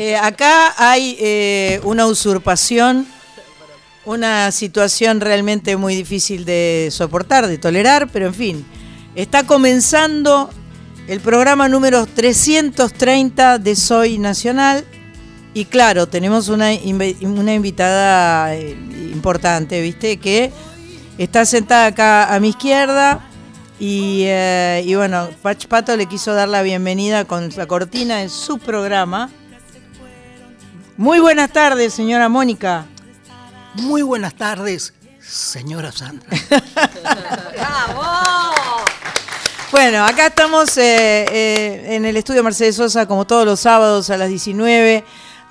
[0.00, 3.04] Eh, acá hay eh, una usurpación,
[4.04, 8.66] una situación realmente muy difícil de soportar, de tolerar, pero en fin,
[9.16, 10.50] está comenzando
[11.08, 14.84] el programa número 330 de Soy Nacional
[15.52, 16.68] y claro, tenemos una,
[17.22, 18.78] una invitada eh,
[19.12, 20.18] importante, ¿viste?
[20.18, 20.52] Que
[21.18, 23.28] está sentada acá a mi izquierda
[23.80, 24.26] y,
[24.84, 29.28] y, bueno, Pach Pato le quiso dar la bienvenida con la cortina de su programa.
[30.98, 32.84] Muy buenas tardes, señora Mónica.
[33.74, 36.28] Muy buenas tardes, señora Sandra.
[37.54, 38.02] ¡Bravo!
[39.70, 44.16] Bueno, acá estamos eh, eh, en el estudio Mercedes Sosa como todos los sábados a
[44.16, 45.04] las 19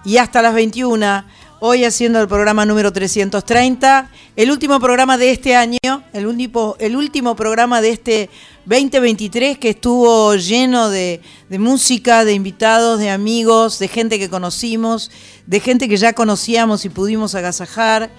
[0.03, 1.23] y hasta las 21
[1.59, 5.77] hoy haciendo el programa número 330, el último programa de este año,
[6.13, 8.29] el último, el último programa de este
[8.67, 15.09] 2023 que estuvo lleno de, música, de invitados, de amigos, de gente que conocimos,
[15.45, 18.09] de gente que ya conocíamos y pudimos agasajar.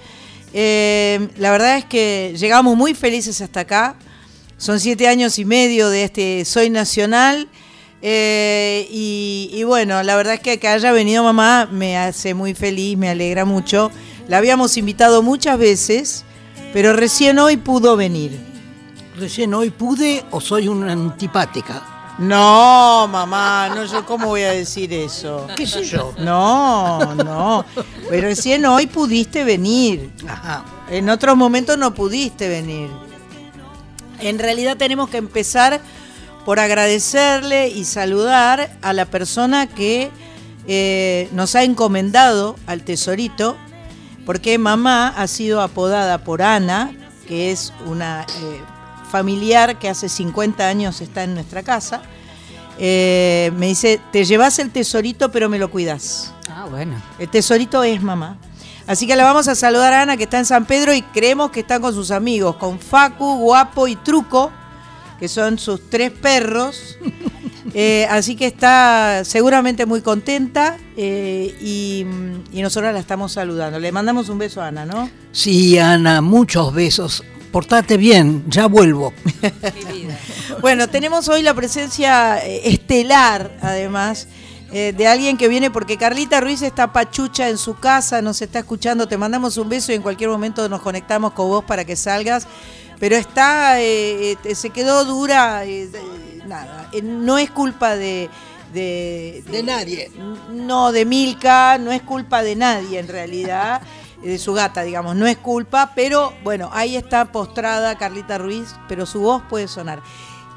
[0.55, 3.97] Eh, la verdad es que llegamos muy felices hasta acá.
[4.57, 7.47] Son siete años y medio de este Soy Nacional
[8.01, 12.97] eh, y, bueno, la verdad es que que haya venido mamá me hace muy feliz,
[12.97, 13.91] me alegra mucho.
[14.29, 16.25] La habíamos invitado muchas veces,
[16.73, 18.48] pero recién hoy pudo venir.
[19.19, 22.15] ¿Recién hoy pude o soy una antipática?
[22.19, 25.49] No, mamá, no, yo cómo voy a decir eso.
[25.57, 26.15] ¿Qué sé yo?
[26.19, 27.65] No, no.
[28.09, 30.11] Pero recién hoy pudiste venir.
[30.89, 32.91] En otros momentos no pudiste venir.
[34.21, 35.81] En realidad tenemos que empezar
[36.45, 40.11] por agradecerle y saludar a la persona que
[40.69, 43.57] eh, nos ha encomendado al tesorito,
[44.25, 46.93] porque mamá ha sido apodada por Ana,
[47.27, 48.61] que es una eh,
[49.09, 52.03] familiar que hace 50 años está en nuestra casa.
[52.79, 56.33] Eh, me dice, te llevas el tesorito, pero me lo cuidas.
[56.49, 56.95] Ah, bueno.
[57.19, 58.39] El tesorito es mamá.
[58.87, 61.51] Así que la vamos a saludar a Ana, que está en San Pedro, y creemos
[61.51, 64.53] que están con sus amigos, con Facu, Guapo y Truco
[65.19, 66.97] que son sus tres perros.
[67.75, 72.07] Eh, así que está seguramente muy contenta eh, y,
[72.63, 73.79] nosotros la estamos saludando.
[73.79, 75.11] Le mandamos un beso a Ana, ¿no?
[75.33, 77.23] Sí, Ana, muchos besos.
[77.53, 79.13] Portate bien, ya vuelvo.
[80.61, 84.29] bueno, tenemos hoy la presencia eh, estelar, además,
[84.71, 89.09] de alguien que viene porque Carlita Ruiz está pachucha en su casa, nos está escuchando.
[89.09, 92.47] Te mandamos un beso y en cualquier momento nos conectamos con vos para que salgas
[92.99, 95.89] pero está, eh, eh, se quedó dura, eh,
[96.47, 98.29] nada, no es culpa de,
[98.73, 100.11] de, de, nadie.
[100.51, 103.81] No, de Milka, no es culpa de nadie en realidad,
[104.23, 109.07] de su gata, digamos, no es culpa, pero bueno, ahí está postrada Carlita Ruiz, pero
[109.07, 110.03] su voz puede sonar.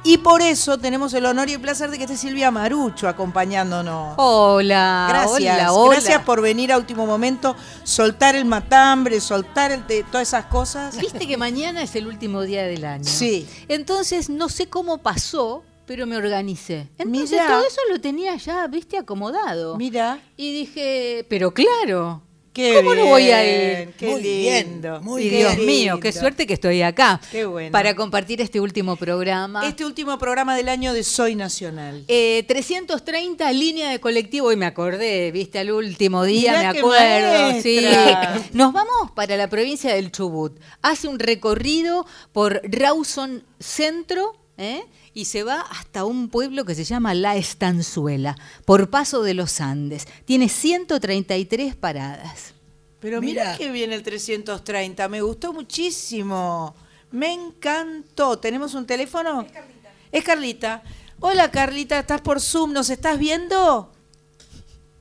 [0.03, 4.15] Y por eso tenemos el honor y el placer de que esté Silvia Marucho acompañándonos.
[4.17, 5.69] Hola, gracias.
[5.69, 10.97] Hola, Gracias por venir a último momento, soltar el matambre, soltar el todas esas cosas.
[10.97, 13.03] Viste que mañana es el último día del año.
[13.03, 13.47] Sí.
[13.67, 16.89] Entonces, no sé cómo pasó, pero me organicé.
[16.97, 19.77] Entonces todo eso lo tenía ya, viste, acomodado.
[19.77, 20.19] Mira.
[20.35, 22.23] Y dije, pero claro,
[22.53, 23.45] ¿Cómo no voy a
[23.81, 23.93] ir?
[23.93, 25.01] Qué muy lindo.
[25.01, 27.21] Muy y Dios mío, qué suerte que estoy acá.
[27.31, 27.71] Qué bueno.
[27.71, 29.65] Para compartir este último programa.
[29.65, 32.03] Este último programa del año de Soy Nacional.
[32.07, 37.61] 330 eh, línea de colectivo, y me acordé, viste, al último día, me acuerdo.
[37.61, 37.85] Sí.
[38.51, 40.59] Nos vamos para la provincia del Chubut.
[40.81, 44.83] Hace un recorrido por Rawson Centro, ¿eh?
[45.13, 49.61] Y se va hasta un pueblo que se llama La Estanzuela, por paso de los
[49.61, 50.07] Andes.
[50.25, 52.53] Tiene 133 paradas.
[52.99, 56.75] Pero mira que viene el 330, me gustó muchísimo.
[57.11, 58.37] Me encantó.
[58.39, 59.41] ¿Tenemos un teléfono?
[59.41, 59.89] Es Carlita.
[60.11, 60.83] Es Carlita.
[61.19, 62.73] Hola Carlita, ¿estás por Zoom?
[62.73, 63.91] ¿Nos estás viendo?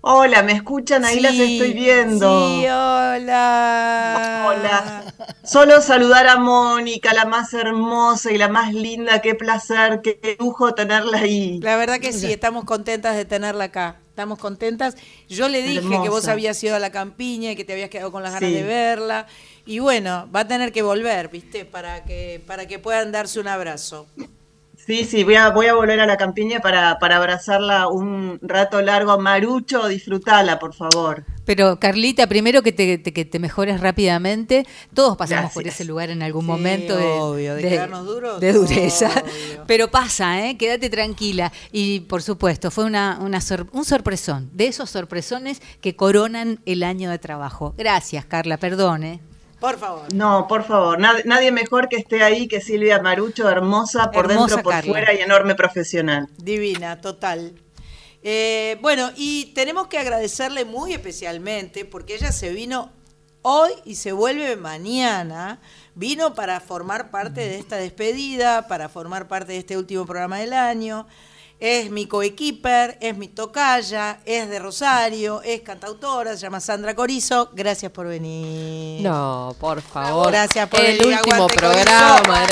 [0.02, 1.04] Hola, ¿me escuchan?
[1.04, 2.48] Ahí las estoy viendo.
[2.48, 4.46] Sí, hola.
[4.46, 5.14] Hola.
[5.44, 9.20] Solo saludar a Mónica, la más hermosa y la más linda.
[9.20, 11.60] Qué placer, qué lujo tenerla ahí.
[11.60, 13.98] La verdad que sí, estamos contentas de tenerla acá.
[14.08, 14.96] Estamos contentas.
[15.28, 18.10] Yo le dije que vos habías ido a la campiña y que te habías quedado
[18.10, 19.26] con las ganas de verla.
[19.66, 21.66] Y bueno, va a tener que volver, ¿viste?
[21.66, 24.06] Para que, para que puedan darse un abrazo.
[24.90, 28.82] Sí, sí, voy a, voy a volver a la campiña para, para abrazarla un rato
[28.82, 29.16] largo.
[29.20, 31.24] Marucho, disfrutala, por favor.
[31.44, 34.66] Pero Carlita, primero que te, que te mejores rápidamente.
[34.92, 37.54] Todos pasamos por ese lugar en algún momento de,
[38.40, 39.10] de, dureza.
[39.68, 40.56] Pero pasa, ¿eh?
[40.56, 41.52] quédate tranquila.
[41.70, 43.38] Y por supuesto, fue una, una
[43.70, 47.76] un sorpresón, de esos sorpresones que coronan el año de trabajo.
[47.78, 49.20] Gracias, Carla, perdone.
[49.60, 50.12] Por favor.
[50.14, 50.98] No, por favor.
[50.98, 55.54] Nadie, mejor que esté ahí que Silvia Marucho, hermosa por dentro, por fuera y enorme
[55.54, 56.28] profesional.
[56.38, 57.54] Divina, total.
[58.22, 62.90] Eh, bueno, y tenemos que agradecerle muy especialmente porque ella se vino
[63.42, 65.60] hoy y se vuelve mañana.
[65.94, 70.52] Vino para formar parte de esta despedida, para formar parte de este último programa del
[70.52, 71.06] año.
[71.60, 77.50] Es mi coequiper, es mi tocaya, es de Rosario, es cantautora, se llama Sandra Corizo.
[77.52, 79.02] Gracias por venir.
[79.02, 80.30] No, por favor.
[80.30, 81.16] Gracias por el venir.
[81.18, 82.32] último Aguante, programa.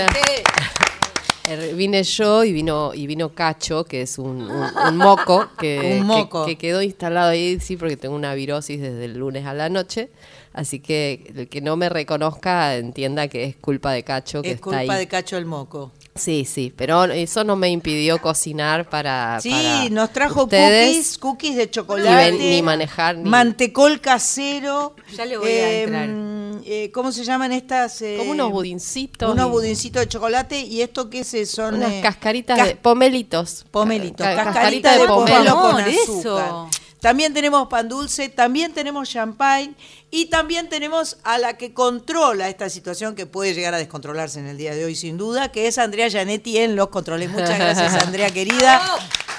[1.48, 5.96] Er, Vine yo y vino y vino Cacho, que es un, un- un moco, que,
[6.02, 6.44] Un moco.
[6.44, 9.70] Que, que quedó instalado ahí, sí, porque tengo una virosis desde el lunes a la
[9.70, 10.10] noche.
[10.58, 14.54] Así que el que no me reconozca entienda que es culpa de Cacho, que Es
[14.56, 14.98] está culpa ahí.
[14.98, 15.92] de Cacho el Moco.
[16.16, 19.38] Sí, sí, pero eso no me impidió cocinar para.
[19.40, 21.16] Sí, para nos trajo ustedes.
[21.16, 22.16] cookies, cookies de Ni chocolate.
[22.32, 24.96] ven- ni manejar, ni- Mantecol casero.
[25.16, 26.08] Ya le voy a entrar.
[26.08, 28.02] mm, eh, ¿Cómo se llaman estas?
[28.02, 29.32] eh, Como unos budincitos.
[29.32, 30.60] Unos budincitos de chocolate.
[30.62, 31.50] ¿Y esto qué es?
[31.52, 33.64] Son Unas eh, cascaritas cas- de pomelitos.
[33.70, 36.68] Pomelitos, Ca- cascarita de pomelo Amor, con eso.
[37.00, 39.74] También tenemos pan dulce, también tenemos champagne
[40.10, 44.46] y también tenemos a la que controla esta situación que puede llegar a descontrolarse en
[44.48, 47.30] el día de hoy sin duda, que es Andrea Gianetti en Los Controles.
[47.30, 48.82] Muchas gracias Andrea querida,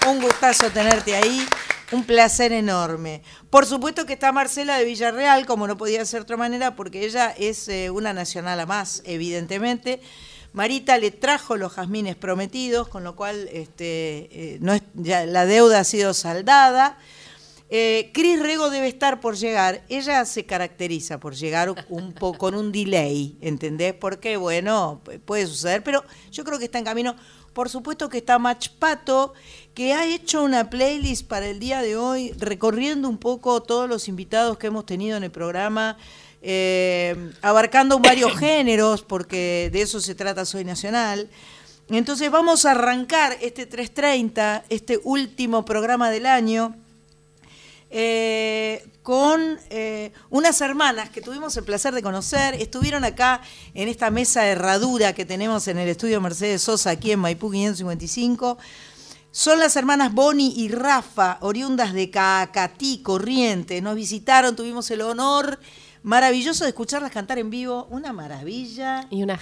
[0.07, 1.45] un gustazo tenerte ahí,
[1.91, 3.23] un placer enorme.
[3.49, 7.03] Por supuesto que está Marcela de Villarreal, como no podía ser de otra manera, porque
[7.03, 9.99] ella es eh, una nacional a más, evidentemente.
[10.53, 15.45] Marita le trajo los jazmines prometidos, con lo cual este, eh, no es- ya la
[15.45, 16.97] deuda ha sido saldada.
[17.71, 19.83] Eh, Cris Rego debe estar por llegar.
[19.89, 23.93] Ella se caracteriza por llegar un poco con un delay, ¿entendés?
[23.93, 27.15] Porque, bueno, pu- puede suceder, pero yo creo que está en camino.
[27.53, 29.33] Por supuesto que está Mach Pato,
[29.73, 34.07] que ha hecho una playlist para el día de hoy, recorriendo un poco todos los
[34.07, 35.97] invitados que hemos tenido en el programa,
[36.41, 41.29] eh, abarcando varios géneros, porque de eso se trata Soy Nacional.
[41.89, 46.75] Entonces vamos a arrancar este 330, este último programa del año,
[47.91, 52.53] eh, con eh, unas hermanas que tuvimos el placer de conocer.
[52.55, 53.41] Estuvieron acá
[53.73, 57.49] en esta mesa de herradura que tenemos en el estudio Mercedes Sosa, aquí en Maipú
[57.51, 58.57] 555.
[59.31, 63.81] Son las hermanas Bonnie y Rafa, oriundas de Caacatí, Corrientes.
[63.81, 65.59] Nos visitaron, tuvimos el honor
[66.01, 67.87] maravilloso de escucharlas cantar en vivo.
[67.91, 69.39] Una maravilla Y una,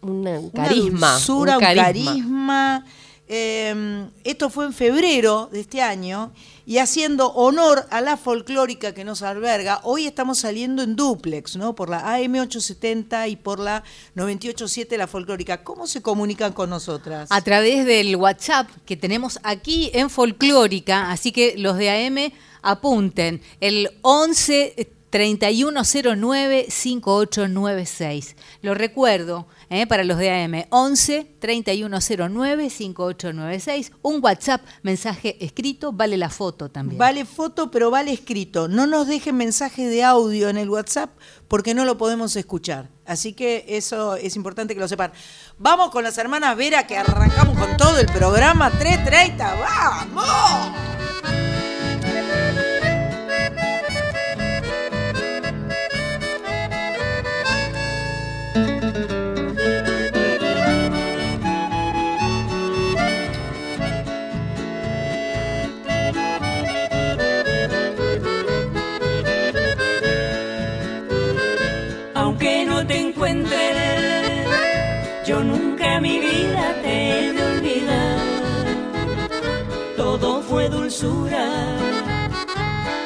[0.00, 1.12] una- un una carisma.
[1.14, 2.84] dulzura, un un carisma.
[3.28, 6.32] Eh, esto fue en febrero de este año
[6.64, 11.74] y haciendo honor a la folclórica que nos alberga, hoy estamos saliendo en duplex, ¿no?
[11.74, 13.82] Por la AM870 y por la
[14.14, 15.62] 987 la folclórica.
[15.62, 17.28] ¿Cómo se comunican con nosotras?
[17.30, 22.32] A través del WhatsApp que tenemos aquí en Folclórica, así que los de AM
[22.62, 28.36] apunten, el 11 3109 5896.
[28.62, 29.86] Lo recuerdo, ¿eh?
[29.86, 33.92] para los de AM, 11 3109 5896.
[34.02, 36.98] Un WhatsApp, mensaje escrito, vale la foto también.
[36.98, 38.68] Vale foto, pero vale escrito.
[38.68, 41.10] No nos dejen mensaje de audio en el WhatsApp
[41.48, 42.88] porque no lo podemos escuchar.
[43.04, 45.12] Así que eso es importante que lo sepan.
[45.58, 49.54] Vamos con las hermanas Vera que arrancamos con todo el programa 330.
[49.54, 50.95] ¡Vamos!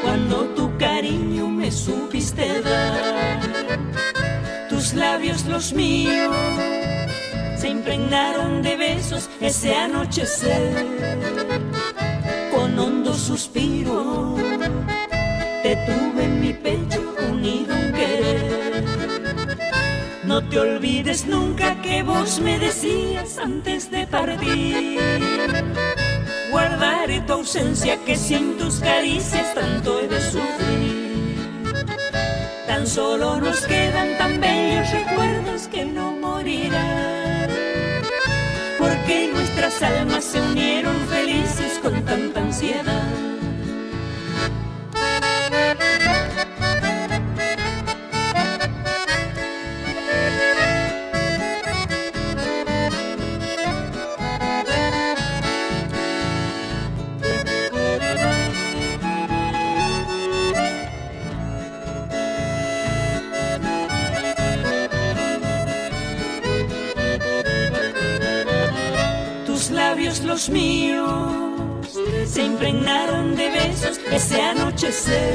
[0.02, 3.40] Cuando tu cariño me supiste dar.
[4.68, 6.36] Tus labios, los míos,
[7.56, 10.86] se impregnaron de besos ese anochecer.
[12.54, 14.36] Con hondo suspiro,
[15.62, 18.84] te tuve en mi pecho unido un querer.
[20.24, 25.99] No te olvides nunca que vos me decías antes de partir.
[26.50, 31.36] Guardaré tu ausencia que sin tus caricias tanto he de sufrir.
[32.66, 37.50] Tan solo nos quedan tan bellos recuerdos que no morirán.
[38.78, 43.08] Porque nuestras almas se unieron felices con tanta ansiedad.
[70.30, 71.32] Los míos,
[72.24, 75.34] se impregnaron de besos ese anochecer.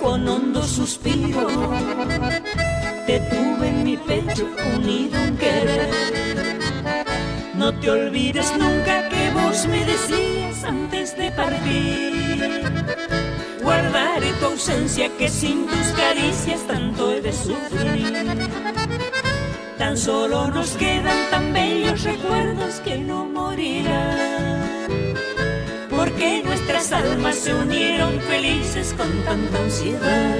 [0.00, 1.46] Con hondo suspiro
[3.06, 5.90] te tuve en mi pecho unido un querer.
[7.54, 12.72] No te olvides nunca que vos me decías antes de partir.
[13.62, 19.09] Guardaré tu ausencia que sin tus caricias tanto he de sufrir.
[19.80, 24.60] Tan solo nos quedan tan bellos recuerdos que no morirán.
[25.88, 30.36] Porque nuestras almas se unieron felices con tanta ansiedad.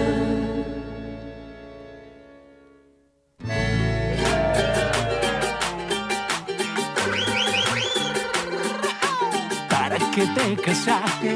[9.70, 11.34] ¿Para qué te casaste?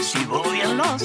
[0.00, 0.98] Si vos bien lo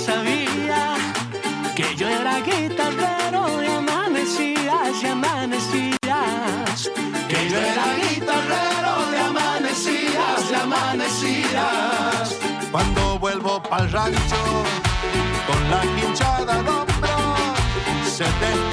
[12.78, 14.36] Cuando vuelvo pa'l rancho,
[15.48, 18.67] con la hinchada al se te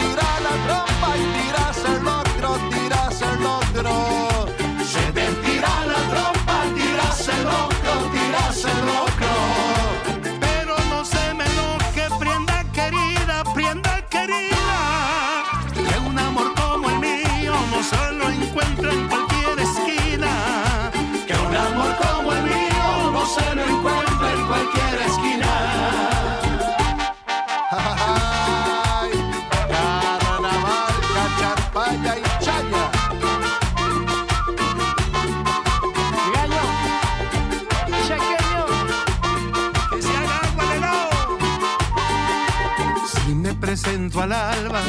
[44.15, 44.83] presento al alba,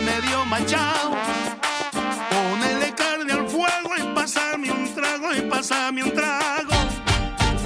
[0.00, 1.12] medio manchado.
[2.30, 6.74] Ponele carne al fuego y pásame un trago y pásame un trago.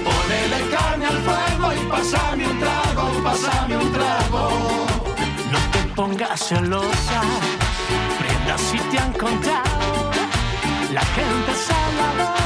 [0.05, 4.87] Ponele carne al fuego y pásame un trago, pásame un trago.
[5.53, 7.21] No te pongas celosa,
[8.19, 10.11] prenda si te han contado.
[10.93, 12.38] La gente es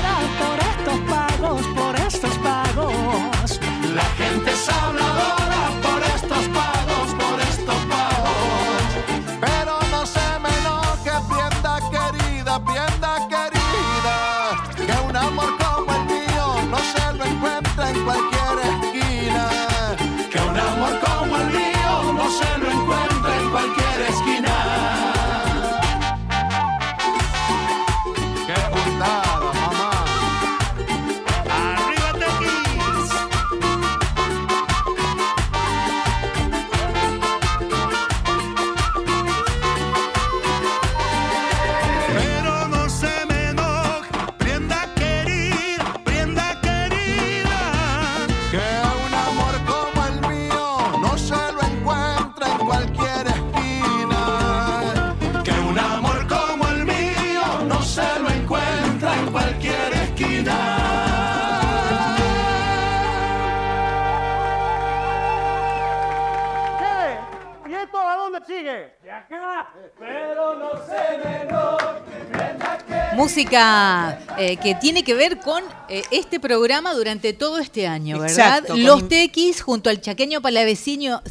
[74.38, 78.58] Eh, que tiene que ver con eh, este programa durante todo este año, ¿verdad?
[78.58, 81.22] Exacto, Los Tequis junto al chaqueño palavecino.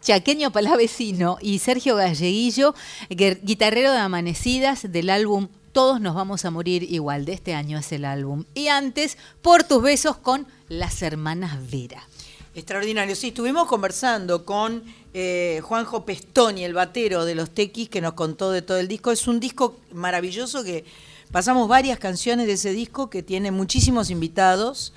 [0.00, 2.74] Chaqueño Palavecino y Sergio Galleguillo,
[3.08, 7.90] guitarrero de Amanecidas del álbum Todos nos vamos a morir igual, de este año es
[7.90, 8.44] el álbum.
[8.52, 12.06] Y antes, Por tus besos con las hermanas Vera.
[12.54, 13.16] Extraordinario.
[13.16, 18.50] Sí, estuvimos conversando con eh, Juanjo Pestoni, el batero de los Tequis, que nos contó
[18.52, 19.10] de todo el disco.
[19.10, 20.84] Es un disco maravilloso que
[21.32, 24.92] pasamos varias canciones de ese disco que tiene muchísimos invitados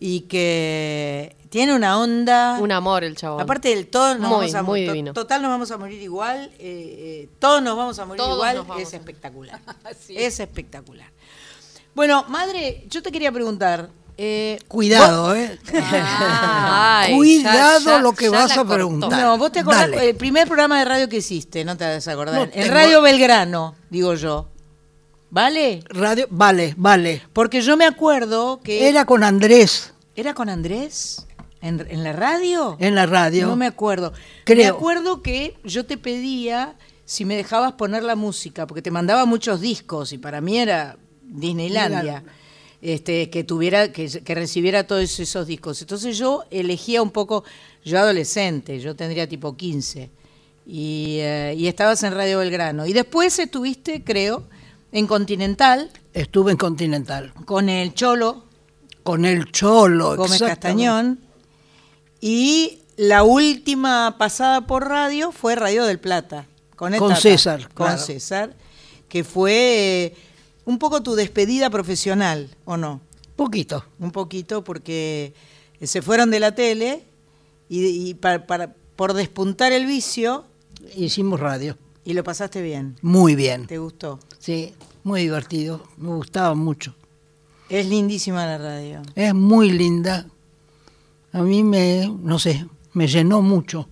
[0.00, 2.58] y que tiene una onda.
[2.60, 3.40] Un amor el chabón.
[3.42, 5.12] Aparte del todo, nos Muy, vamos a muy to- divino.
[5.12, 8.80] total nos vamos a morir igual, eh, eh, todos nos vamos a morir Todos igual,
[8.80, 9.60] es espectacular.
[10.08, 11.10] Es espectacular.
[11.94, 13.90] Bueno, madre, yo te quería preguntar.
[14.16, 15.58] Eh, Cuidado, ¿eh?
[15.72, 18.74] Ay, Cuidado ya- ya- lo que vas a cortó.
[18.74, 19.10] preguntar.
[19.20, 20.10] No, vos te acordás Dale.
[20.10, 22.34] el primer programa de radio que hiciste, no te vas a acordar.
[22.36, 24.48] No en tengo- Radio Belgrano, digo yo.
[25.30, 25.82] ¿Vale?
[25.88, 27.22] Radio, vale, vale.
[27.32, 31.26] Porque yo me acuerdo que Era con Andrés ¿Era con Andrés
[31.60, 32.76] en, en la radio.
[32.78, 33.48] en la radio.
[33.48, 34.12] No me acuerdo.
[34.12, 34.76] Me Creo.
[34.76, 39.60] acuerdo que yo te pedía si me dejabas poner la música, porque te mandaba muchos
[39.60, 42.22] discos y para mí era Disneylandia.
[42.84, 45.80] Este, que tuviera, que, que recibiera todos esos discos.
[45.80, 47.42] Entonces yo elegía un poco,
[47.82, 50.10] yo adolescente, yo tendría tipo 15,
[50.66, 52.84] y, eh, y estabas en Radio Belgrano.
[52.84, 54.44] Y después estuviste, creo,
[54.92, 57.32] en Continental, Estuve en Continental.
[57.44, 58.44] Con el Cholo
[59.02, 60.16] Con el Cholo.
[60.16, 60.40] Gómez.
[60.40, 61.18] Castañón.
[62.20, 66.46] Y la última pasada por radio fue Radio del Plata.
[66.76, 67.98] Con, el Con Tata, César, Con claro.
[68.00, 68.54] César.
[69.08, 70.16] Que fue eh,
[70.64, 73.00] un poco tu despedida profesional, ¿o no?
[73.36, 73.84] Poquito.
[73.98, 75.34] Un poquito, porque
[75.82, 77.04] se fueron de la tele
[77.68, 80.44] y, y pa- para, por despuntar el vicio
[80.96, 81.76] Hicimos radio.
[82.04, 82.96] y lo pasaste bien.
[83.02, 83.66] Muy bien.
[83.66, 84.20] ¿Te gustó?
[84.38, 85.82] Sí, muy divertido.
[85.96, 86.94] Me gustaba mucho.
[87.68, 89.02] Es lindísima la radio.
[89.14, 90.26] Es muy linda.
[91.32, 93.88] A mí me, no sé, me llenó mucho.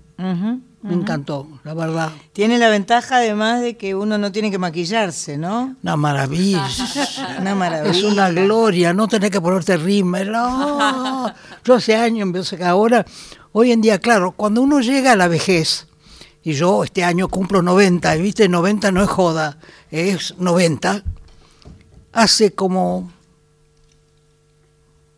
[0.82, 2.10] Me encantó, la verdad.
[2.32, 5.76] Tiene la ventaja además de que uno no tiene que maquillarse, ¿no?
[5.80, 6.66] Una maravilla.
[7.40, 7.96] Una maravilla.
[7.96, 10.32] Es una gloria, no tener que ponerte rímel.
[10.32, 11.32] No.
[11.64, 13.06] Yo hace años empecé que ahora,
[13.52, 15.86] hoy en día, claro, cuando uno llega a la vejez,
[16.42, 19.58] y yo este año cumplo 90, y viste, 90 no es joda,
[19.92, 21.04] es 90,
[22.12, 23.12] hace como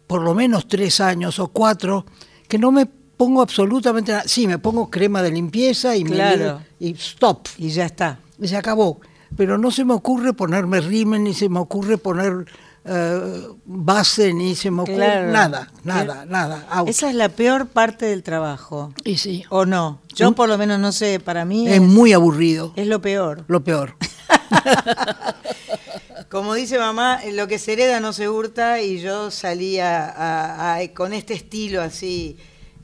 [0.07, 2.05] por lo menos tres años o cuatro
[2.47, 4.25] que no me pongo absolutamente nada.
[4.27, 6.61] Sí, me pongo crema de limpieza y me Claro.
[6.79, 7.49] y stop.
[7.59, 8.19] Y ya está.
[8.41, 9.01] Y se acabó.
[9.37, 12.47] Pero no se me ocurre ponerme rímel, ni se me ocurre poner
[12.85, 15.33] eh, base, ni se me ocurre Claro.
[15.33, 16.67] nada, nada, nada.
[16.71, 16.89] out.
[16.89, 18.93] Esa es la peor parte del trabajo.
[19.05, 20.01] Y sí, ¿O no?
[20.15, 23.45] Yo por lo menos no sé, para mí es es, muy aburrido, es lo peor.
[23.49, 23.97] lo peor.
[26.31, 31.13] Como dice mamá, eh, lo que se hereda no se hurta y yo salía con
[31.13, 32.37] este estilo así.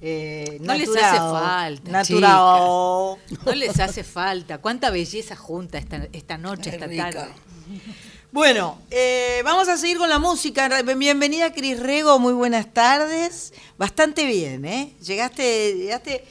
[0.03, 3.19] Eh, No les hace falta, Natural.
[3.45, 4.59] No les hace falta.
[4.59, 7.11] Cuánta belleza junta esta, esta noche, esta rica.
[7.11, 7.33] tarde.
[8.33, 10.69] Bueno, eh, vamos a seguir con la música.
[10.83, 12.19] Bienvenida, Cris Rego.
[12.19, 13.53] Muy buenas tardes.
[13.77, 14.95] Bastante bien, ¿eh?
[15.05, 16.25] Llegaste, llegaste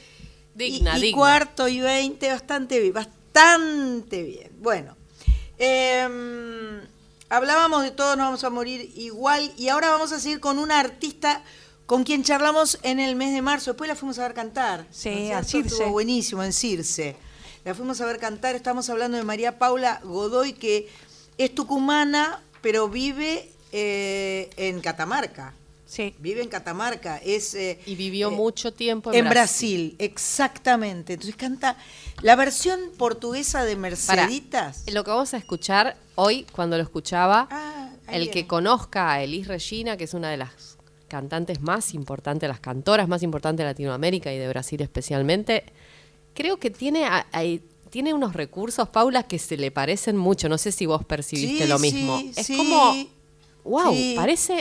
[0.54, 1.16] Digna, y, y digna.
[1.18, 4.50] cuarto y veinte, bastante bien, bastante bien.
[4.60, 4.96] Bueno,
[5.58, 6.80] eh,
[7.28, 10.80] hablábamos de todos nos vamos a morir igual y ahora vamos a seguir con una
[10.80, 11.42] artista
[11.90, 13.72] con quien charlamos en el mes de marzo.
[13.72, 14.86] Después la fuimos a ver cantar.
[14.92, 15.42] Sí, ¿no a?
[15.42, 15.74] Circe.
[15.74, 17.16] Estuvo buenísimo en Circe.
[17.64, 18.54] La fuimos a ver cantar.
[18.54, 20.88] Estamos hablando de María Paula Godoy, que
[21.36, 25.52] es tucumana, pero vive eh, en Catamarca.
[25.84, 26.14] Sí.
[26.20, 27.16] Vive en Catamarca.
[27.16, 29.96] Es, eh, Y vivió eh, mucho tiempo en Brasil.
[29.98, 31.14] exactamente.
[31.14, 31.76] Entonces canta
[32.22, 34.84] la versión portuguesa de Para, Merceditas.
[34.92, 38.30] lo que vamos a escuchar hoy, cuando lo escuchaba, Ah, el viene.
[38.30, 40.69] que conozca a Elis Regina, que es una de las
[41.10, 45.64] cantantes más importantes, las cantoras más importantes de Latinoamérica y de Brasil especialmente,
[46.32, 47.26] creo que tiene, a-
[47.90, 50.48] tiene unos recursos, Paula, que se le parecen mucho.
[50.48, 52.22] No sé si vos percibiste Sí, lo sí, mismo.
[52.36, 52.56] es sí.
[52.56, 52.94] como,
[53.64, 54.54] wow, parece.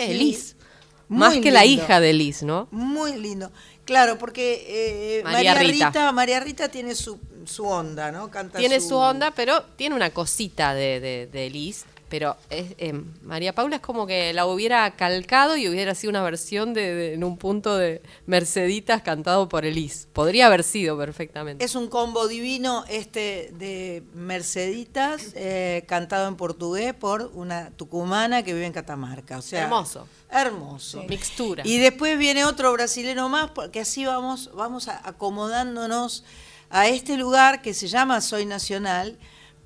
[1.08, 2.68] Muy Más que la hija de Elis, ¿no?
[2.72, 3.52] Muy lindo.
[3.86, 5.88] Claro, porque eh, María María, Rita.
[5.88, 6.12] Rita.
[6.12, 8.30] María Rita tiene su, su onda, ¿no?
[8.30, 11.86] Canta Tiene su onda, pero tiene una cosita de, de, de Elis.
[12.10, 16.24] Pero es, eh, María Paula es como que la hubiera calcado y hubiera sido una
[16.24, 20.08] versión de, de- en un punto de Merceditas cantado por Elis.
[20.12, 21.64] Podría haber sido perfectamente.
[21.64, 28.54] Es un combo divino este de Merceditas, eh, cantado en portugués por una tucumana que
[28.54, 29.38] vive en Catamarca.
[29.38, 30.08] O sea, Hermoso.
[30.32, 31.04] Hermoso.
[31.08, 31.62] Mixtura.
[31.66, 36.24] Y después viene otro brasilero más, porque así vamos, vamos acomodándonos
[36.70, 39.18] a este lugar que se llama Soy Nacional,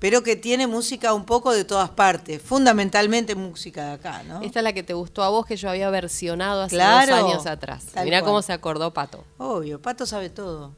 [0.04, 4.42] pero que tiene música un poco de todas partes, fundamentalmente música de acá, ¿no?
[4.42, 7.24] Esta es la que te gustó a vos, que yo había versionado hace Claro, dos
[7.24, 7.86] años atrás.
[8.04, 8.24] Mirá cual.
[8.32, 9.24] cómo se acordó Pato.
[9.38, 10.74] Obvio, Pato sabe todo,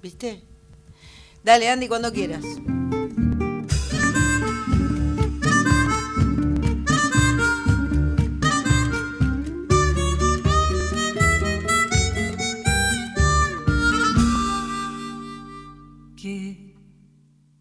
[0.00, 0.42] ¿viste?
[1.44, 2.42] Dale, Andy, cuando quieras.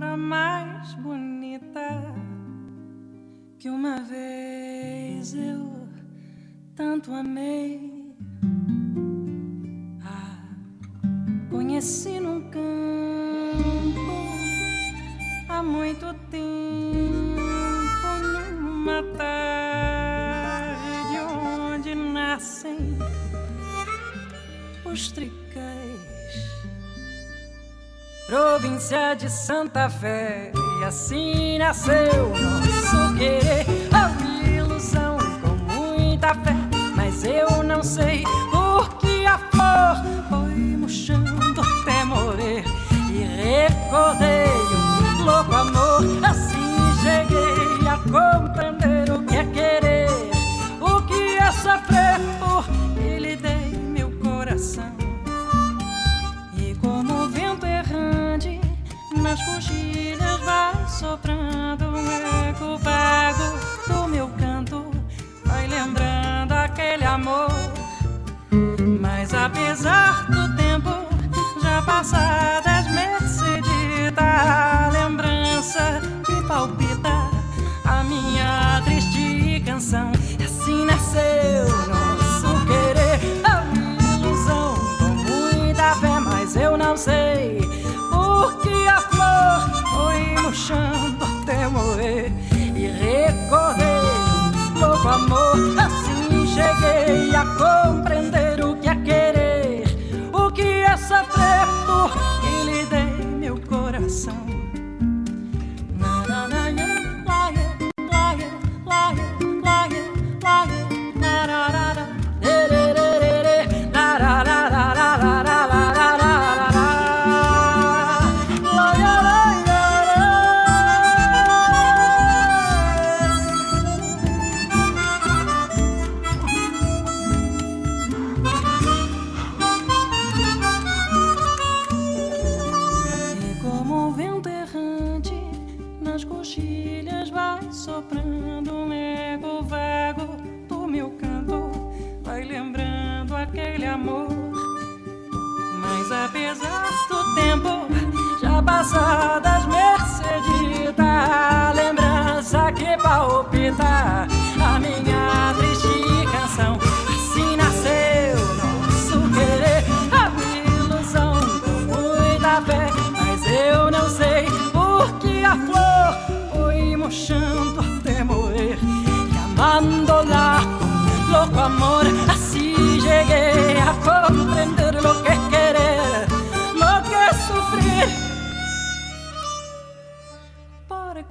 [0.00, 2.14] a mais bonita
[3.58, 5.88] que uma vez eu
[6.76, 8.14] tanto amei.
[10.04, 10.38] Ah,
[11.50, 13.75] conheci num campo
[15.48, 17.40] há muito tempo
[18.60, 22.98] numa tarde onde nascem
[24.84, 25.46] os tricais.
[28.26, 33.64] Província de Santa Fé, e assim nasceu nosso querer.
[33.92, 34.10] A
[34.48, 36.56] ilusão com muita fé,
[36.96, 42.64] mas eu não sei por que a flor foi murchando até morrer.
[43.12, 44.85] E recordei um
[45.26, 46.00] louco amor.
[46.24, 46.56] Assim
[47.02, 50.08] cheguei a compreender o que é querer,
[50.80, 54.92] o que é sofrer, porque lhe dei meu coração.
[56.56, 58.58] E como o vento é errante
[59.16, 63.58] nas coxilhas vai soprando um eco vago
[63.88, 64.90] do meu canto,
[65.44, 67.50] vai lembrando aquele amor.
[69.00, 70.90] Mas apesar do tempo
[71.60, 74.95] já passado, as merceditas
[75.76, 77.30] dança que palpita
[77.84, 80.10] a minha triste canção.
[80.44, 84.74] Assim nasceu nosso querer, a minha ilusão.
[84.98, 87.60] Com muita fé, mas eu não sei
[88.10, 92.32] porque a flor foi murchando até morrer.
[92.74, 94.00] E recorrer
[94.74, 95.56] um louco amor.
[95.78, 99.84] Assim cheguei a compreender o que é querer,
[100.32, 104.55] o que é sofrer, porque lhe dei meu coração.
[108.86, 109.45] flying.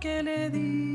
[0.06, 0.95] que le di.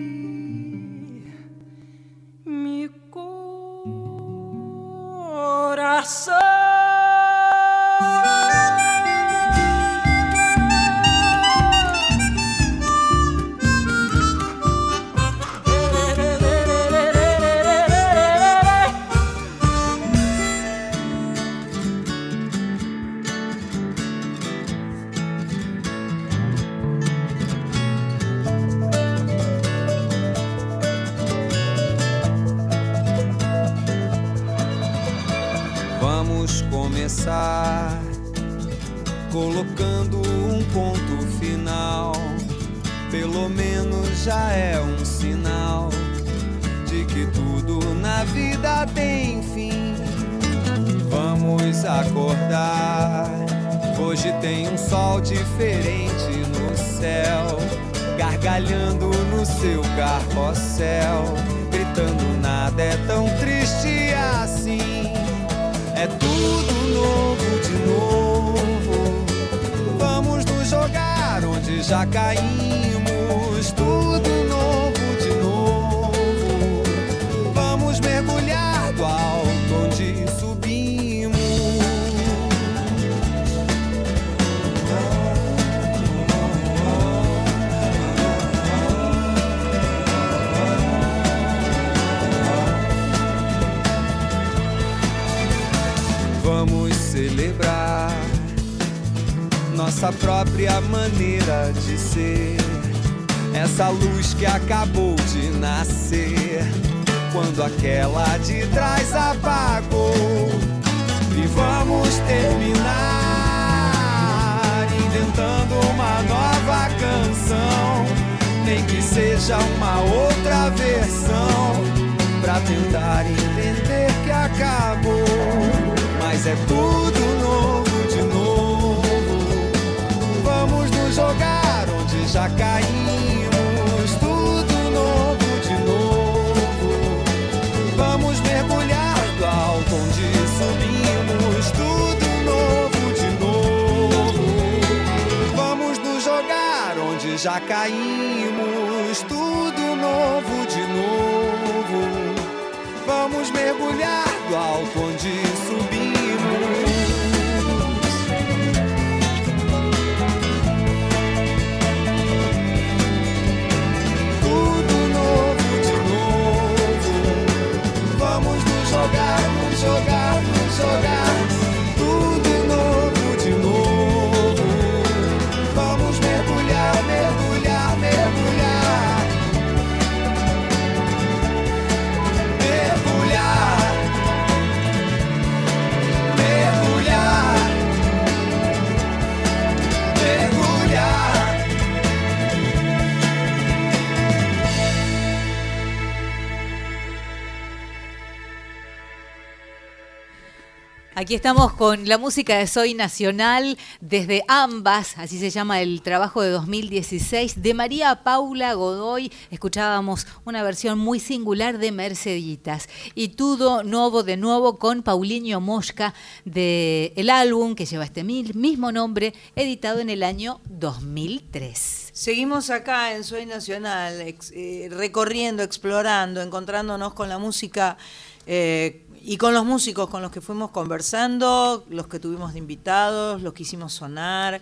[201.30, 206.42] Aquí estamos con la música de Soy Nacional desde ambas, así se llama el trabajo
[206.42, 209.30] de 2016, de María Paula Godoy.
[209.52, 212.88] Escuchábamos una versión muy singular de Merceditas.
[213.14, 216.14] Y todo nuevo de nuevo con Paulinho Mosca
[216.44, 222.10] de el álbum que lleva este mismo nombre, editado en el año 2003.
[222.12, 227.98] Seguimos acá en Soy Nacional, eh, recorriendo, explorando, encontrándonos con la música
[228.46, 233.42] eh, y con los músicos con los que fuimos conversando, los que tuvimos de invitados,
[233.42, 234.60] los que hicimos sonar.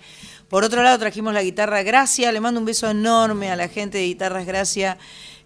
[0.49, 2.33] Por otro lado, trajimos la guitarra Gracia.
[2.33, 4.99] Le mando un beso enorme a la gente de Guitarras Gracia,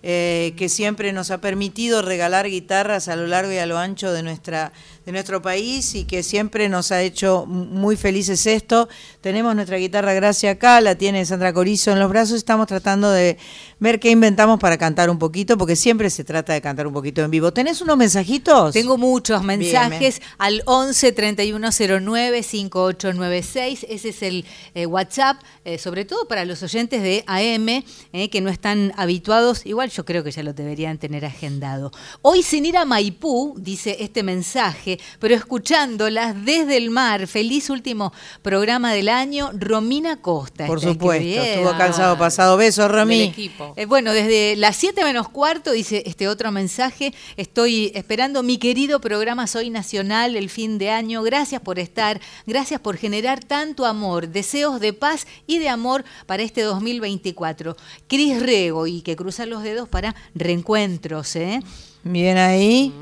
[0.03, 4.13] eh, que siempre nos ha permitido regalar guitarras a lo largo y a lo ancho
[4.13, 4.73] de, nuestra,
[5.05, 8.89] de nuestro país y que siempre nos ha hecho muy felices esto.
[9.21, 12.37] Tenemos nuestra guitarra Gracia acá, la tiene Sandra Corizo en los brazos.
[12.37, 13.37] Estamos tratando de
[13.81, 17.23] ver qué inventamos para cantar un poquito, porque siempre se trata de cantar un poquito
[17.23, 17.53] en vivo.
[17.53, 18.73] ¿Tenés unos mensajitos?
[18.73, 23.87] Tengo muchos Bien, mensajes al 11 3109 5896.
[23.89, 28.41] Ese es el eh, WhatsApp, eh, sobre todo para los oyentes de AM, eh, que
[28.41, 29.67] no están habituados.
[29.67, 31.91] Igual yo creo que ya lo deberían tener agendado.
[32.23, 37.27] Hoy sin ir a Maipú, dice este mensaje, pero escuchándolas desde el mar.
[37.27, 40.67] Feliz último programa del año, Romina Costa.
[40.67, 42.57] Por supuesto, estuvo sábado pasado.
[42.57, 43.35] Besos, Romy.
[43.77, 49.01] Eh, bueno, desde las 7 menos cuarto, dice este otro mensaje, estoy esperando mi querido
[49.01, 51.23] programa Soy Nacional el fin de año.
[51.23, 56.43] Gracias por estar, gracias por generar tanto amor, deseos de paz y de amor para
[56.43, 57.77] este 2024.
[58.09, 61.37] Cris Rego y que cruzan los dedos para reencuentros.
[61.37, 61.61] ¿eh?
[62.05, 62.93] Bien ahí.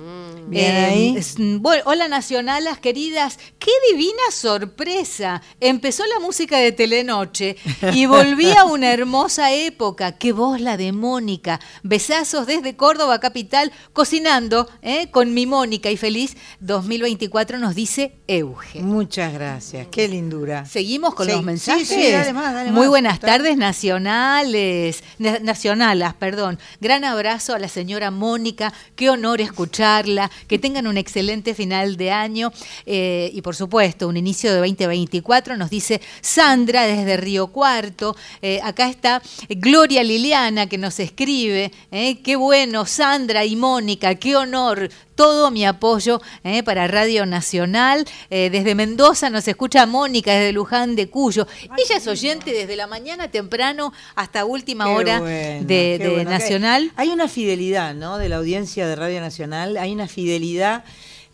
[0.48, 1.14] Bien Eh, ahí.
[1.16, 5.42] es- bueno, hola nacionalas queridas, qué divina sorpresa.
[5.60, 7.56] Empezó la música de Telenoche
[7.92, 10.18] y volví a una hermosa época.
[10.18, 11.60] Qué voz la de Mónica.
[11.82, 15.10] Besazos desde Córdoba capital, cocinando ¿eh?
[15.10, 18.80] con mi Mónica y feliz 2024 nos dice Euge.
[18.80, 20.64] Muchas gracias, qué lindura.
[20.66, 21.88] Seguimos con Sí, los mensajes.
[21.88, 26.58] sí, dale más, dale Muy buenas tardes nacionales, na- nacionalas, perdón.
[26.80, 32.10] Gran abrazo a la señora Mónica, qué honor escucharla, que tengan un excelente final de
[32.10, 32.52] año
[32.86, 38.16] eh, y por supuesto un inicio de 2024, nos dice Sandra desde Río Cuarto.
[38.42, 44.36] Eh, acá está Gloria Liliana que nos escribe, eh, qué bueno, Sandra y Mónica, qué
[44.36, 48.06] honor todo mi apoyo eh, para Radio Nacional.
[48.30, 51.46] Eh, desde Mendoza nos escucha Mónica, desde Luján de Cuyo.
[51.76, 56.08] Ella es oyente desde la mañana temprano hasta última Qué hora bueno, de, qué de
[56.08, 56.30] bueno.
[56.30, 56.90] Nacional.
[56.96, 58.16] Hay una fidelidad, ¿no?
[58.16, 60.84] De la audiencia de Radio Nacional, hay una fidelidad.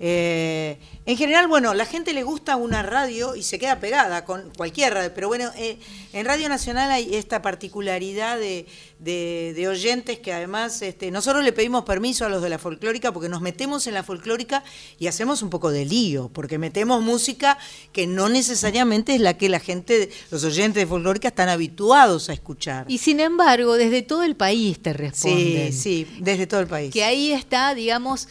[0.01, 4.51] eh, en general, bueno, la gente le gusta una radio y se queda pegada con
[4.57, 5.79] cualquier radio, pero bueno, eh,
[6.13, 8.67] en Radio Nacional hay esta particularidad de,
[8.99, 13.13] de- de oyentes que además este, nosotros le pedimos permiso a los de la folclórica
[13.13, 14.65] porque nos metemos en la folclórica
[14.99, 17.57] y hacemos un poco de lío, porque metemos música
[17.93, 22.33] que no necesariamente es la que la gente, los oyentes de folclórica están habituados a
[22.33, 22.85] escuchar.
[22.89, 25.73] Y sin embargo, desde todo el país te Sí, responden.
[25.73, 26.93] sí, desde todo el país.
[26.93, 28.29] Que ahí está, digamos,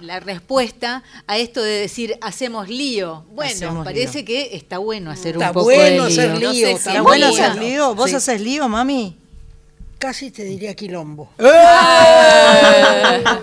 [0.00, 3.24] la respuesta a esto de decir hacemos lío.
[3.32, 4.26] Bueno, Hacemos parece lío.
[4.26, 6.04] que está bueno hacer Está un poco bueno de lío.
[6.04, 7.94] hacer lío, No sé está si ¿Está es bueno hacer lío?
[7.94, 8.16] ¿Vos Sí.
[8.16, 9.16] haces lío, mami?
[9.98, 11.30] Casi te diría quilombo.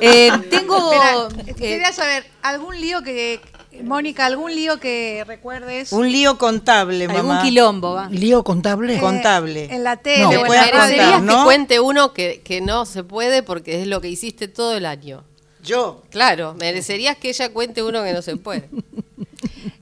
[0.02, 0.92] Eh, tengo.
[0.92, 3.40] Espera, eh, quería saber, ¿algún lío que,
[3.84, 5.92] Mónica, algún lío que recuerdes?
[5.94, 7.42] Un lío contable, algún mamá.
[7.44, 8.10] quilombo, va.
[8.10, 8.96] ¿Lío contable?
[8.96, 9.66] Eh, contable.
[9.74, 10.30] En la tele No.
[10.30, 11.38] o en la contar, ¿no?
[11.38, 14.86] que cuente uno que, que no se puede porque es lo que hiciste todo el
[14.86, 15.24] año.
[15.70, 16.02] Yo.
[16.10, 18.68] Claro, merecerías que ella cuente uno que no se puede.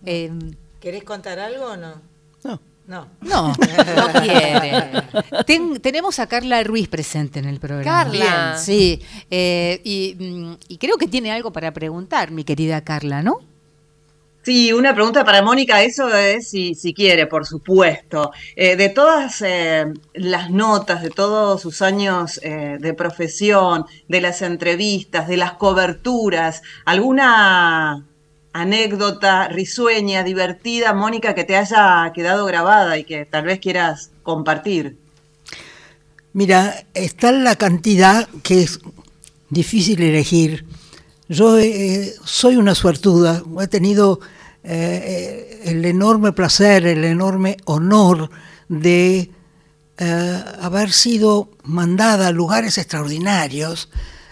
[0.09, 0.31] Eh,
[0.79, 2.01] ¿Querés contar algo o no?
[2.43, 2.59] No.
[2.87, 3.09] No.
[3.19, 3.47] no,
[3.97, 5.03] no quiere.
[5.45, 7.83] Ten- tenemos a Carla Ruiz presente en el programa.
[8.03, 8.53] Carla.
[8.53, 9.01] Bien, sí.
[9.29, 13.39] Eh, y, mm, y creo que tiene algo para preguntar, mi querida Carla, ¿no?
[14.47, 18.31] Sí, una pregunta para Mónica, eso es si, si quiere, por supuesto.
[18.55, 24.41] Eh, de todas eh, las notas, de todos sus años eh, de profesión, de las
[24.41, 28.05] entrevistas, de las coberturas, ¿alguna
[28.53, 34.95] anécdota risueña, divertida, Mónica, que te haya quedado grabada y que tal vez quieras compartir?
[36.31, 38.79] Mira, está la cantidad que es
[39.49, 40.65] difícil elegir.
[41.27, 44.21] Yo eh, soy una suertuda, he tenido
[44.69, 48.29] eh, el enorme placer, el enorme honor
[48.67, 49.31] de
[49.97, 53.89] eh, haber sido mandada a lugares extraordinarios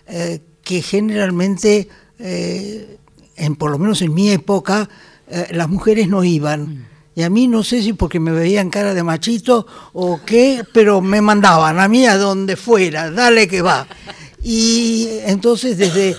[0.08, 4.90] eh, que generalmente, en, por lo menos en mi época,
[5.52, 6.88] las mujeres no iban.
[7.14, 11.02] Y a mí no sé si porque me veían cara de machito o qué, pero
[11.02, 13.88] me mandaban a mí a donde fuera, dale que va.
[14.44, 16.16] Y entonces desde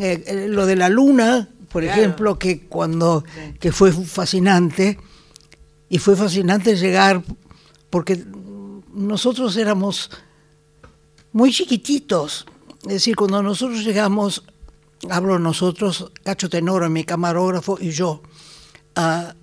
[0.00, 2.00] eh, lo de la luna, Por Claro.
[2.00, 3.24] ejemplo, que cuando
[3.58, 4.96] que fue fascinante
[5.88, 7.22] y fue fascinante llegar
[7.90, 8.24] porque
[8.94, 10.08] nosotros éramos
[11.32, 12.46] muy chiquititos.
[12.84, 14.44] Es decir, cuando nosotros llegamos,
[15.10, 18.22] hablo nosotros, Cacho Tenoro, mi camarógrafo y yo,
[18.94, 19.34] a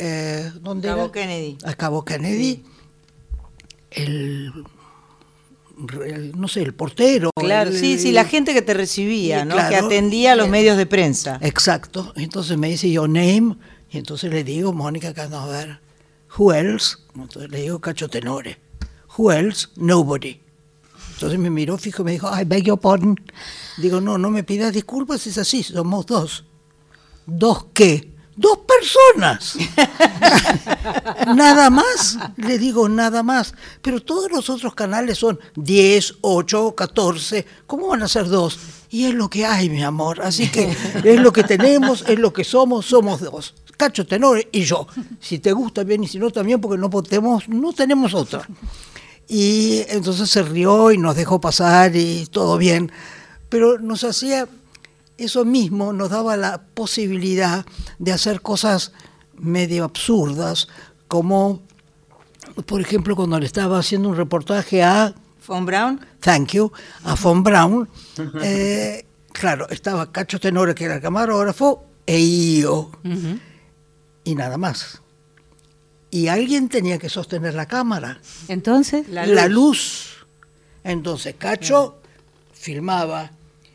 [0.00, 1.12] eh, ¿dónde Cabo era?
[1.12, 1.58] Kennedy.
[1.64, 2.64] A Cabo Kennedy,
[3.92, 4.64] el, el-
[6.36, 7.30] no sé, el portero.
[7.34, 9.54] Claro, el- sí, sí, la gente que te recibía, ¿no?
[9.54, 9.68] claro.
[9.70, 11.38] Que atendía a los medios de prensa.
[11.40, 12.12] Exacto.
[12.16, 13.56] Entonces me dice your name
[13.90, 15.80] y entonces le digo Mónica Canover.
[16.38, 16.96] Who else?
[17.14, 18.58] Entonces le digo Cacho Tenore.
[19.16, 19.68] Who else?
[19.76, 20.40] Nobody.
[21.14, 23.14] Entonces me miró fijo y me dijo, I beg your pardon.
[23.78, 26.44] Digo, no, no me pidas disculpas, es así, somos dos.
[27.26, 28.11] ¿Dos qué?
[28.34, 29.56] Dos personas.
[31.34, 33.54] nada más, le digo nada más.
[33.82, 37.46] Pero todos los otros canales son 10, 8, 14.
[37.66, 38.58] ¿Cómo van a ser dos?
[38.90, 40.22] Y es lo que hay, mi amor.
[40.22, 43.54] Así que es lo que tenemos, es lo que somos, somos dos.
[43.76, 44.86] Cacho Tenore y yo.
[45.20, 48.46] Si te gusta bien y si no también, porque no podemos, no tenemos otra.
[49.28, 52.92] Y entonces se rió y nos dejó pasar y todo bien.
[53.48, 54.46] Pero nos hacía
[55.24, 57.64] eso mismo, nos daba la posibilidad
[57.98, 58.92] de hacer cosas
[59.36, 60.68] medio absurdas,
[61.08, 61.62] como
[62.66, 65.14] por ejemplo cuando le estaba haciendo un reportaje a
[65.46, 66.00] Von Brown.
[66.20, 66.72] Thank you,
[67.04, 67.88] a Von Brown,
[68.42, 72.90] eh, claro, estaba Cacho Tenore, que era el camarógrafo, e yo,
[74.24, 75.02] y nada más.
[76.10, 78.20] Y alguien tenía que sostener la cámara.
[78.48, 80.26] Entonces, La, luz.
[80.84, 82.02] Entonces Cacho
[82.52, 83.30] filmaba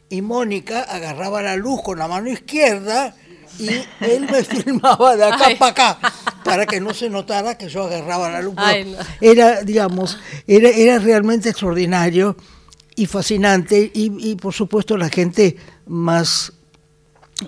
[0.09, 3.15] y Mónica agarraba la luz con la mano izquierda
[3.59, 3.69] y
[4.01, 5.55] él me filmaba de acá Ay.
[5.55, 5.99] para acá
[6.43, 8.55] para que no se notara que yo agarraba la luz.
[8.55, 8.97] Pero Ay, no.
[9.19, 10.17] Era, digamos,
[10.47, 12.37] era, era realmente extraordinario
[12.95, 16.53] y fascinante y, y, por supuesto la gente más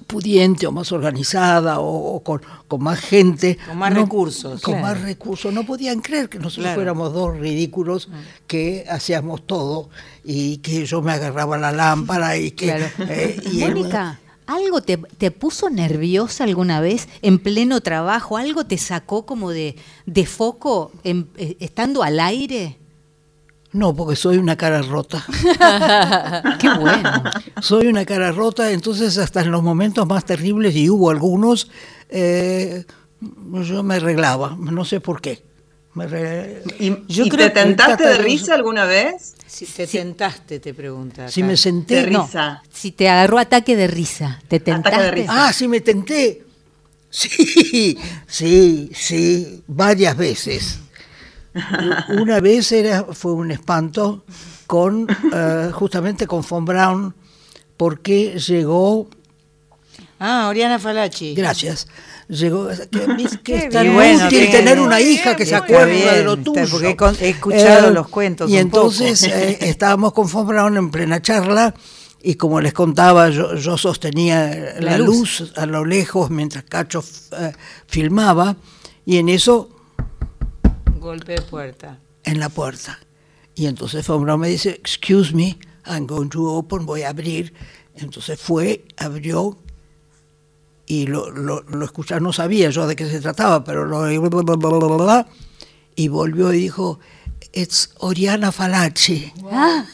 [0.07, 3.57] pudiente o más organizada o, o con, con más gente.
[3.67, 4.61] Con más recursos.
[4.61, 4.87] Con Claro.
[4.95, 5.53] más recursos.
[5.53, 6.75] No podían creer que nosotros Claro.
[6.75, 8.09] fuéramos dos ridículos
[8.47, 9.89] que hacíamos todo
[10.23, 12.65] y que yo me agarraba la lámpara y que...
[12.65, 12.85] Claro.
[13.09, 18.37] eh, y Mónica, ¿algo te, te puso nerviosa alguna vez en pleno trabajo?
[18.37, 19.75] ¿Algo te sacó como de,
[20.07, 22.78] de foco en- eh, estando al aire?
[23.71, 25.23] No, porque soy una cara rota.
[26.59, 27.23] Qué bueno.
[27.61, 31.69] Soy una cara rota, entonces hasta en los momentos más terribles, y hubo algunos,
[32.09, 32.83] eh,
[33.63, 35.43] yo me arreglaba, no sé por qué.
[35.93, 39.35] Me re- ¿Y, Yo y creo te tentaste de risa alguna vez?
[39.47, 41.27] Si te tentaste, te pregunta.
[41.27, 42.23] Si me senté, De no.
[42.25, 42.61] risa.
[42.71, 44.89] Si te agarró ataque de risa, ¿te tentaste?
[44.95, 45.47] Ataque de risa.
[45.47, 46.43] Ah, sí me tenté.
[47.09, 50.79] Sí, sí, sí, varias veces.
[52.21, 54.23] Una vez era, fue un espanto
[54.67, 57.15] con eh, justamente con Von Braun
[57.77, 59.07] porque llegó,
[60.19, 61.33] Ah, Oriana Falachi.
[61.33, 61.87] gracias,
[62.27, 63.93] llegó que, que Qué es tan.
[63.93, 64.51] Bueno, útil bien.
[64.51, 66.67] tener una hija que se acuerda de lo tuyo.
[66.69, 69.33] porque he escuchado los cuentos Y un entonces poco.
[69.33, 71.73] eh, estábamos con Von Braun en plena charla
[72.21, 75.39] y como les contaba, yo, yo sostenía la, La luz.
[75.39, 75.53] luz.
[75.55, 77.01] a lo lejos mientras Cacho
[77.39, 77.53] eh,
[77.87, 78.57] filmaba
[79.05, 79.69] y en eso
[80.99, 81.99] Golpe de puerta.
[82.23, 82.99] en la puerta.
[83.55, 87.53] Y entonces Von Braun me dice, excuse me, I'm going to open, voy a abrir.
[87.95, 89.57] Entonces fue, abrió
[90.85, 94.09] y lo, lo, lo escuchaba, no sabía yo de qué se trataba, pero lo...
[95.95, 96.99] Y volvió y dijo,
[97.51, 99.33] it's Oriana Falaci.
[99.51, 99.85] Ah,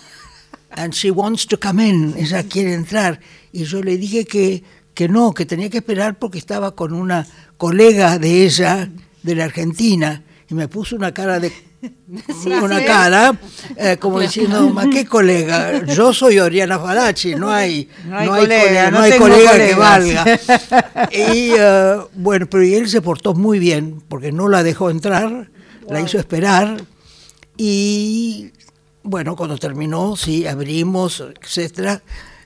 [0.71, 3.19] and she wants to come in, ella quiere entrar.
[3.51, 7.25] Y yo le dije que, que no, que tenía que esperar porque estaba con una
[7.57, 8.89] colega de ella,
[9.23, 11.51] de la Argentina, y me puso una cara de...
[12.61, 13.37] una cara
[13.75, 15.85] eh, como diciendo, ¿ma qué colega?
[15.85, 19.17] Yo soy Oriana Falaci, no hay, No hay no hay colega, colega, no no hay
[19.17, 20.25] colega que valga.
[21.11, 25.49] Y eh, bueno, pero y él se portó muy bien, porque no la dejó entrar,
[25.87, 26.77] la hizo esperar,
[27.57, 28.51] y
[29.03, 32.01] bueno, cuando terminó, sí, abrimos, etcétera,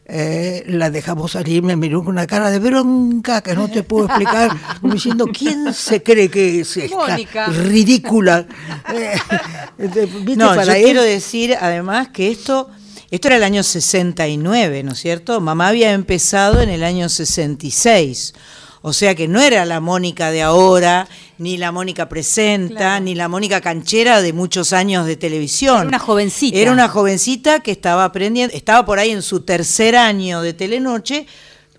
[0.09, 4.07] eh, la dejamos salir, me miró con una cara de bronca que no te puedo
[4.07, 4.49] explicar,
[4.81, 7.45] como diciendo, ¿quién se cree que es esta Mónica.
[7.47, 8.45] ridícula?
[9.81, 10.35] Eh, ¿viste?
[10.35, 12.69] No, Para yo él- quiero decir además que esto,
[13.11, 15.39] esto era el año 69, ¿no es cierto?
[15.39, 18.33] Mamá había empezado en el año 66.
[18.81, 21.07] O sea que no era la Mónica de ahora,
[21.37, 25.79] ni la Mónica presenta, ni la Mónica canchera de muchos años de televisión.
[25.79, 26.57] Era una jovencita.
[26.57, 31.25] Era una jovencita que estaba aprendiendo, estaba por ahí en su tercer año de Telenoche,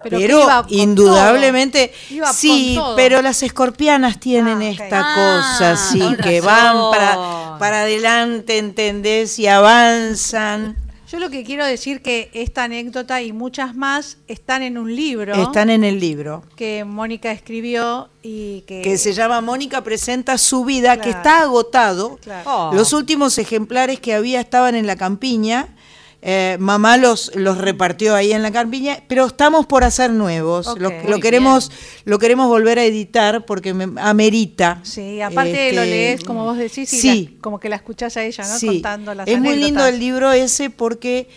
[0.02, 1.92] Pero pero, iba indudablemente.
[2.10, 5.14] Iba sí, pero las escorpianas tienen Ah, esta Ah,
[5.58, 6.46] cosa, sí, que razón.
[6.46, 9.38] van para, para adelante, ¿entendés?
[9.38, 10.76] Y avanzan.
[11.10, 15.34] Yo lo que quiero decir que esta anécdota y muchas más están en un libro
[15.34, 16.44] Están en el libro.
[16.54, 22.16] que Mónica escribió y que, que se llama Mónica presenta su vida, que está agotado.
[22.22, 22.48] Claro.
[22.48, 22.70] Oh.
[22.74, 25.74] Los últimos ejemplares que había estaban en la campiña.
[26.22, 30.66] Eh, mamá los, los repartió ahí en la campiña, pero estamos por hacer nuevos.
[30.78, 31.70] Lo, lo queremos,
[32.04, 34.80] lo queremos volver a editar porque me amerita.
[34.82, 37.30] Sí, aparte lo Este, lees como vos decís y sí.
[37.36, 38.58] la- como que la escuchás a ella, ¿no?
[38.58, 41.28] Sí, Contando las es muy lindo el libro ese porque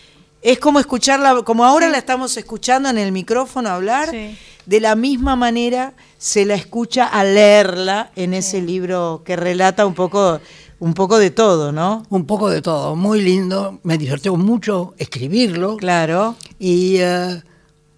[0.42, 4.38] es como escucharla, como ahora la estamos escuchando en el micrófono hablar, Sí.
[4.66, 9.94] de la misma manera se la escucha al leerla en ese libro que relata un
[9.94, 10.42] poco,
[10.84, 12.04] un poco de todo, ¿no?
[12.10, 15.78] Un poco de todo, muy lindo, me divirtió mucho escribirlo.
[15.78, 16.36] Claro.
[16.60, 17.42] Y eh,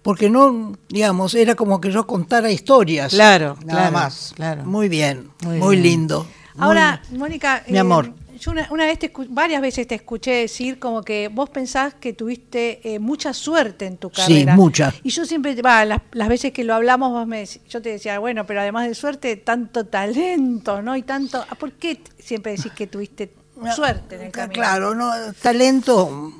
[0.02, 3.12] porque no, digamos, era como que yo contara historias.
[3.12, 4.32] Claro, nada claro, más.
[4.36, 4.64] claro.
[4.64, 5.82] Muy bien, Muy muy, bien.
[5.82, 6.28] lindo.
[6.58, 8.12] Ahora, Mónica, Mi eh, amor.
[8.38, 12.12] Yo una, una vez te varias veces te escuché decir como que vos pensás que
[12.12, 14.56] tuviste eh, mucha suerte en tu Sí, carrera.
[14.56, 14.94] mucha.
[15.02, 18.18] Y yo siempre, va, las, las veces que lo hablamos, vos me yo te decía,
[18.18, 20.96] bueno, pero además de suerte, tanto talento, ¿no?
[20.96, 23.32] Y tanto, ah, ¿por qué siempre decís que tuviste
[23.74, 24.52] suerte en el camino?
[24.52, 25.10] Claro, no,
[25.42, 26.32] talento,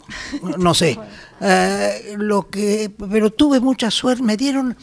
[0.59, 0.99] no sé.
[1.39, 4.75] Eh, lo que, pero tuve mucha suerte, me dieron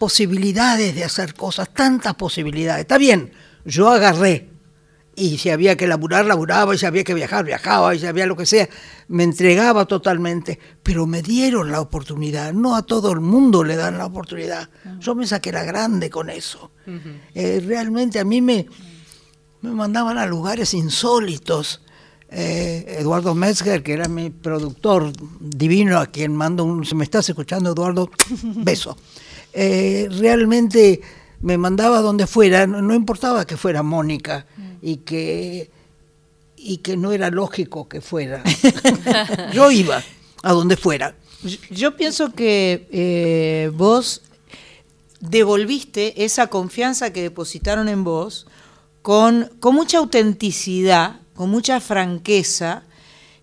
[0.00, 2.80] posibilidades de hacer cosas, tantas posibilidades.
[2.82, 3.30] Está bien,
[3.64, 4.48] yo agarré.
[5.14, 8.26] Y si había que laburar, laburaba, y si había que viajar, viajaba, y si había
[8.26, 8.68] lo que sea,
[9.08, 10.58] me entregaba totalmente.
[10.82, 14.70] Pero me dieron la oportunidad, no a todo el mundo le dan la oportunidad.
[15.00, 16.72] Yo me saqué la grande con eso.
[17.34, 18.66] Eh, realmente a mí me,
[19.60, 21.82] me mandaban a lugares insólitos.
[22.30, 26.86] Eh, Eduardo Metzger, que era mi productor divino, a quien mando un...
[26.86, 28.10] Si me estás escuchando, Eduardo,
[28.42, 28.96] beso.
[29.52, 31.02] Eh, realmente
[31.42, 34.46] me mandaba donde fuera, no, no importaba que fuera Mónica
[34.82, 35.70] y que,
[36.56, 38.42] y que no era lógico que fuera.
[39.54, 40.02] Yo iba
[40.42, 41.14] a donde fuera.
[41.42, 44.22] Yo, yo pienso que eh, vos
[45.20, 48.46] devolviste esa confianza que depositaron en vos
[49.02, 52.84] con, con mucha autenticidad, con mucha franqueza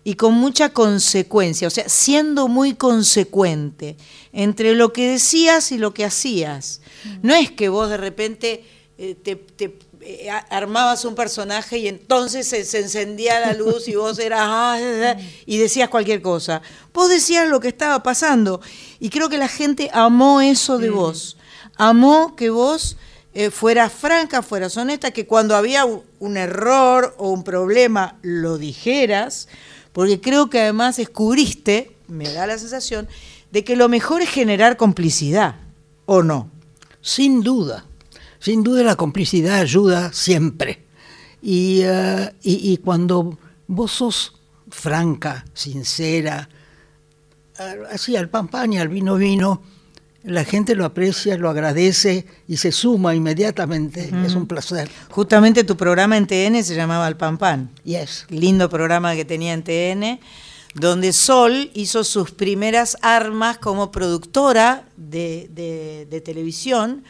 [0.02, 3.96] y con mucha consecuencia, o sea, siendo muy consecuente
[4.32, 6.80] entre lo que decías y lo que hacías.
[7.22, 8.64] No es que vos de repente
[8.96, 9.78] eh, te, te,
[10.10, 14.76] eh, armabas un personaje y entonces se, se encendía la luz y vos eras ah,
[14.78, 16.62] ah, ah, y decías cualquier cosa.
[16.92, 18.60] Vos decías lo que estaba pasando
[18.98, 21.36] y creo que la gente amó eso de vos.
[21.76, 22.96] Amó que vos
[23.32, 29.46] eh, fueras franca, fueras honesta, que cuando había un error o un problema lo dijeras,
[29.92, 33.08] porque creo que además descubriste, me da la sensación,
[33.52, 35.56] de que lo mejor es generar complicidad,
[36.06, 36.50] ¿o no?
[37.02, 37.86] Sin duda,
[38.40, 40.84] sin duda la complicidad ayuda siempre.
[41.42, 43.38] Y, eh, y, y cuando
[43.68, 44.34] vos sos
[44.68, 46.48] franca, sincera,
[47.58, 49.62] a- así al pan pan y al vino vino,
[50.22, 54.10] la gente lo aprecia, lo agradece y se suma inmediatamente.
[54.26, 54.90] Es un placer.
[55.10, 57.70] Justamente tu programa en TN se llamaba El Pan Pan.
[57.84, 58.26] Yes.
[58.28, 60.20] Lindo programa que tenía en TN,
[60.74, 67.02] donde Sol hizo sus primeras armas como productora de, de- de televisión,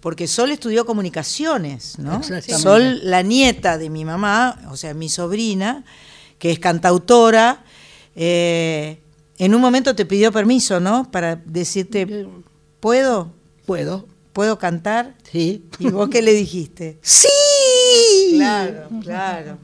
[0.00, 2.22] porque Sol estudió comunicaciones, ¿no?
[2.58, 5.84] Sol, la nieta de mi mamá, o sea, mi sobrina,
[6.38, 7.64] que es cantautora,
[8.16, 9.00] eh,
[9.38, 11.10] en un momento te pidió permiso, ¿no?
[11.10, 12.06] Para decirte,
[12.80, 13.32] ¿puedo?
[13.66, 14.06] ¿Puedo?
[14.32, 15.14] ¿Puedo cantar?
[15.30, 15.66] Sí.
[15.78, 16.98] ¿Y vos qué le dijiste?
[17.02, 17.28] ¡Sí!
[18.36, 19.58] Claro, claro.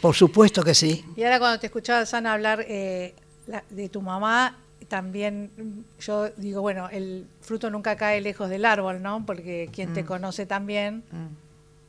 [0.00, 1.04] Por supuesto que sí.
[1.16, 3.14] Y ahora cuando te escuchaba, Sana, hablar eh,
[3.46, 4.58] la- de tu mamá,
[4.88, 9.24] también mm, yo digo, bueno, el fruto nunca cae lejos del árbol, ¿no?
[9.26, 9.94] Porque quien Mm.
[9.94, 11.02] te conoce también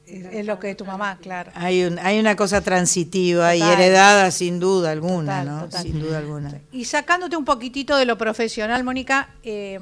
[0.06, 1.52] es, es lo que es tu mamá, claro.
[1.56, 5.62] Hay, un, hay una cosa transitiva y heredada sin duda alguna, Total, ¿no?
[5.64, 5.82] total.
[5.84, 6.60] Sin duda alguna.
[6.72, 9.80] Y sacándote un poquitito de lo profesional, Mónica, eh,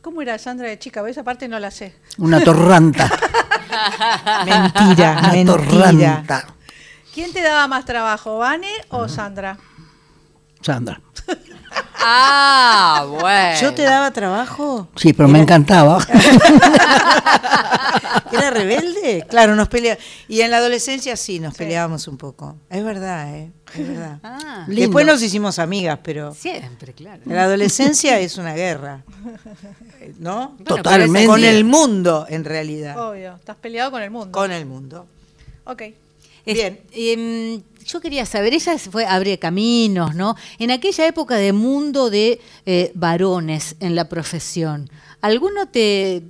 [0.00, 1.00] ¿cómo era Sandra de chica?
[1.02, 1.18] ¿Ves?
[1.18, 1.94] Aparte no la sé.
[2.18, 3.08] Una torranta.
[4.44, 5.54] Mentira, Una mentira.
[5.56, 6.46] torranta.
[7.14, 9.58] ¿Quién te daba más trabajo, Vane o Sandra?
[10.60, 11.00] Sandra.
[12.04, 13.60] Ah, bueno.
[13.60, 14.88] ¿Yo te daba trabajo?
[14.96, 15.98] Sí, pero me encantaba.
[18.32, 19.24] ¿Era rebelde?
[19.28, 20.04] Claro, nos peleábamos.
[20.28, 22.56] Y en la adolescencia sí, nos peleábamos un poco.
[22.70, 23.50] Es verdad, ¿eh?
[23.74, 24.18] Es verdad.
[24.22, 24.82] Ah, Lindo.
[24.82, 27.22] Después nos hicimos amigas, pero siempre, claro.
[27.26, 29.04] la adolescencia es una guerra.
[30.18, 30.56] ¿No?
[30.64, 31.26] Totalmente.
[31.26, 32.98] Con el mundo, en realidad.
[32.98, 34.32] Obvio, estás peleado con el mundo.
[34.32, 35.06] Con el mundo.
[35.64, 35.82] Ok.
[36.44, 36.80] Es- Bien.
[36.92, 40.36] em, yo quería saber, ella fue abre caminos, ¿no?
[40.58, 44.88] En aquella época de mundo de eh, varones en la profesión,
[45.20, 46.22] ¿alguno te,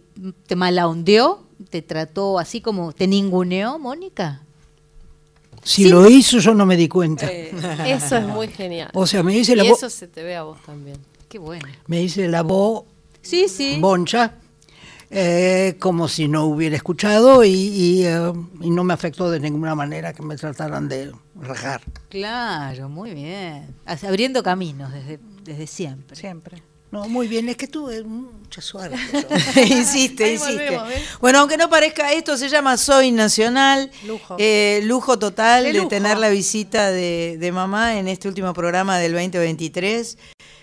[0.47, 1.45] te malaondeó?
[1.71, 4.43] ¿Te trató así como, te ninguneó, Mónica?
[5.63, 7.27] Si lo hizo, yo no me di cuenta.
[7.31, 7.53] Eh,
[7.87, 8.91] eso es muy genial.
[8.95, 9.79] O sea, me dice la y voz.
[9.79, 10.97] eso se te ve a vos también.
[11.29, 11.67] Qué bueno.
[11.87, 12.85] Me dice la voz
[13.23, 13.79] Sí, sí.
[13.81, 14.35] boncha,
[15.15, 18.33] eh, como si no hubiera escuchado y, y, eh,
[18.63, 21.83] y no me afectó de ninguna manera que me trataran de rajar.
[22.09, 23.75] Claro, muy bien.
[23.85, 26.17] Abriendo caminos desde, desde siempre.
[26.17, 26.63] Siempre.
[26.91, 28.97] No, muy bien, es que tuve mucha suerte.
[29.67, 30.79] insiste, Ahí insiste.
[31.21, 33.91] Bueno, aunque no parezca, esto se llama Soy Nacional.
[34.07, 34.37] Lujo.
[34.39, 35.89] Eh, lujo total De de, lujo.
[35.89, 40.19] tener la visita de, de mamá en este último programa del 2023,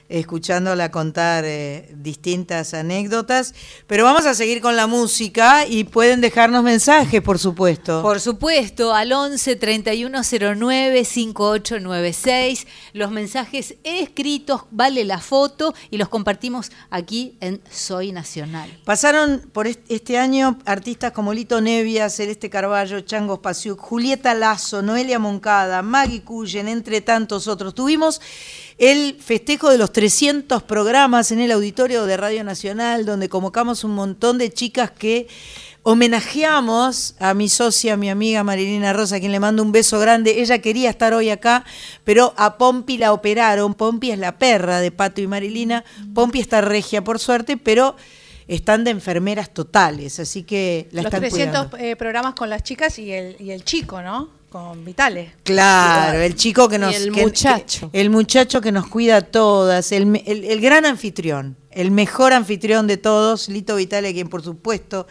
[0.10, 3.54] escuchándola contar eh, distintas anécdotas.
[3.88, 8.02] Pero vamos a seguir con la música y pueden dejarnos mensajes, por supuesto.
[8.02, 12.68] Por supuesto, al 11 3109 5896.
[12.94, 18.70] Los mensajes escritos, vale la foto y los compartimos aquí en Soy Nacional.
[18.86, 24.82] Pasaron por est- este año artistas como Lito Nevia, Celeste Carballo, Changos Pasiuk, Julieta Lazo,
[24.82, 27.76] Noelia Moncada, Maggie Cullen, entre tantos otros.
[27.76, 28.22] Tuvimos
[28.80, 33.92] el festejo de los 300 programas en el auditorio de Radio Nacional, donde convocamos un
[33.92, 35.28] montón de chicas que
[35.84, 40.42] homenajeamos a mi socia, mi amiga Marilina Rosa, a quien le mando un beso grande.
[40.42, 41.66] Ella quería estar hoy acá,
[42.06, 43.74] pero a Pompi la operaron.
[43.74, 45.84] Pompi es la perra de Pato y Marilina.
[46.14, 47.98] Pompi está regia, por suerte, pero
[48.48, 51.78] están de enfermeras totales, así que la Los están 300 cuidando.
[51.78, 54.39] eh, programas con las chicas y el, y el chico, ¿no?
[54.50, 55.32] Con Vitales.
[55.44, 56.96] Claro, el chico que Y nos...
[56.96, 57.92] el que- muchacho.
[57.92, 61.92] que- el muchacho que nos cuida a todas, el, me- el- el gran anfitrión, el
[61.92, 65.06] mejor anfitrión de todos, Lito Vitale, quien por supuesto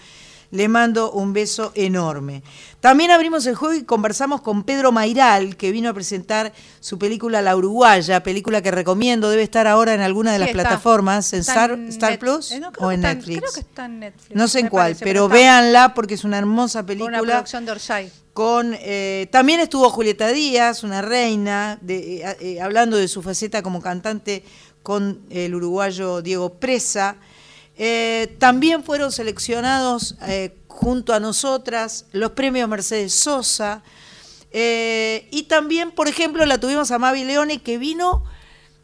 [0.51, 2.42] le mando un beso enorme.
[2.80, 7.42] También abrimos el juego y conversamos con Pedro Mairal, que vino a presentar su película
[7.42, 10.62] La Uruguaya, película que recomiendo, debe estar ahora en alguna de Sí, las está.
[10.62, 13.38] plataformas, en Star, en Star Net- Plus eh, no, o en está Netflix.
[13.40, 14.36] Creo que está en Netflix.
[14.36, 17.66] No sé en cuál, parece, pero véanla porque es una hermosa con Una película producción
[17.66, 18.12] de Orsay.
[18.32, 23.82] con eh, también estuvo Julieta Díaz, una reina, de- eh, hablando de su faceta como
[23.82, 24.44] cantante
[24.82, 27.16] con el uruguayo Diego Presa.
[27.79, 33.83] Eh, también fueron seleccionados eh, junto a nosotras los premios Mercedes Sosa.
[34.51, 38.24] Eh, y también, por ejemplo, la tuvimos a Mavi Leone que vino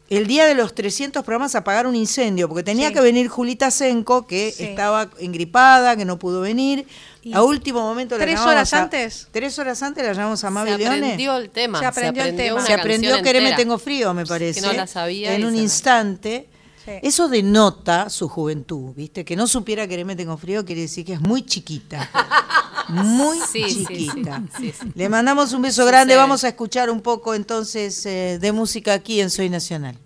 [0.07, 2.93] el día de los 300 programas a apagar un incendio, porque tenía Sí.
[2.93, 4.63] que venir Julita Senko, que Sí.
[4.63, 6.85] estaba engripada, que no pudo venir.
[7.23, 9.27] Y a último momento la ¿tres horas a- antes?
[9.31, 10.97] Tres horas antes la llamamos a Mavi se Leone.
[10.97, 11.79] aprendió el tema.
[11.79, 12.63] Se aprendió el tema.
[12.63, 13.57] Se aprendió Quereme entera.
[13.57, 14.61] Tengo Frío, me parece.
[14.61, 16.49] Que no la sabía En un se instante.
[16.85, 16.91] Sí.
[17.01, 19.25] Eso denota su juventud, ¿viste?
[19.25, 22.09] Que no supiera Quereme Tengo Frío quiere decir que es muy chiquita.
[22.87, 24.43] Muy Sí, sí, sí, chiquita.
[24.59, 24.71] sí.
[24.93, 26.15] Le mandamos un beso grande.
[26.15, 29.97] Vamos a escuchar un poco entonces eh, de música aquí en Soy Nacional.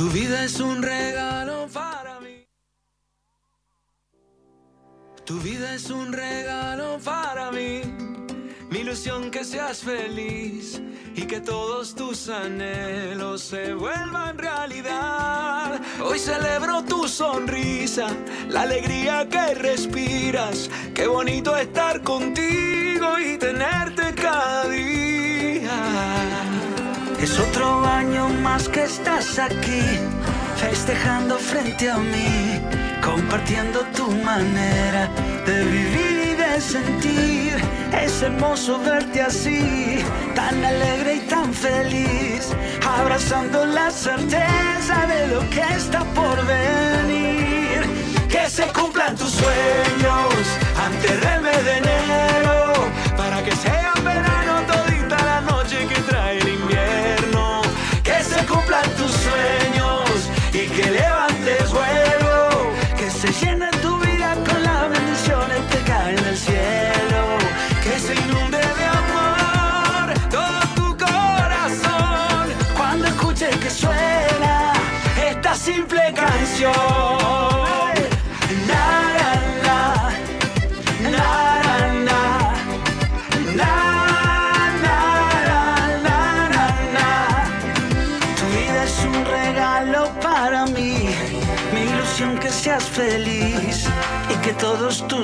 [0.00, 2.48] Tu vida es un regalo para mí.
[5.26, 7.82] Tu vida es un regalo para mí.
[8.70, 10.80] Mi ilusión que seas feliz
[11.14, 15.78] y que todos tus anhelos se vuelvan realidad.
[16.02, 18.06] Hoy celebro tu sonrisa,
[18.48, 20.70] la alegría que respiras.
[20.94, 26.39] Qué bonito estar contigo y tenerte cada día.
[27.22, 29.82] Es otro año más que estás aquí,
[30.56, 32.58] festejando frente a mí,
[33.04, 35.10] compartiendo tu manera
[35.44, 37.56] de vivir y de sentir.
[37.92, 40.02] Es hermoso verte así,
[40.34, 42.54] tan alegre y tan feliz,
[42.88, 47.82] abrazando la certeza de lo que está por venir.
[48.30, 50.34] Que se cumplan tus sueños
[50.86, 52.72] antes del mes de enero,
[53.14, 53.79] para que sea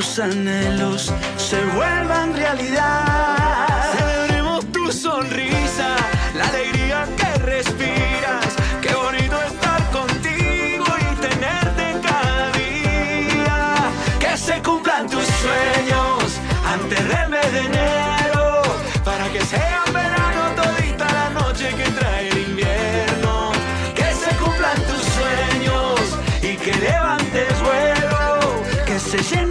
[0.07, 3.93] tus anhelos se vuelvan realidad.
[3.97, 5.97] Celebremos tu sonrisa,
[6.37, 8.47] la alegría que respiras.
[8.83, 13.91] Qué bonito estar contigo y tenerte cada día.
[14.19, 16.41] Que se cumplan tus sueños
[16.75, 18.63] antes del mes de enero,
[19.05, 23.53] para que sea verano todita la noche que trae el invierno.
[23.95, 26.01] Que se cumplan tus sueños
[26.43, 28.63] y que levantes vuelo.
[28.87, 29.46] Que se llene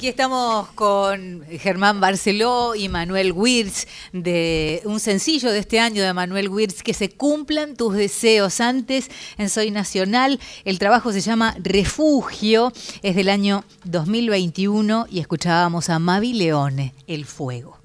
[0.00, 6.14] Aquí estamos con Germán Barceló y Manuel Wirtz de un sencillo de este año de
[6.14, 10.40] Manuel Wirtz, que se cumplan tus deseos antes en Soy Nacional.
[10.64, 12.72] El trabajo se llama Refugio,
[13.02, 17.76] es del año 2021 y escuchábamos a Mavi Leone, El Fuego.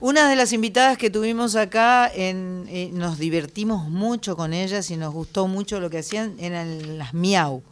[0.00, 4.98] Una de las invitadas que tuvimos acá, en, eh, nos divertimos mucho con ellas y
[4.98, 7.62] nos gustó mucho lo que hacían, eran las Miau.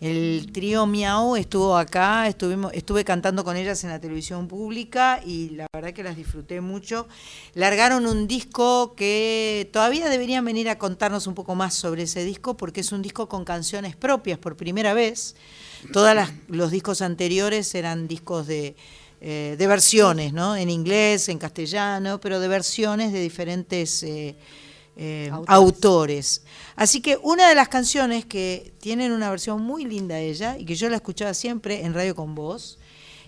[0.00, 5.50] El trío Miau estuvo acá, estuvimos, estuve cantando con ellas en la televisión pública y
[5.50, 7.06] la verdad que las disfruté mucho.
[7.54, 12.56] Largaron un disco que todavía deberían venir a contarnos un poco más sobre ese disco
[12.56, 15.34] porque es un disco con canciones propias por primera vez.
[15.92, 16.16] Todos
[16.48, 18.76] los discos anteriores eran discos de,
[19.22, 20.56] eh, de versiones, ¿no?
[20.56, 24.34] En inglés, en castellano, pero de versiones de diferentes eh,
[25.02, 25.48] eh, Autores.
[25.56, 26.42] autores.
[26.76, 30.74] Así que una de las canciones que tienen una versión muy linda ella y que
[30.74, 32.78] yo la escuchaba siempre en Radio con Voz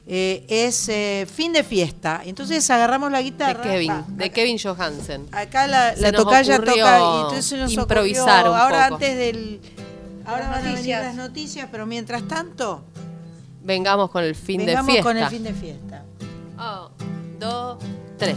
[0.07, 2.21] eh, es eh, Fin de Fiesta.
[2.27, 3.63] Entonces agarramos la De guitarra.
[3.63, 5.29] Kevin, va, de Kevin Johansen.
[5.33, 8.95] Acá la, la tocaya toca y entonces se nos improvisar ocurrió, un ahora poco.
[8.97, 9.61] antes del
[10.27, 11.03] ahora Las van a venir noticias.
[11.05, 12.85] las noticias, pero mientras tanto
[13.65, 15.09] Vengamos con el fin vengamos de fiesta.
[15.09, 16.05] con el fin de fiesta.
[16.59, 17.79] Un, dos,
[18.19, 18.37] tres.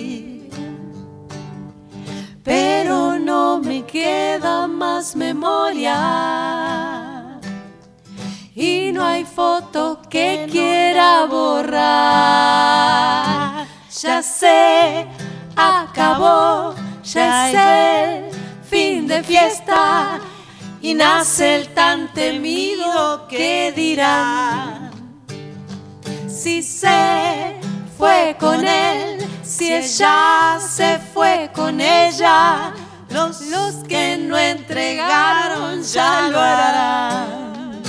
[2.43, 6.39] Pero no me queda más memoria
[8.55, 11.71] y no hay foto que quiera borrar.
[14.01, 15.05] Ya sé,
[15.55, 16.73] acabó,
[17.03, 18.31] ya es el
[18.63, 20.19] fin de fiesta
[20.81, 24.89] y nace el tan temido que dirán.
[26.27, 27.59] Si se
[28.01, 32.73] fue con él, si ella se fue con ella,
[33.09, 37.83] los, los que no entregaron ya lo harán.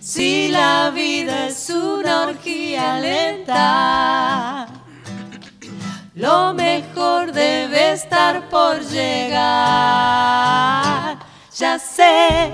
[0.00, 4.68] Si la vida es una orgía lenta,
[6.14, 9.48] lo mejor debe estar por llegar.
[11.56, 12.52] Ya sé,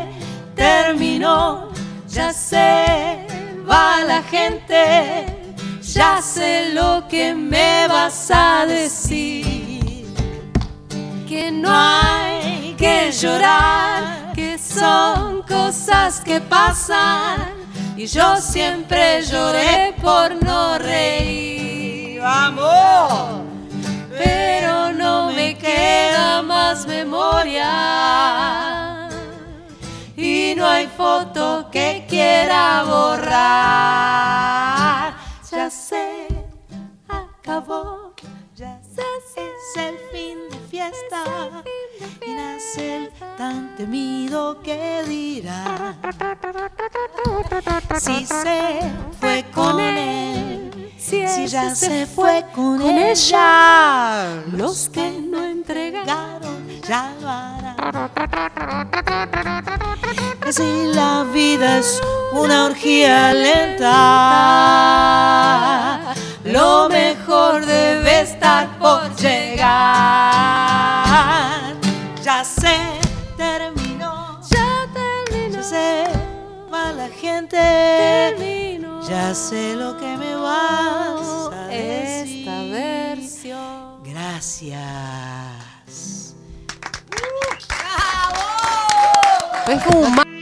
[0.57, 1.69] terminó,
[2.09, 3.27] ya sé,
[3.69, 5.34] va la gente,
[5.95, 10.05] ya sé lo que me vas a decir.
[11.29, 17.55] Que no hay que llorar, que son cosas que pasan
[17.97, 22.21] y yo siempre lloré por no reír.
[22.21, 23.43] ¡Vamos!
[24.19, 27.69] Pero no me queda más memoria
[30.17, 34.25] y no hay foto que quiera borrar.
[35.55, 36.27] Ya sé,
[37.07, 38.13] acabó,
[38.57, 39.03] ya sé,
[39.37, 40.54] es el fin de
[40.91, 41.63] fiesta
[42.27, 45.97] y nace el tan temido que dirá.
[47.99, 48.81] Si se
[49.21, 57.29] fue con él, si, ya se fue con, ella, los que no entregaron ya lo
[57.29, 58.11] harán.
[60.51, 62.01] Si la vida es
[62.33, 63.95] una orgía lenta,
[66.45, 69.94] lo mejor debe estar por llegar.
[79.15, 82.49] Ya sé lo que me vas a decir.
[82.49, 84.03] Esta versión.
[84.03, 84.75] Gracias.
[89.69, 90.34] Es como un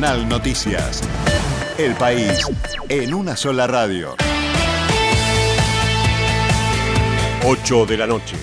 [0.00, 1.02] Nacional Noticias.
[1.76, 2.46] El país
[2.88, 4.16] en una sola radio.
[7.44, 8.36] 8 de la noche.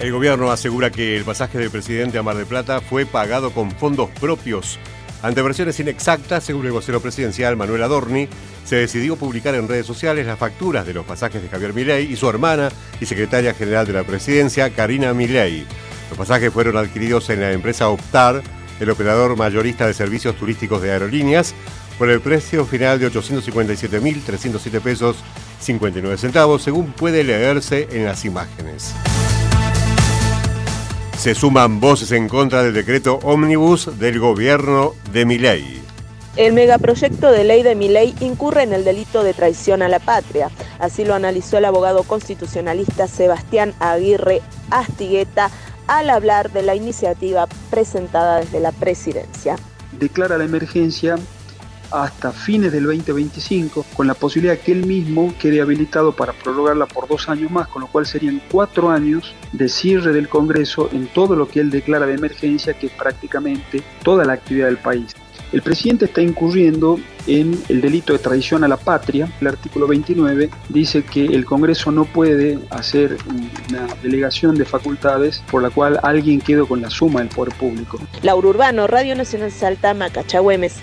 [0.00, 3.70] El gobierno asegura que el pasaje del presidente a Mar del Plata fue pagado con
[3.72, 4.78] fondos propios.
[5.22, 8.28] Ante versiones inexactas, según el vocero presidencial Manuel Adorni,
[8.64, 12.16] se decidió publicar en redes sociales las facturas de los pasajes de Javier Milei y
[12.16, 12.70] su hermana
[13.02, 15.66] y secretaria general de la presidencia, Karina Milei.
[16.08, 18.42] Los pasajes fueron adquiridos en la empresa Optar,
[18.80, 21.54] el operador mayorista de servicios turísticos de aerolíneas,
[21.98, 25.16] por el precio final de 857.307 pesos
[25.60, 28.92] 59 centavos, según puede leerse en las imágenes.
[31.18, 35.82] Se suman voces en contra del decreto ómnibus del gobierno de Milei.
[36.36, 39.98] El megaproyecto de ley de mi ley incurre en el delito de traición a la
[39.98, 40.50] patria.
[40.78, 45.50] Así lo analizó el abogado constitucionalista Sebastián Aguirre Astigueta
[45.86, 49.56] al hablar de la iniciativa presentada desde la presidencia.
[49.98, 51.16] declara la emergencia
[51.90, 57.08] hasta fines del 2025, con la posibilidad que él mismo quede habilitado para prorrogarla por
[57.08, 61.36] dos años más, con lo cual serían cuatro años de cierre del Congreso en todo
[61.36, 65.14] lo que él declara de emergencia, que es prácticamente toda la actividad del país.
[65.52, 69.30] El presidente está incurriendo en el delito de traición a la patria.
[69.40, 75.62] El artículo 29 dice que el Congreso no puede hacer una delegación de facultades por
[75.62, 78.00] la cual alguien quede con la suma del poder público.
[78.22, 80.74] Laura Urbano, Radio Nacional Salta, Macachagüemes.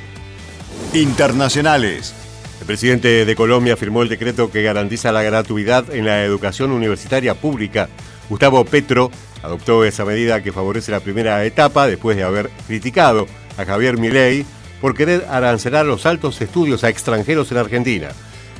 [0.93, 2.13] Internacionales.
[2.61, 7.33] El presidente de Colombia firmó el decreto que garantiza la gratuidad en la educación universitaria
[7.33, 7.89] pública.
[8.29, 9.11] Gustavo Petro
[9.41, 13.27] adoptó esa medida que favorece la primera etapa después de haber criticado
[13.57, 14.45] a Javier Milei
[14.81, 18.09] por querer arancelar los altos estudios a extranjeros en Argentina.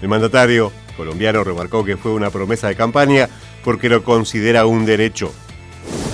[0.01, 3.27] El mandatario colombiano remarcó que fue una promesa de campaña
[3.63, 5.33] porque lo considera un derecho.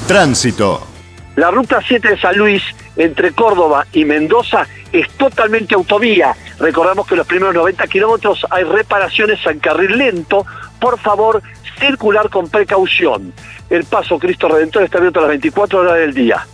[0.07, 0.87] Tránsito.
[1.35, 2.63] La ruta 7 de San Luis
[2.97, 6.35] entre Córdoba y Mendoza es totalmente autovía.
[6.59, 10.45] Recordamos que los primeros 90 kilómetros hay reparaciones en carril lento.
[10.81, 11.41] Por favor,
[11.79, 13.33] circular con precaución.
[13.69, 16.45] El paso Cristo Redentor está abierto a las 24 horas del día.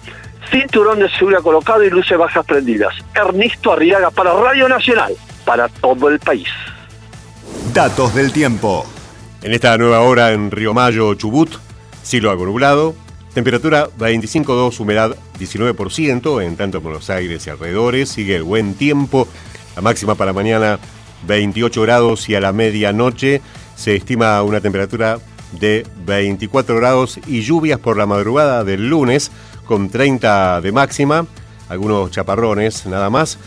[0.50, 2.94] Cinturón de seguridad colocado y luces bajas prendidas.
[3.14, 5.14] Ernesto Arriaga para Radio Nacional,
[5.46, 6.48] para todo el país.
[7.74, 8.86] Datos del tiempo.
[9.42, 11.52] En esta nueva hora en Río Mayo, Chubut,
[12.04, 12.96] cielo algo nublado,
[13.34, 19.28] temperatura 25.2, humedad 19%, en tanto Buenos Aires y alrededores, sigue el buen tiempo,
[19.76, 20.80] la máxima para mañana
[21.28, 23.42] 28 grados y a la medianoche
[23.76, 25.20] se estima una temperatura
[25.60, 29.32] de 24 grados y lluvias por la madrugada del lunes
[29.66, 31.26] con 30 de máxima,
[31.70, 33.38] algunos chaparrones nada más.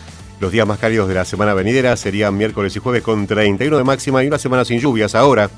[0.41, 3.85] Los días más cálidos de la semana venidera serían miércoles y jueves con 31 de
[3.85, 5.15] máxima y una semana sin lluvias.
[5.15, 5.51] Ahora,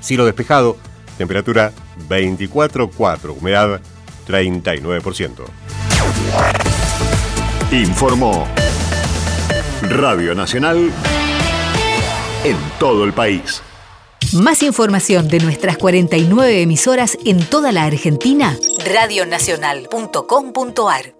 [0.00, 0.76] cielo despejado,
[1.18, 1.72] temperatura
[2.08, 3.80] 24,4, humedad
[4.26, 5.44] 39%.
[7.72, 8.46] Informó
[9.82, 10.90] Radio Nacional
[12.44, 13.62] en todo el país.
[14.34, 18.54] Más información de nuestras 49 emisoras en toda la Argentina,
[18.84, 21.14] radionacional.com.ar.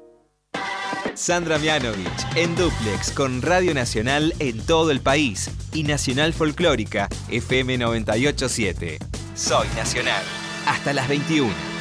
[1.15, 7.79] Sandra Mianovich en Duplex con Radio Nacional en todo el país y Nacional Folclórica FM
[7.79, 8.99] 987.
[9.35, 10.23] Soy Nacional.
[10.67, 11.76] Hasta las 21.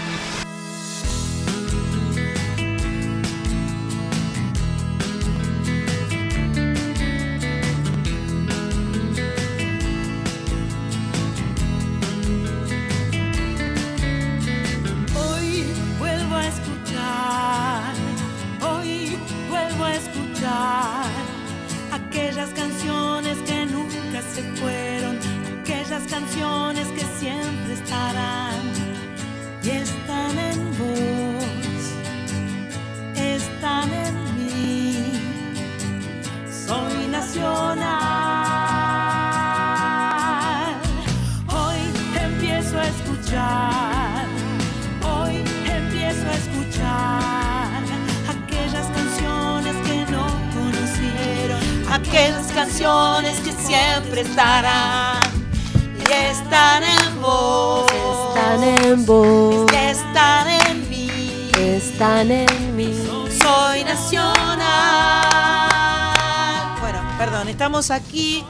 [67.79, 68.41] Estamos aquí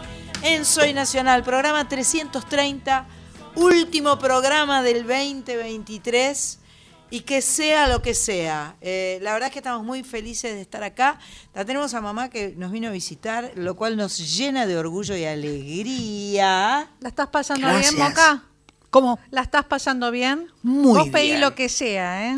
[0.44, 3.08] en Soy Nacional, programa 330,
[3.56, 6.60] último programa del 2023
[7.10, 8.76] y que sea lo que sea.
[8.82, 11.18] Eh, la verdad es que estamos muy felices de estar acá.
[11.56, 15.18] La tenemos a mamá que nos vino a visitar, lo cual nos llena de orgullo
[15.18, 16.92] y alegría.
[17.00, 17.96] ¿La estás pasando Gracias.
[17.96, 18.44] bien, Moca?
[18.92, 19.18] ¿Cómo?
[19.32, 20.50] ¿La estás pasando bien?
[20.62, 21.42] Muy Vos pedí bien.
[21.42, 22.38] lo que sea, ¿eh?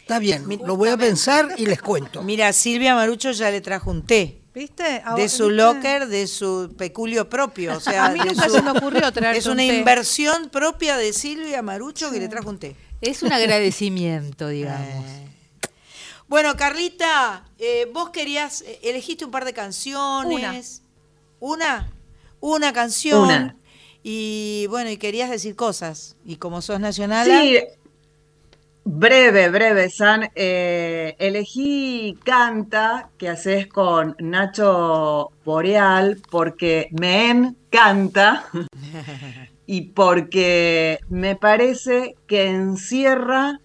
[0.00, 2.24] Está bien, lo voy a pensar y les cuento.
[2.24, 4.41] Mira, Silvia Marucho ya le trajo un té.
[4.54, 5.02] ¿Viste?
[5.16, 5.56] De su ¿viste?
[5.62, 7.76] locker, de su peculio propio.
[7.76, 9.78] O sea, A mí de nunca su- se me ocurrió Es un una té.
[9.78, 12.76] inversión propia de Silvia Marucho que le trajo un té.
[13.00, 15.04] Es un agradecimiento, digamos.
[16.28, 20.82] Bueno, Carlita, eh, vos querías, eh, elegiste un par de canciones.
[21.40, 21.92] ¿Una?
[22.40, 23.24] Una, canción.
[23.24, 23.56] Una.
[24.02, 26.16] Y bueno, y querías decir cosas.
[26.24, 27.26] Y como sos nacional.
[27.26, 27.58] Sí,
[28.84, 30.30] breve, breve, San.
[30.34, 38.46] Eh, elegí Canta, que haces con Nacho Boreal, porque me encanta
[39.66, 43.60] y porque me parece que encierra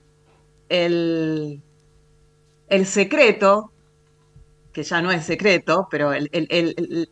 [0.70, 1.62] el,
[2.70, 3.72] el secreto,
[4.74, 7.10] que ya no es secreto, pero el, el-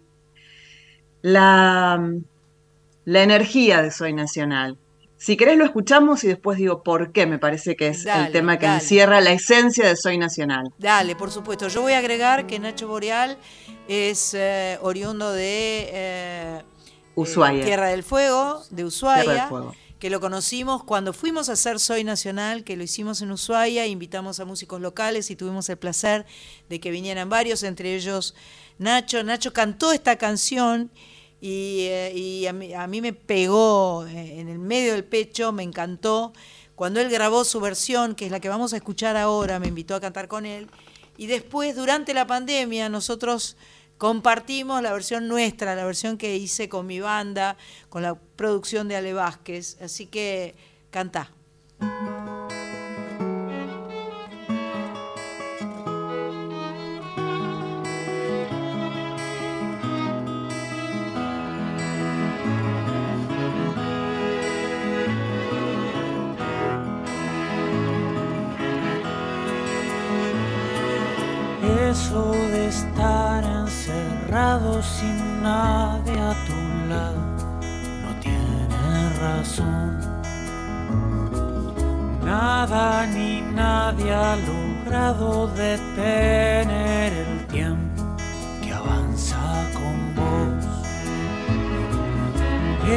[1.22, 2.00] la,
[3.06, 4.78] la energía de Soy Nacional.
[5.26, 8.32] Si querés lo escuchamos y después digo por qué me parece que es Dale, el
[8.32, 8.80] tema que dale.
[8.84, 10.72] encierra la esencia de Soy Nacional.
[10.78, 11.68] Dale, por supuesto.
[11.68, 13.40] Yo voy a agregar que Nacho Boreal
[13.88, 16.62] es eh, oriundo de eh,
[17.16, 17.60] Ushuaia.
[17.64, 19.24] eh, Tierra del Fuego, de Ushuaia.
[19.24, 19.76] Tierra del Fuego.
[19.98, 24.40] que lo conocimos cuando fuimos a hacer Soy Nacional, que lo hicimos en Ushuaia, invitamos
[24.40, 26.28] a músicos locales y tuvimos el placer
[26.70, 28.36] de que vinieran varios, entre ellos
[28.78, 29.24] Nacho.
[29.24, 30.92] Nacho cantó esta canción
[31.46, 35.52] y, eh, y a, mí, a mí me pegó eh, en el medio del pecho,
[35.52, 36.34] me encantó.
[36.74, 39.94] Cuando él grabó su versión, que es la que vamos a escuchar ahora, me invitó
[39.94, 40.68] a cantar con él.
[41.18, 43.58] Y después, durante la pandemia, nosotros
[44.00, 47.58] compartimos la versión nuestra, la versión que hice con mi banda,
[47.90, 49.78] con la producción de Ale Vázquez.
[49.82, 50.56] Así que
[50.90, 51.32] cantá.
[72.76, 76.60] Estar encerrado sin nadie a tu
[76.90, 77.22] lado
[78.04, 79.92] no tiene razón.
[82.24, 88.04] Nada ni nadie ha logrado detener el tiempo
[88.62, 89.44] que avanza
[89.78, 90.66] con vos.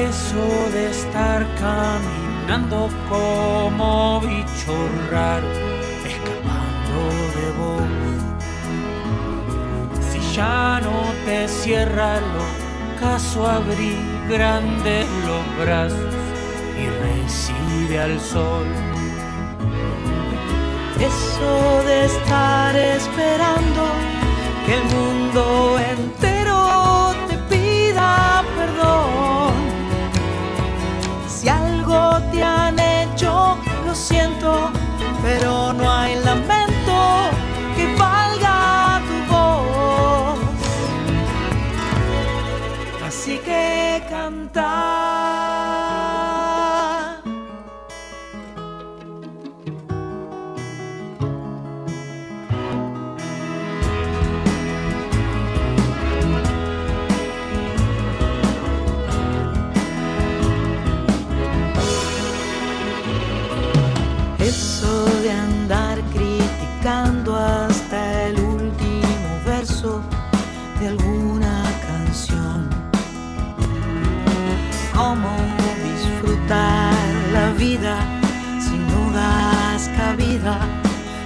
[0.08, 4.74] Eso de estar caminando como bicho
[5.10, 5.50] raro,
[6.12, 7.00] escapando
[7.36, 7.87] de vos.
[10.38, 12.24] Ya no te cierra el
[12.94, 13.96] ocaso, abrí
[14.28, 16.14] grandes los brazos
[16.80, 18.68] y recibe al sol.
[21.00, 23.82] Eso de estar esperando
[24.64, 29.54] que el mundo entero te pida perdón.
[31.26, 34.70] Si algo te han hecho, lo siento,
[35.20, 35.77] pero no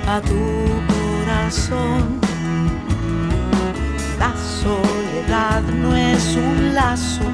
[0.06, 0.44] a tu
[0.92, 2.20] corazón.
[4.18, 7.24] La soledad no es un lazo,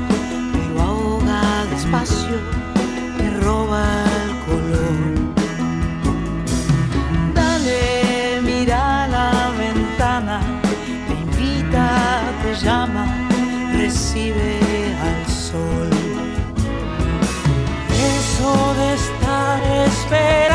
[0.52, 2.36] pero ahoga despacio,
[3.16, 3.84] te roba
[4.24, 5.02] el color.
[7.34, 10.40] Dale, mira la ventana,
[11.06, 13.04] te invita, te llama,
[13.72, 14.58] recibe
[15.02, 15.90] al sol.
[17.90, 20.47] Eso de estar esperando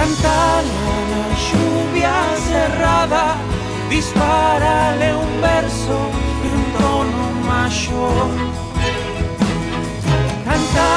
[0.00, 2.14] Cántale a la lluvia
[2.48, 3.36] cerrada,
[3.90, 5.96] dispárale un verso
[6.44, 8.30] en un tono mayor.
[10.46, 10.90] Canta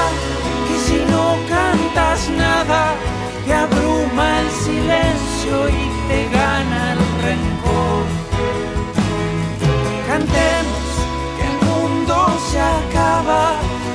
[0.68, 2.96] que si no cantas nada,
[3.46, 8.06] te abruma el silencio y te gana el rencor.
[10.08, 10.88] Cantemos
[11.36, 12.16] que el mundo
[12.50, 13.44] se acaba,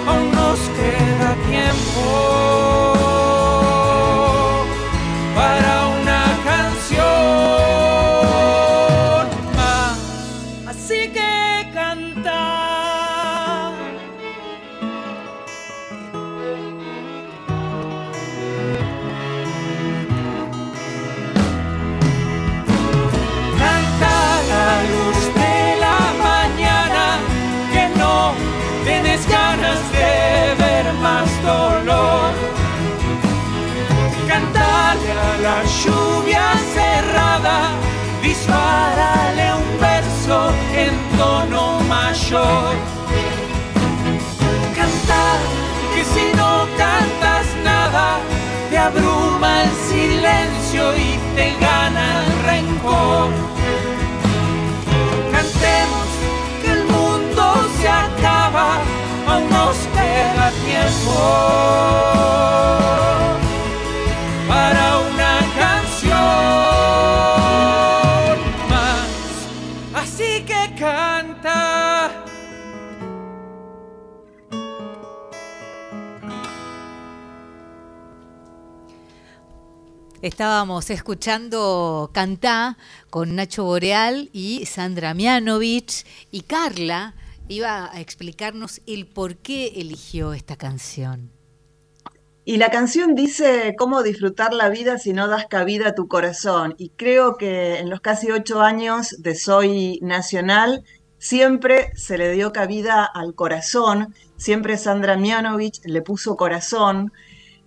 [0.07, 3.08] aún nos queda tiempo
[35.49, 37.59] la lluvia cerrada,
[38.23, 40.37] dispárale un verso
[40.85, 42.73] en tono mayor.
[44.79, 45.39] Cantar
[45.95, 46.51] que si no
[46.83, 48.09] cantas nada,
[48.71, 53.29] te abruma el silencio y te gana el rencor.
[55.35, 56.09] Cantemos
[56.61, 57.45] que el mundo
[57.79, 58.69] se acaba,
[59.29, 61.17] aún nos queda tiempo
[80.21, 82.77] Estábamos escuchando Cantá
[83.09, 87.15] con Nacho Boreal y Sandra Mianovich y Carla
[87.47, 91.31] iba a explicarnos el por qué eligió esta canción.
[92.45, 96.75] Y la canción dice cómo disfrutar la vida si no das cabida a tu corazón.
[96.79, 100.83] Y creo que en los casi ocho años de Soy Nacional
[101.19, 107.13] siempre se le dio cabida al corazón, siempre Sandra Mianovich le puso corazón.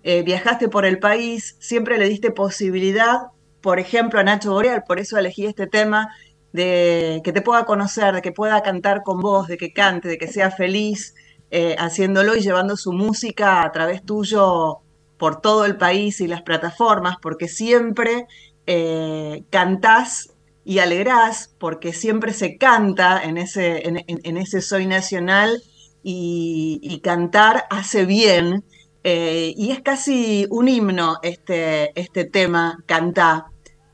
[0.04, 3.18] Eh, viajaste por el país, siempre le diste posibilidad,
[3.60, 6.08] por ejemplo, a Nacho Boreal, por eso elegí este tema,
[6.52, 10.18] de que te pueda conocer, de que pueda cantar con vos, de que cante, de
[10.18, 11.14] que sea feliz
[11.50, 14.80] eh, haciéndolo y llevando su música a través tuyo
[15.18, 18.26] por todo el país y las plataformas, porque siempre
[18.66, 20.32] eh, cantás
[20.64, 25.62] y alegrás, porque siempre se canta en ese, en, ese Soy Nacional
[26.02, 28.64] y, cantar hace bien.
[29.04, 33.46] Eh, y es casi un himno este, este tema, Cantá.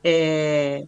[0.03, 0.87] Eh,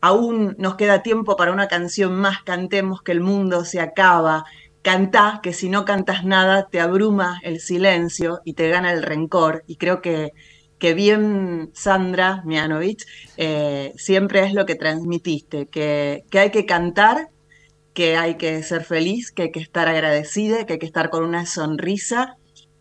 [0.00, 4.44] aún nos queda tiempo para una canción más, cantemos que el mundo se acaba.
[4.82, 9.64] Cantá, que si no cantas nada te abruma el silencio y te gana el rencor.
[9.66, 10.32] Y creo que,
[10.78, 13.04] que bien, Sandra Mianovich,
[13.36, 17.28] eh, siempre es lo que transmitiste, que, que hay que cantar
[17.94, 21.24] que hay que ser feliz, que hay que estar agradecida, que hay que estar con
[21.24, 22.37] una sonrisa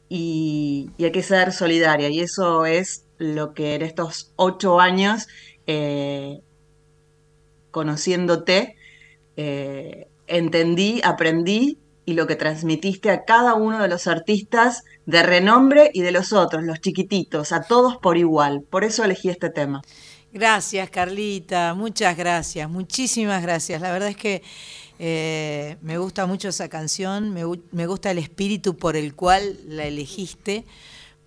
[0.09, 2.09] y, hay que ser solidaria.
[2.09, 5.27] Y eso es lo que en estos ocho años,
[5.65, 6.41] eh,
[7.71, 8.75] conociéndote,
[9.35, 15.91] eh, entendí, aprendí y lo que transmitiste a cada uno de los artistas de renombre
[15.93, 18.61] y de los otros, los chiquititos, a todos por igual.
[18.61, 19.81] Por eso elegí este tema.
[20.31, 23.81] Gracias, Carlita, muchas gracias, muchísimas gracias.
[23.81, 24.43] La verdad es que
[24.99, 29.85] eh, me gusta mucho esa canción, me, me, gusta el espíritu por el cual la
[29.85, 30.65] elegiste,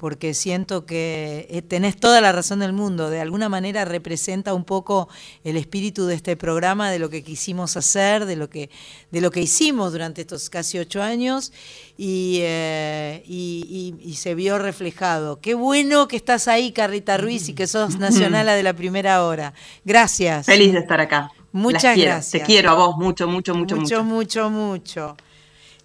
[0.01, 3.11] porque siento que eh, tenés toda la razón del mundo.
[3.11, 5.11] De alguna manera representa un poco
[5.45, 8.71] el espíritu de este programa, de lo que quisimos hacer, de lo que,
[9.11, 11.53] de lo que hicimos durante estos casi ocho años
[11.99, 15.39] y, eh, y, y, se vio reflejado.
[15.43, 19.53] Qué bueno que estás ahí, Carrita Ruiz, y que sos nacionala de la primera hora.
[19.85, 20.47] Gracias.
[20.47, 21.31] Feliz de estar acá.
[21.53, 22.31] Muchas gracias.
[22.31, 24.05] Te quiero a vos mucho, mucho, mucho, mucho.
[24.05, 25.17] Mucho, mucho, mucho.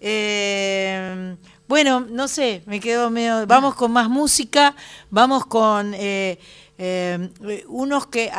[0.00, 1.36] Eh,
[1.68, 3.46] bueno, no sé, me quedo medio...
[3.46, 4.76] Vamos con más música,
[5.10, 6.38] vamos con eh,
[6.78, 8.30] eh, unos que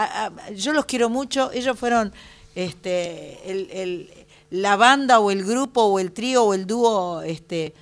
[0.55, 2.13] yo los quiero mucho, ellos fueron
[2.55, 4.17] este,
[4.49, 7.73] la banda o el grupo o el trío o el dúo este,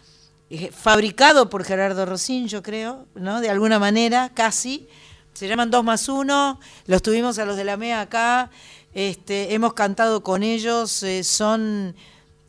[0.72, 3.42] fabricado por Gerardo Rosín, yo creo, ¿no?
[3.42, 4.88] De alguna manera, casi.
[5.34, 8.50] Se llaman Dos más Uno, los tuvimos a los de la MEA acá.
[8.96, 11.96] Este, hemos cantado con ellos, eh, son,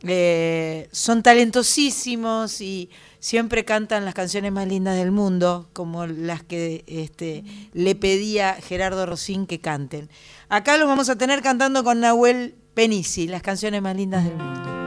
[0.03, 6.85] eh, son talentosísimos y siempre cantan las canciones más lindas del mundo, como las que
[6.87, 7.43] este,
[7.73, 10.09] le pedía Gerardo Rosín que canten.
[10.47, 14.86] Acá los vamos a tener cantando con Nahuel Penisi, las canciones más lindas del mundo.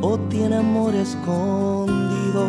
[0.00, 2.46] o tiene amor escondido.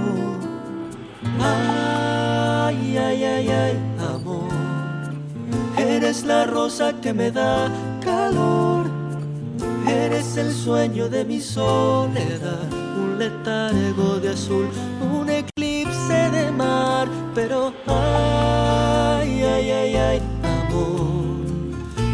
[1.42, 3.80] Ay, ay, ay, ay,
[4.14, 4.50] amor,
[5.78, 7.70] eres la rosa que me da
[8.04, 8.86] calor,
[9.88, 12.68] eres el sueño de mi soledad,
[12.98, 14.68] un letargo de azul,
[15.02, 21.36] un eclipse de mar, pero ay, ay, ay, ay, amor,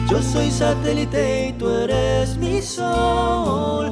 [0.09, 3.91] yo soy satélite y tú eres mi sol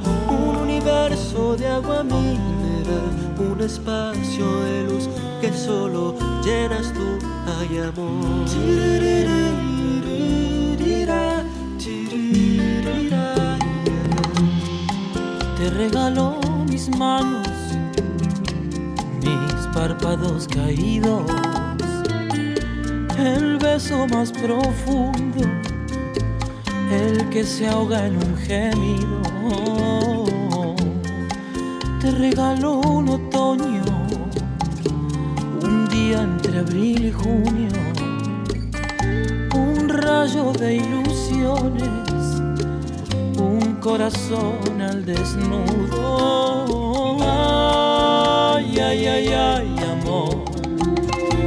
[0.84, 8.45] universo de agua mineral, un espacio de luz que solo llenas tú, hay amor.
[15.57, 17.47] Te regalo mis manos,
[19.22, 21.23] mis párpados caídos,
[23.18, 25.47] el beso más profundo,
[26.91, 30.02] el que se ahoga en un gemido
[32.03, 33.81] te regaló un otoño,
[35.63, 37.71] un día entre abril y junio,
[39.55, 42.03] un rayo de ilusiones
[43.84, 47.17] corazón al desnudo.
[47.21, 50.45] Ay, ay, ay, ay, amor.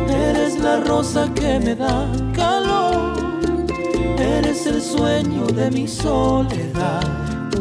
[0.09, 3.17] Eres la rosa que me da calor.
[4.19, 7.03] Eres el sueño de mi soledad.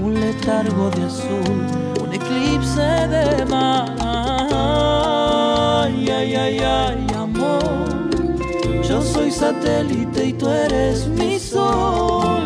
[0.02, 1.85] Un letargo de azul,
[2.76, 3.96] de mar.
[4.00, 8.10] Ay, ay, ay, ay, amor.
[8.88, 12.44] Yo soy satélite y tú eres mi sol.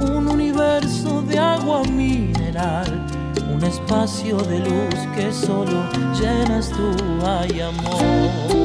[0.00, 3.06] Un universo de agua mineral.
[3.52, 5.88] Un espacio de luz que solo
[6.20, 6.94] llenas tú,
[7.24, 8.59] ay amor.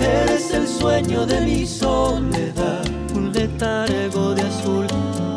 [0.00, 2.84] Eres el sueño de mi soledad.
[3.14, 4.86] Un letargo de azul,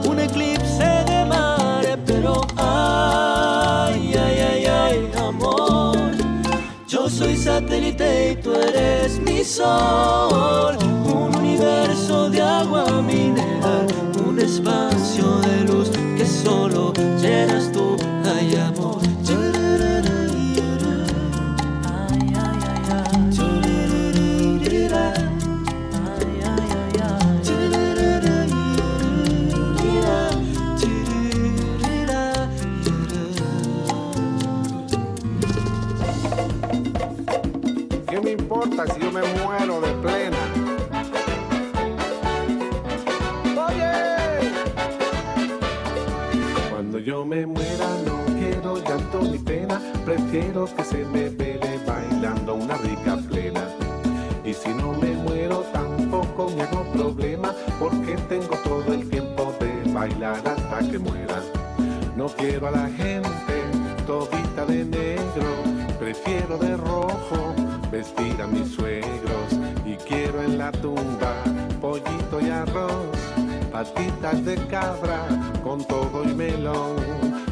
[0.10, 1.86] un eclipse de mar.
[2.06, 5.98] Pero ay, ay, ay, ay, amor.
[6.88, 10.78] Yo soy satélite y tú eres mi sol.
[11.06, 14.11] Un universo de agua mineral.
[50.32, 53.68] Prefiero que se me vele bailando una rica plena.
[54.46, 59.92] Y si no me muero tampoco me hago problema, porque tengo todo el tiempo de
[59.92, 61.42] bailar hasta que muera.
[62.16, 63.56] No quiero a la gente
[64.08, 65.50] todita de negro,
[66.00, 67.54] prefiero de rojo
[67.92, 69.52] vestir a mis suegros
[69.86, 71.44] y quiero en la tumba
[71.82, 73.18] pollito y arroz,
[73.70, 75.28] patitas de cabra
[75.62, 76.96] con todo y melón,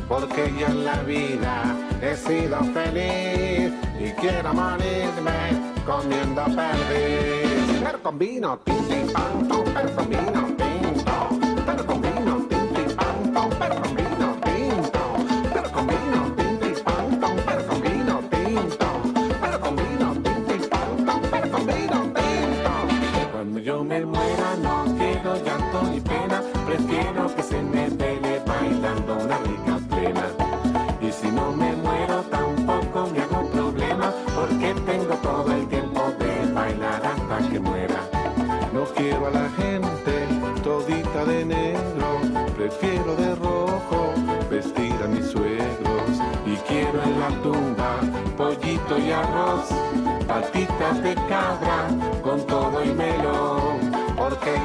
[0.08, 5.52] porque ya en la vida he sido feliz y quiero morirme
[5.86, 7.82] comiendo perdiz.
[7.84, 10.39] Pero con vino, tinto y pan, tom, pero con vino,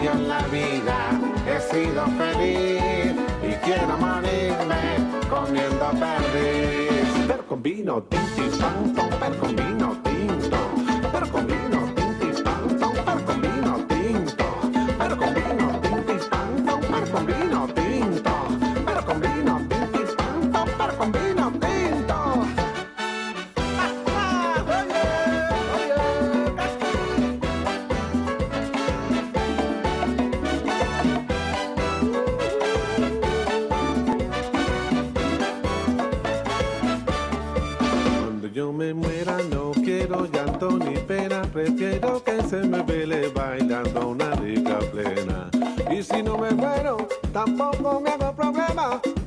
[0.04, 1.18] Yo en la vida
[1.48, 4.98] he sido feliz y quiero morirme
[5.30, 7.08] comiendo perdiz.
[7.26, 8.02] Pero con vino,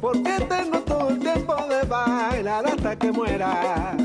[0.02, 3.96] porque tengo todo el tiempo de bailar hasta que muera.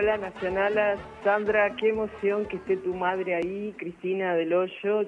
[0.00, 5.06] Hola Nacionalas, Sandra, qué emoción que esté tu madre ahí, Cristina del Hoyo.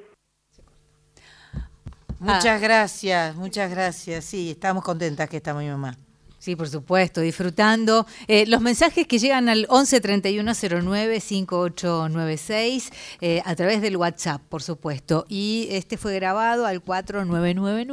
[2.19, 4.23] Muchas gracias, muchas gracias.
[4.23, 5.97] Sí, estamos contentas que está mi mamá.
[6.43, 8.05] Sí, por supuesto, disfrutando.
[8.27, 10.52] Eh, los mensajes que llegan al 11 31
[10.82, 12.90] 09 5896
[13.20, 15.24] eh, a través del WhatsApp, por supuesto.
[15.28, 17.86] Y este fue grabado al 4999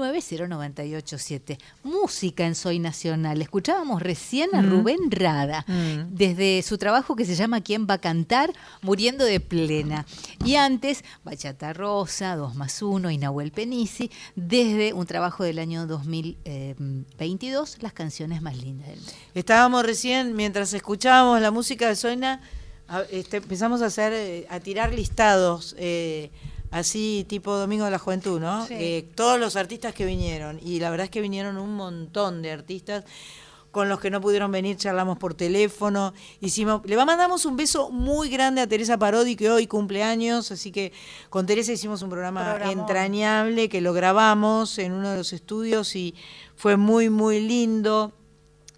[0.49, 1.59] 0987.
[1.83, 3.39] Música en Soy Nacional.
[3.39, 4.69] Escuchábamos recién a Mm.
[4.71, 6.15] Rubén Rada, Mm.
[6.15, 8.51] desde su trabajo que se llama ¿Quién va a cantar?
[8.81, 10.07] Muriendo de plena.
[10.43, 15.85] Y antes, Bachata Rosa, 2 más 1 y Nahuel Penisi, desde un trabajo del año
[15.85, 19.11] 2022, las canciones más lindas del mundo.
[19.33, 22.41] Estábamos recién, mientras escuchábamos la música de Soina,
[23.11, 26.31] este, empezamos a hacer, eh, a tirar listados, eh,
[26.71, 28.65] así tipo Domingo de la Juventud, ¿no?
[28.65, 28.73] Sí.
[28.77, 32.51] Eh, todos los artistas que vinieron, y la verdad es que vinieron un montón de
[32.51, 33.05] artistas.
[33.71, 36.11] Con los que no pudieron venir, charlamos por teléfono.
[36.41, 40.51] Hicimos, le mandamos un beso muy grande a Teresa Parodi, que hoy cumple años.
[40.51, 40.91] Así que
[41.29, 46.15] con Teresa hicimos un programa entrañable que lo grabamos en uno de los estudios y
[46.55, 48.11] fue muy, muy lindo.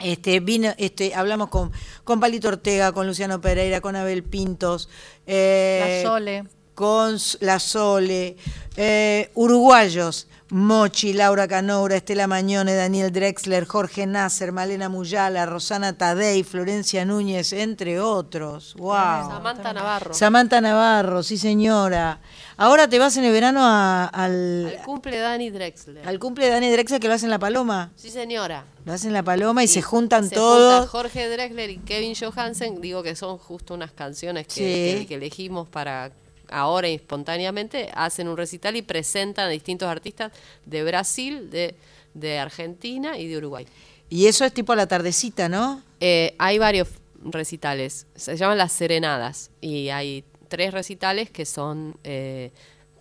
[0.03, 1.72] Este, vino, este, hablamos con,
[2.03, 4.90] con Palito Ortega, con Luciano Pereira, con Abel Pintos,
[5.28, 6.44] eh, La Sole.
[6.73, 8.36] con La Sole,
[8.78, 16.44] eh, uruguayos, Mochi, Laura Canoura, Estela Mañone, Daniel Drexler, Jorge Nasser, Malena Muyala, Rosana Tadei,
[16.44, 18.76] Florencia Núñez, entre otros.
[18.78, 18.91] ¡Wow!
[19.30, 20.14] Samantha Navarro.
[20.14, 22.19] Samantha Navarro, sí señora.
[22.57, 26.06] Ahora te vas en el verano a- al, Al cumple Dani Drexler.
[26.07, 27.91] al cumple de Dani Drexler que lo hacen en La Paloma.
[27.95, 28.65] Sí, señora.
[28.84, 30.90] Lo hacen en La Paloma y, se juntan Se todos.
[30.90, 34.99] Jorge Drexler y Kevin Johansen, digo que son justo unas canciones que, Sí.
[34.99, 36.11] que- que elegimos para
[36.52, 40.32] ahora espontáneamente, hacen un recital y presentan a distintos artistas
[40.65, 41.76] de Brasil, de,
[42.14, 43.65] de Argentina y de Uruguay.
[44.10, 45.82] Y eso es tipo a la tardecita, ¿no?
[45.99, 46.90] Eh, hay varios
[47.23, 52.52] recitales, se llaman las serenadas y hay tres recitales que son eh,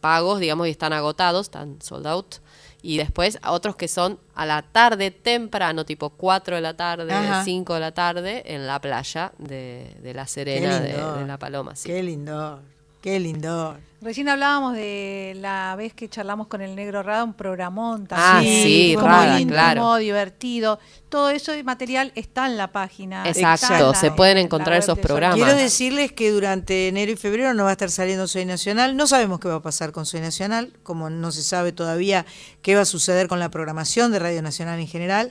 [0.01, 2.35] pagos, digamos, y están agotados, están sold out.
[2.83, 7.45] Y después otros que son a la tarde temprano, tipo 4 de la tarde, Ajá.
[7.45, 11.77] 5 de la tarde, en la playa de, de La Serena, de, de La Paloma.
[11.77, 11.89] sí.
[11.89, 12.61] Qué lindo,
[13.01, 13.77] qué lindo.
[14.03, 18.63] Recién hablábamos de la vez que charlamos con el negro Rada, un programón Ah, también.
[18.65, 19.97] sí, Fue Rada, muy íntimo, claro.
[19.97, 20.79] divertido.
[21.11, 23.29] Todo eso de material está en la página.
[23.29, 25.37] Exacto, la- se pueden encontrar esos Soy programas.
[25.37, 28.97] Quiero decirles que durante enero y febrero no va a estar saliendo Soy Nacional.
[28.97, 32.25] No sabemos qué va a pasar con Soy Nacional, como no se sabe todavía
[32.63, 35.31] qué va a suceder con la programación de Radio Nacional en general.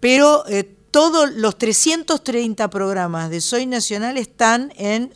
[0.00, 5.12] Pero eh, todos los 330 programas de Soy Nacional están en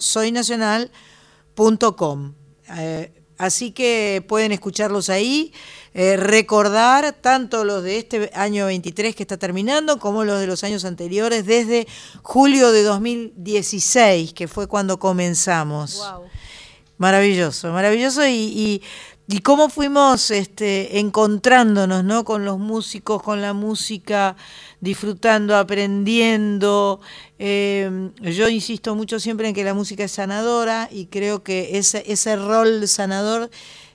[1.56, 2.34] soynacional.com.
[2.76, 5.52] Eh, así que pueden escucharlos ahí,
[5.92, 10.64] eh, recordar tanto los de este año 23 que está terminando como los de los
[10.64, 11.86] años anteriores, desde
[12.22, 16.02] julio de 2016, que fue cuando comenzamos.
[16.96, 18.82] Maravilloso, maravilloso y, y,
[19.26, 22.24] y cómo fuimos este, encontrándonos ¿no?
[22.24, 24.36] con los músicos, con la música,
[24.80, 27.00] disfrutando, aprendiendo.
[27.38, 32.36] Eh, yo insisto mucho siempre en que la música es sanadora y creo que ese,
[32.36, 33.50] rol sanador,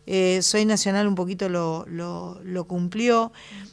[0.08, 3.32] eh, Soy Nacional un poquito lo cumplió.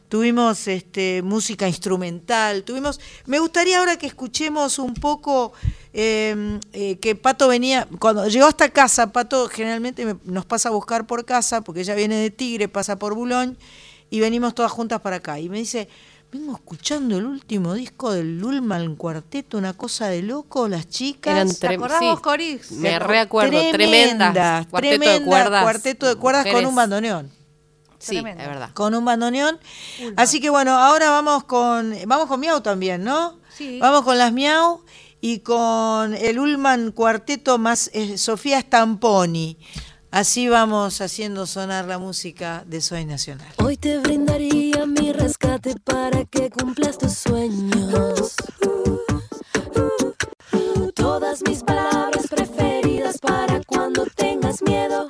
[0.09, 3.01] Tuvimos este, música instrumental, tuvimos...
[3.27, 5.53] Me gustaría ahora que escuchemos un poco
[5.99, 10.73] eh, eh, que Pato venía, cuando llegó hasta casa, Pato generalmente me- nos pasa a
[10.73, 13.57] buscar por casa, porque ella viene de Tigre, pasa por Bulón,
[14.11, 15.41] y venimos todas juntas para acá.
[15.41, 15.89] Y me dice,
[16.31, 21.33] vengo escuchando el último disco del Lulman Cuarteto, una cosa de loco, las chicas.
[21.35, 22.73] Eran ¿Te acordás sí, vos, Coris?
[22.73, 23.73] Me reacuerdo, tremendas.
[24.35, 25.63] Tremendas, Cuarteto de tremenda cuerdas.
[25.63, 27.31] cuarteto de cuerdas con un bandoneón.
[27.99, 28.71] Sí, es verdad.
[28.75, 29.59] Con un bandoneón.
[30.17, 33.39] Así que bueno, ahora vamos con vamos con Miau también, ¿no?
[33.57, 33.79] Sí.
[33.81, 34.83] Vamos con las Miau
[35.27, 39.59] y con el Ullman Cuarteto más eh, Sofía Stamponi.
[40.13, 43.49] Así vamos haciendo sonar la música de Soy Nacional.
[43.57, 48.37] Hoy te brindaría mi rescate para que cumplas tus sueños.
[50.95, 55.09] Todas mis palabras preferidas para cuando tengas miedo.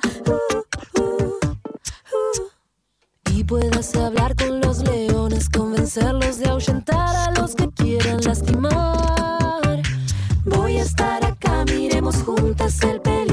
[3.35, 9.16] Y puedas hablar con los leones, convencerlos de ahuyentar a los que quieran lastimar.
[10.87, 13.26] Estar acá, miremos juntas el peligro.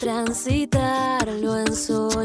[0.00, 2.19] Transitarlo en soledad.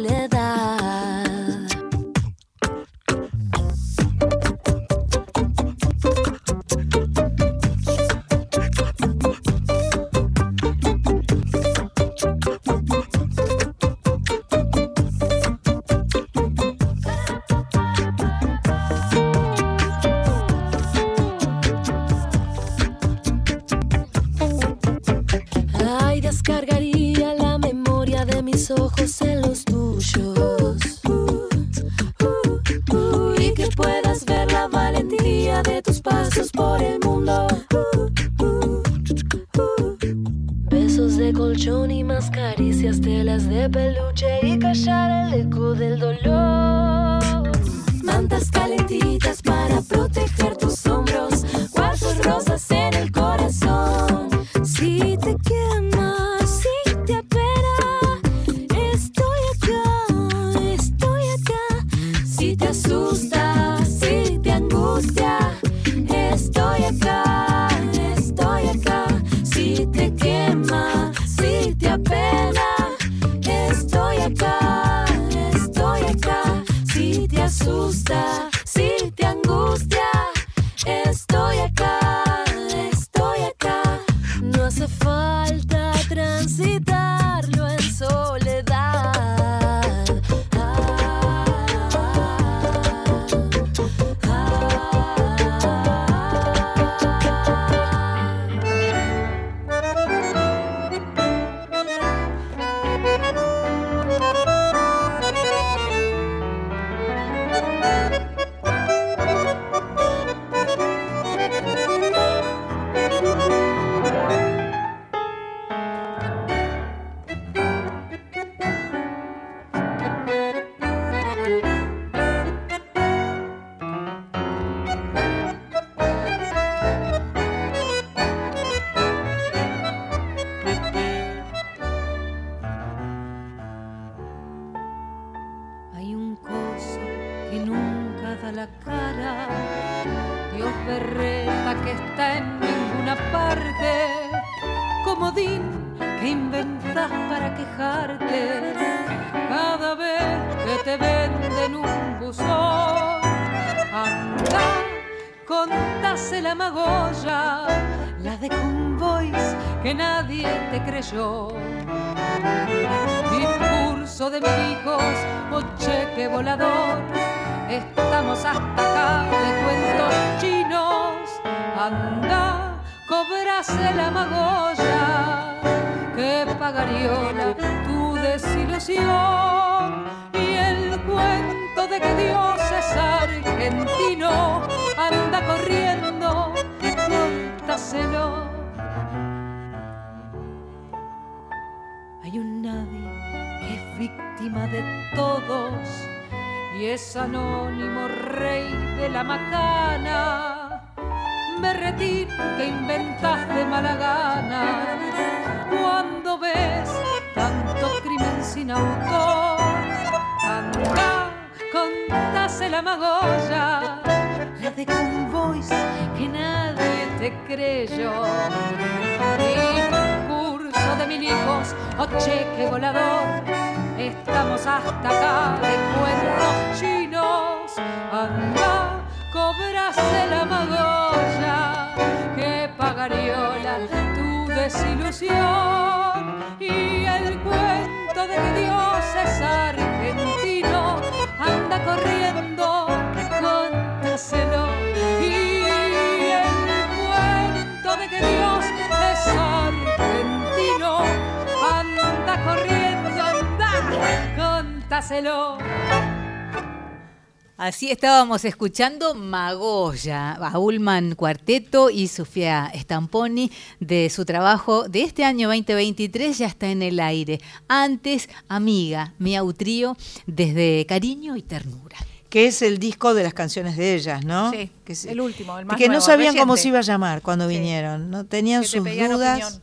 [257.86, 265.24] Así estábamos escuchando Magoya, a Ullman Cuarteto y Sofía Stamponi de su trabajo de este
[265.24, 267.40] año 2023 ya está en el aire.
[267.68, 269.96] Antes, Amiga, mi autrío
[270.26, 271.98] desde Cariño y Ternura.
[272.28, 274.50] Que es el disco de las canciones de ellas, ¿no?
[274.50, 277.22] Sí, que es- el último, el más que no sabían cómo se iba a llamar
[277.22, 278.26] cuando vinieron, ¿no?
[278.26, 279.12] Tenían Que sus dudas
[279.44, 279.62] opinión.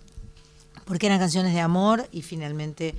[0.84, 2.94] porque eran canciones de amor y finalmente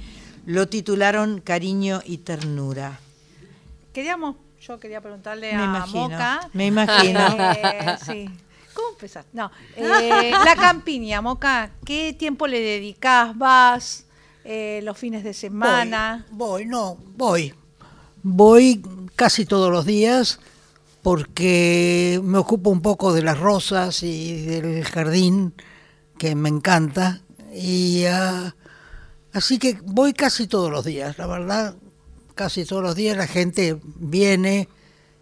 [0.45, 2.99] lo titularon Cariño y Ternura.
[3.93, 4.35] Queríamos,
[4.67, 6.49] yo quería preguntarle Me a imagino, Moca.
[6.53, 7.19] me imagino.
[7.37, 8.29] Eh, sí.
[8.73, 9.25] ¿Cómo empezás?
[9.33, 9.51] No.
[9.75, 13.37] eh, la campiña, Moca, ¿qué tiempo le dedicás?
[13.37, 14.05] ¿Vas
[14.43, 16.25] eh, los fines de semana?
[16.31, 17.53] Voy, no, voy.
[18.23, 18.81] Voy
[19.15, 20.39] casi todos los días
[21.01, 25.53] porque me ocupo un poco de las rosas y del jardín,
[26.17, 27.21] que me encanta.
[27.53, 28.55] Y ah,
[29.33, 31.75] así que voy casi todos los días, la verdad,
[32.35, 34.67] casi todos los días la gente viene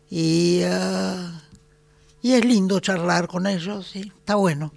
[0.09, 1.41] y, ah,
[2.21, 4.71] y es lindo charlar con ellos, sí, está bueno.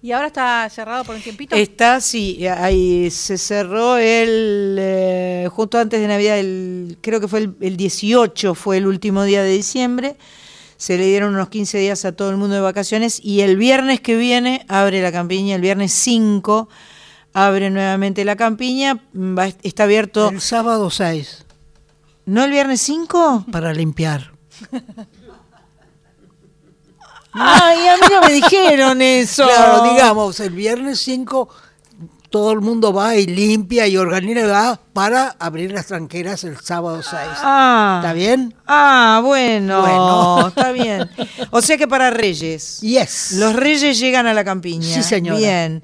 [0.00, 1.56] ¿Y ahora está cerrado por un tiempito?
[1.56, 7.40] Está, sí, ahí se cerró el, eh, justo antes de Navidad, el, creo que fue
[7.40, 10.16] el, el 18, fue el último día de diciembre.
[10.76, 14.00] Se le dieron unos 15 días a todo el mundo de vacaciones y el viernes
[14.00, 16.68] que viene abre la campiña, el viernes 5
[17.32, 20.28] abre nuevamente la campiña, va- está abierto...
[20.30, 21.44] El sábado 6.
[22.28, 23.46] ¿No el viernes 5?
[23.50, 24.32] Para limpiar.
[27.32, 29.44] Ay, a mí no me dijeron eso.
[29.44, 31.48] Claro, digamos, el viernes 5
[32.30, 37.14] todo el mundo va y limpia y organiza para abrir las tranqueras el sábado 6.
[37.42, 38.00] Ah.
[38.02, 38.54] ¿Está bien?
[38.66, 40.48] Ah, bueno, Bueno.
[40.48, 41.08] está bien.
[41.50, 42.80] O sea que para Reyes.
[42.80, 43.32] Yes.
[43.32, 44.94] Los Reyes llegan a la campiña.
[44.94, 45.38] Sí, señora.
[45.38, 45.82] Bien.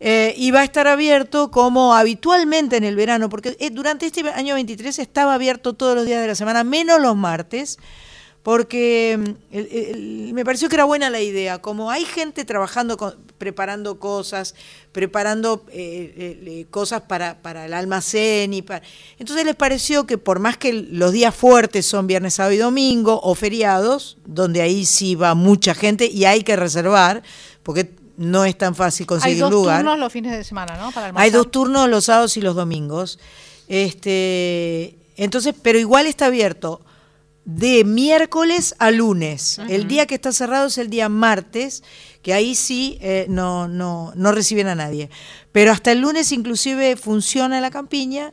[0.00, 4.28] Eh, y va a estar abierto como habitualmente en el verano, porque eh, durante este
[4.30, 7.78] año 23 estaba abierto todos los días de la semana, menos los martes,
[8.44, 11.58] porque mm, el- el- me pareció que era buena la idea.
[11.62, 14.54] Como hay gente trabajando, con- preparando cosas,
[14.92, 18.82] preparando eh, eh, eh, cosas para, para el almacén y para...
[19.18, 23.18] Entonces les pareció que por más que los días fuertes son viernes, sábado y domingo
[23.22, 27.22] o feriados, donde ahí sí va mucha gente y hay que reservar,
[27.62, 29.78] porque no es tan fácil Hay conseguir dos lugar.
[29.78, 30.92] turnos los fines de semana, ¿no?
[30.92, 33.18] Para Hay dos turnos los sábados y los domingos.
[33.68, 36.80] Este, entonces, pero igual está abierto
[37.44, 39.58] de miércoles a lunes.
[39.68, 41.82] El día que está cerrado es el día martes,
[42.22, 45.10] que ahí sí eh, no, no, no reciben a nadie.
[45.52, 48.32] Pero hasta el lunes inclusive funciona la campiña.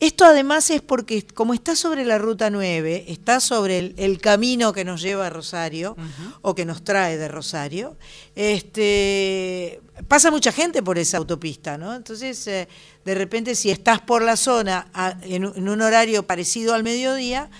[0.00, 4.72] Esto además es porque como está sobre la ruta 9, está sobre el, el camino
[4.72, 5.96] que nos lleva a Rosario
[6.42, 7.96] o que nos trae de Rosario,
[8.72, 11.94] este, pasa mucha gente por esa autopista, ¿no?
[11.94, 12.68] Entonces, eh,
[13.04, 16.82] de repente, si estás por la zona a- en, un- en un horario parecido al
[16.84, 17.50] mediodía,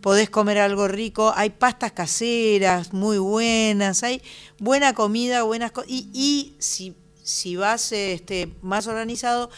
[0.00, 1.32] podés comer algo rico.
[1.36, 4.22] Hay pastas caseras muy buenas, hay
[4.58, 5.90] buena comida, buenas cosas.
[5.90, 9.50] Y, y si, si vas este, más organizado,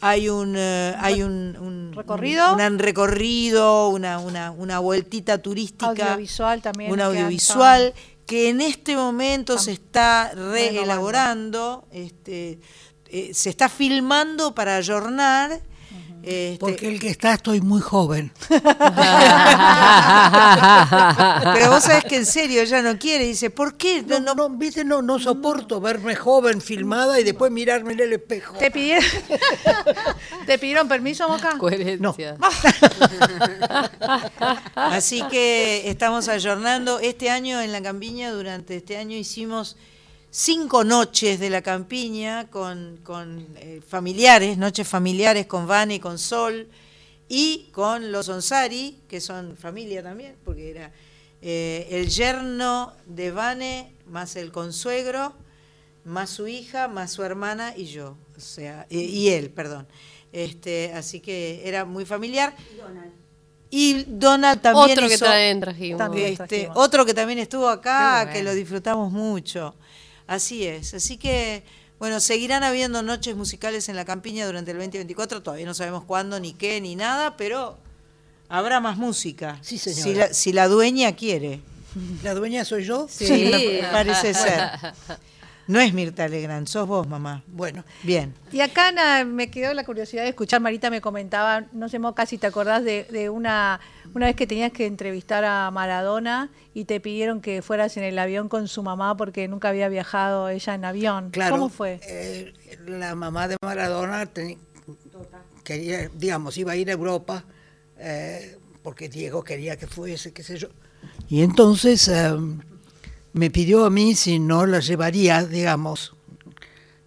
[0.00, 2.54] hay un eh, hay un, un- ¿Recorrido?
[2.54, 6.92] un, un recorrido, una, una, una vueltita turística, Audiovisual también.
[6.92, 7.94] un audiovisual
[8.26, 12.60] que en este momento se está reelaborando, este,
[13.06, 15.60] eh, se está filmando para ayornar.
[16.22, 18.32] Este, Porque el que está estoy muy joven.
[21.54, 24.02] Pero vos sabés que en serio ella no quiere, dice, ¿por qué?
[24.02, 28.12] No, no, no, viste, no, no soporto verme joven filmada y después mirarme en el
[28.14, 28.56] espejo.
[28.58, 29.08] ¿Te pidieron,
[30.46, 31.56] ¿Te pidieron permiso, Moca?
[31.58, 32.36] Coherencia.
[34.74, 36.98] Así que estamos ayornando.
[37.00, 39.76] Este año en la campiña, durante este año hicimos
[40.30, 46.18] cinco noches de la campiña con, con, eh, familiares, noches familiares con Vane y con
[46.18, 46.68] Sol
[47.28, 50.92] y con los Onsari, que son familia también, porque era
[51.42, 55.34] eh, el yerno de Vane más el consuegro,
[56.04, 59.86] más su hija, más su hermana y yo, o sea, y, y él, perdón.
[60.32, 62.54] Este, así que era muy familiar.
[63.70, 65.98] Y Donald también Otro que hizo- también trajimos.
[65.98, 66.76] También este, trajimos.
[66.78, 69.74] otro que también estuvo acá, que lo disfrutamos mucho.
[70.28, 70.94] Así es.
[70.94, 71.64] Así que,
[71.98, 75.42] bueno, seguirán habiendo noches musicales en la campiña durante el 2024.
[75.42, 77.78] Todavía no sabemos cuándo, ni qué, ni nada, pero
[78.48, 79.58] habrá más música.
[79.62, 80.02] Sí, señora.
[80.02, 81.60] Si la, si la dueña quiere.
[82.22, 83.08] ¿La dueña soy yo?
[83.10, 84.60] Sí, parece ser.
[85.68, 87.44] No es Mirta Legrand, sos vos, mamá.
[87.46, 88.34] Bueno, Bien.
[88.52, 92.24] Y acá na, me quedó la curiosidad de escuchar, Marita me comentaba, no sé Moca
[92.24, 93.78] si te acordás de, de una,
[94.14, 98.18] una vez que tenías que entrevistar a Maradona y te pidieron que fueras en el
[98.18, 101.30] avión con su mamá porque nunca había viajado ella en avión.
[101.30, 101.56] claro.
[101.56, 102.00] ¿Cómo fue?
[102.02, 102.54] eh,
[102.86, 104.26] la mamá de Maradona
[105.64, 107.44] quería, digamos, iba a ir a Europa
[107.98, 110.68] eh, porque Diego quería que fuese, qué sé yo.
[111.28, 112.34] Y entonces eh,
[113.38, 116.14] me pidió a mí si no la llevaría, digamos,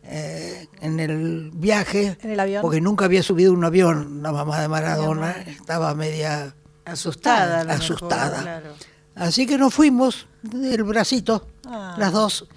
[0.04, 2.62] eh, en el viaje, ¿En el avión?
[2.62, 6.56] porque nunca había subido un avión la mamá de Maradona, estaba media
[6.86, 7.64] Asustada.
[7.66, 8.42] mejor, asustada.
[8.42, 8.74] claro.
[9.16, 11.96] Así que nos fuimos del bracito, Ah.
[11.98, 12.48] las dos,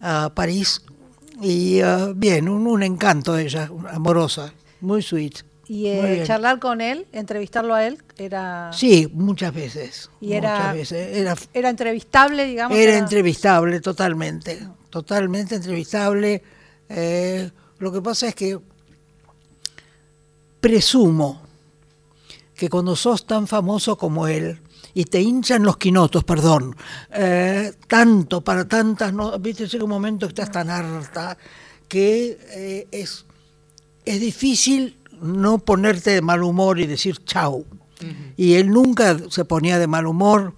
[0.00, 0.82] a París.
[1.40, 5.44] Y ah, bien, un, un encanto ella, amorosa, muy sweet.
[5.72, 8.70] Y eh, charlar con él, entrevistarlo a él, era...
[8.74, 10.10] Sí, muchas veces.
[10.20, 11.16] Y era, muchas veces.
[11.16, 12.76] Era, era entrevistable, digamos.
[12.76, 16.42] era entrevistable totalmente, totalmente entrevistable.
[16.90, 18.58] Eh, lo que pasa es que
[20.60, 21.40] presumo
[22.54, 24.60] que cuando sos tan famoso como él
[24.92, 26.76] y te hinchan los quinotos, perdón,
[27.14, 31.38] eh, tanto para tantas, no, viste, llega un momento que estás tan harta
[31.88, 33.24] que es,
[34.04, 37.64] es difícil no ponerte de mal humor y decir chau.
[38.36, 40.54] Y él nunca se ponía de mal humor,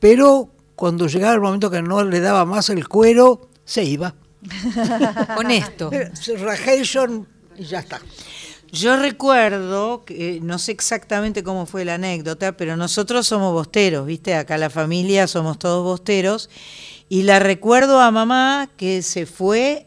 [0.00, 4.14] pero cuando llegaba el momento que no le daba más el cuero, se iba.
[5.38, 5.90] Honesto.
[6.38, 7.26] Rajation
[7.56, 8.00] y ya está.
[8.70, 14.04] Yo recuerdo, que, eh, no sé exactamente cómo fue la anécdota, pero nosotros somos bosteros,
[14.04, 14.34] ¿viste?
[14.34, 16.50] Acá la familia somos todos bosteros.
[17.08, 19.86] Y la recuerdo a mamá que se fue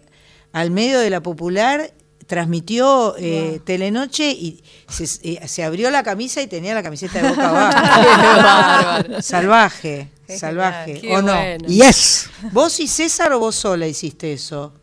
[0.54, 1.94] al medio de la popular,
[2.28, 7.30] transmitió eh, Telenoche y se, eh, se abrió la camisa y tenía la camiseta de
[7.30, 9.22] boca abajo.
[9.22, 11.02] salvaje, salvaje.
[11.16, 11.34] ¿O no?
[11.34, 11.68] Bueno.
[11.68, 12.30] Yes.
[12.52, 14.74] ¿Vos y César o vos sola hiciste eso?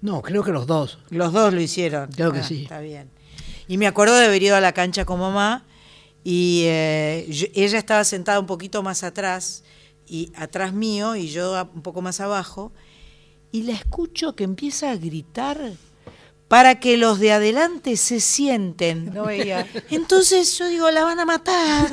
[0.00, 0.98] No, creo que los dos.
[1.10, 2.10] Los dos lo hicieron.
[2.12, 2.62] Creo que Ah, sí.
[2.62, 3.10] Está bien.
[3.68, 5.64] Y me acuerdo de haber ido a la cancha con mamá
[6.22, 9.64] y eh, yo- ella estaba sentada un poquito más atrás
[10.06, 12.72] y atrás mío y yo un poco más abajo
[13.50, 15.58] y la escucho que empieza a gritar
[16.48, 19.12] para que los de adelante se sienten.
[19.12, 19.66] No veía.
[19.90, 21.90] Entonces yo digo, la van a matar,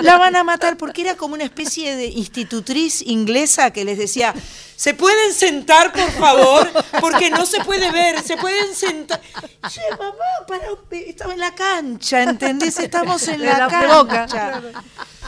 [0.00, 4.34] la van a matar, porque era como una especie de institutriz inglesa que les decía,
[4.78, 6.70] ¿se pueden sentar, por favor?
[7.00, 9.20] Porque no se puede ver, se pueden sentar.
[9.74, 10.14] Yo, mamá,
[10.46, 12.78] para, estaba en la cancha, ¿entendés?
[12.78, 13.96] Estamos en la, la cancha.
[13.96, 14.26] boca.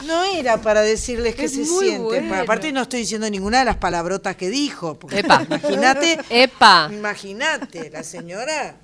[0.05, 2.03] No era para decirles que Es se sienten.
[2.29, 2.35] bueno.
[2.41, 4.97] Aparte no estoy diciendo ninguna de las palabrotas que dijo.
[5.11, 6.17] Imagínate.
[6.29, 6.87] Epa.
[6.91, 8.77] Imagínate, la señora.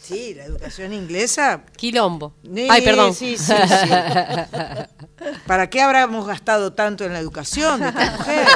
[0.00, 1.62] Sí, la educación inglesa.
[1.76, 2.34] Quilombo.
[2.44, 3.14] Sí, Ay, perdón.
[3.14, 3.90] Sí, sí, sí.
[5.46, 8.46] ¿Para qué habramos gastado tanto en la educación de esta mujer?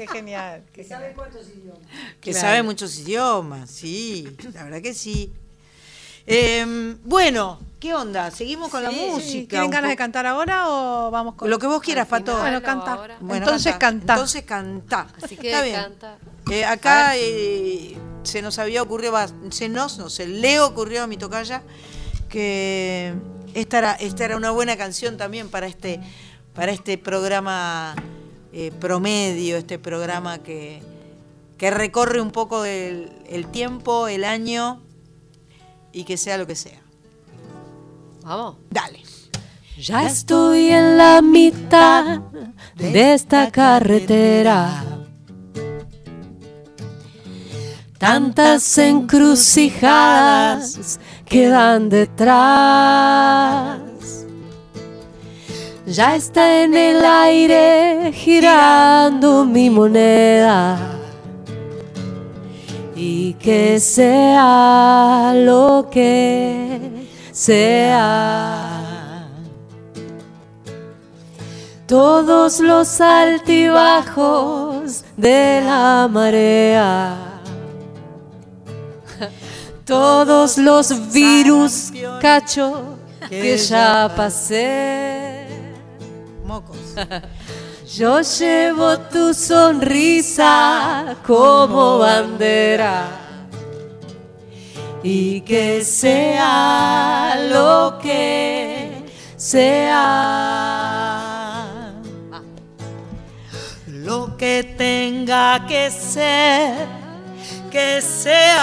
[0.00, 0.62] Qué genial.
[0.72, 1.82] Qué sabe cuántos idiomas.
[2.22, 5.30] Que sabe muchos idiomas, sí, la verdad que sí.
[6.26, 8.30] Eh, bueno, ¿qué onda?
[8.30, 9.50] Seguimos con la música.
[9.50, 12.34] ¿Tienen ganas de cantar ahora o vamos con Lo que vos quieras, Pato.
[12.38, 13.18] Bueno, canta.
[13.20, 14.14] Bueno, Entonces canta.
[14.14, 15.06] Entonces canta.
[15.22, 15.82] Así que Está bien.
[15.82, 16.16] canta.
[16.50, 19.18] Eh, acá eh, se nos había ocurrido,
[19.50, 21.62] se nos, no se le ocurrió a mi tocaya
[22.30, 23.12] que
[23.52, 26.00] esta era, esta era una buena canción también para este,
[26.54, 27.94] para este programa
[28.52, 30.82] eh, promedio, este programa que,
[31.56, 34.82] que recorre un poco el, el tiempo, el año
[35.92, 36.80] y que sea lo que sea.
[38.22, 38.56] Vamos.
[38.70, 39.02] Dale.
[39.78, 42.20] Ya estoy en la mitad
[42.76, 44.84] de esta carretera.
[47.96, 53.89] Tantas encrucijadas quedan detrás.
[55.90, 60.78] Ya está en el aire girando mi moneda.
[62.94, 69.26] Y que sea lo que sea.
[71.88, 77.16] Todos los altibajos de la marea.
[79.84, 81.90] Todos los virus,
[82.20, 82.96] cacho,
[83.28, 85.19] que ya pasé.
[87.96, 93.08] Yo llevo tu sonrisa como bandera
[95.02, 99.04] y que sea lo que
[99.36, 100.10] sea.
[103.86, 106.86] Lo que tenga que ser,
[107.70, 108.56] que sea.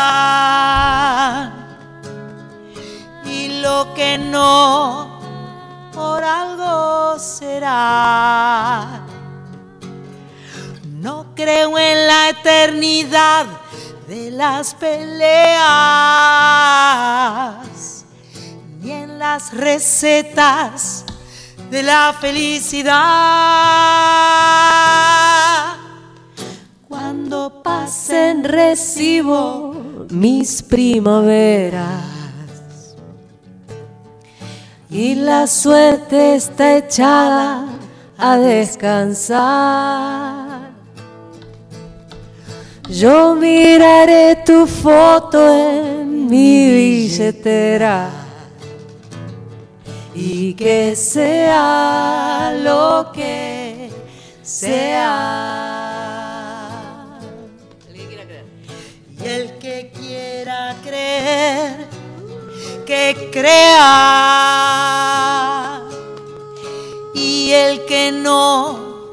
[3.25, 5.16] Y lo que no,
[5.97, 9.01] por algo será.
[11.01, 13.47] No creo en la eternidad
[14.07, 15.57] de las peleas,
[18.79, 21.03] ni en las recetas
[21.71, 22.95] de la felicidad.
[26.87, 32.16] Cuando pasen recibo mis primaveras
[34.89, 37.65] y la suerte está echada
[38.17, 39.87] a descansar.
[42.89, 48.09] Yo miraré tu foto en mi billetera
[50.15, 53.89] y que sea lo que
[54.41, 55.43] sea.
[59.19, 61.76] Y el que quiera creer,
[62.87, 64.63] que crea.
[67.13, 69.11] Y el que no,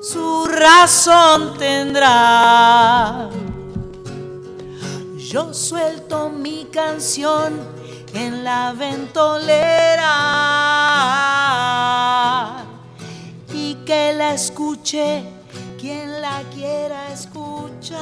[0.00, 3.30] su razón tendrá.
[5.16, 7.58] Yo suelto mi canción
[8.12, 10.04] en la ventolera
[13.54, 15.24] y que la escuche
[15.78, 17.98] quien la quiera escuchar.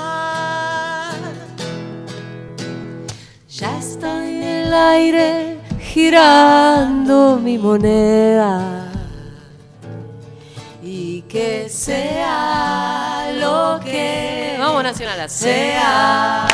[3.59, 8.93] Ya está en el aire girando mi moneda.
[10.83, 15.31] Y que sea lo que Vamos, Nacional.
[15.31, 16.47] sea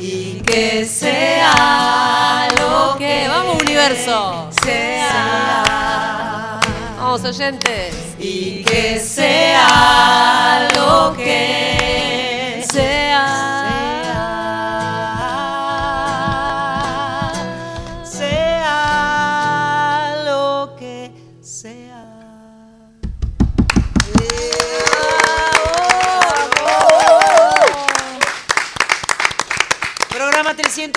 [0.00, 4.50] y que sea lo que Vamos, universo.
[4.64, 6.58] sea
[6.98, 7.94] Vamos, oyentes.
[8.18, 11.77] y que sea lo que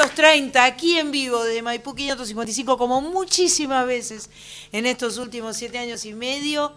[0.02, 4.32] 530, aquí en vivo de Maipú 555, como muchísimas veces
[4.72, 6.73] en estos últimos siete años y medio.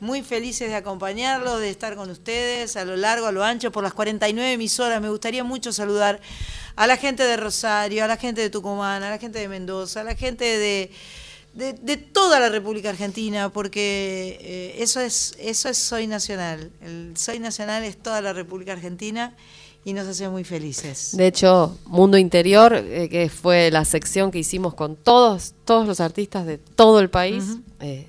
[0.00, 3.84] Muy felices de acompañarlos, de estar con ustedes a lo largo, a lo ancho, por
[3.84, 5.00] las 49 emisoras.
[5.00, 6.20] Me gustaría mucho saludar
[6.74, 10.00] a la gente de Rosario, a la gente de Tucumán, a la gente de Mendoza,
[10.00, 10.90] a la gente de,
[11.52, 16.72] de, de toda la República Argentina, porque eh, eso, es, eso es Soy Nacional.
[16.82, 19.32] El Soy Nacional es toda la República Argentina
[19.84, 21.16] y nos hace muy felices.
[21.16, 26.00] De hecho, Mundo Interior, eh, que fue la sección que hicimos con todos, todos los
[26.00, 27.44] artistas de todo el país,
[27.80, 28.06] eh,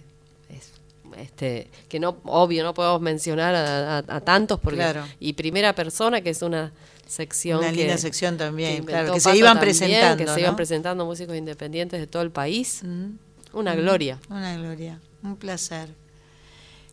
[0.49, 0.71] es,
[1.17, 5.03] este, que no, obvio, no podemos mencionar a, a- a tantos, porque, Claro.
[5.19, 6.71] y Primera Persona, que es una
[7.07, 10.55] sección Una que, linda sección también, claro, que se iban también, presentando, que se iban
[10.55, 12.81] presentando músicos independientes de todo el país.
[13.53, 14.19] Una gloria.
[14.29, 15.89] Una gloria, un placer.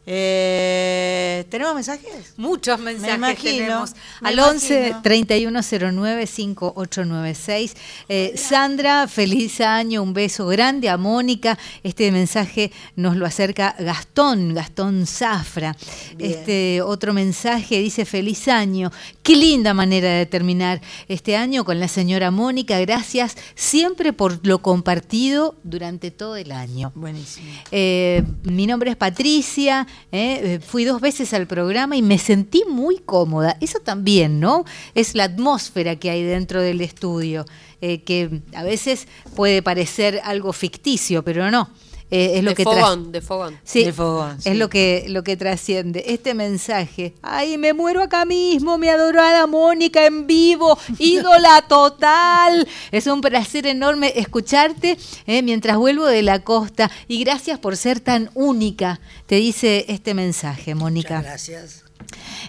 [0.05, 2.35] Eh, ¿Tenemos mensajes?
[2.37, 3.95] Muchos mensajes imagino, tenemos.
[4.21, 5.03] me Al 11 imagino.
[5.03, 7.77] 3109 5896.
[8.09, 11.57] Eh, Sandra, feliz año, un beso grande a Mónica.
[11.85, 15.77] Este mensaje nos lo acerca Gastón, Gastón Zafra.
[16.17, 16.33] Bien.
[16.33, 18.91] Este otro mensaje dice feliz año.
[19.23, 22.81] Qué linda manera de terminar este año con la señora Mónica.
[22.81, 26.91] Gracias siempre por lo compartido durante todo el año.
[26.97, 27.47] Buenísimo.
[27.71, 32.65] Eh, mi nombre es Patricia, eh, eh, fui dos veces al programa y me sentí
[32.69, 33.57] muy cómoda.
[33.61, 34.65] Eso también, ¿no?
[34.95, 37.47] Es la atmósfera que hay dentro del estudio,
[37.81, 41.71] eh, que a veces puede parecer algo ficticio, pero no.
[42.15, 43.59] Eh, es lo de que fogón, de fogón.
[43.65, 46.05] Sí, De fogón, es lo que, lo que trasciende.
[46.09, 52.69] Este mensaje, ay, me muero acá mismo, mi adorada Mónica en vivo, ídola total.
[52.91, 58.01] Es un placer enorme escucharte eh, mientras vuelvo de la costa y gracias por ser
[58.01, 61.23] tan única, te dice este mensaje, Mónica.
[61.23, 61.82] Gracias.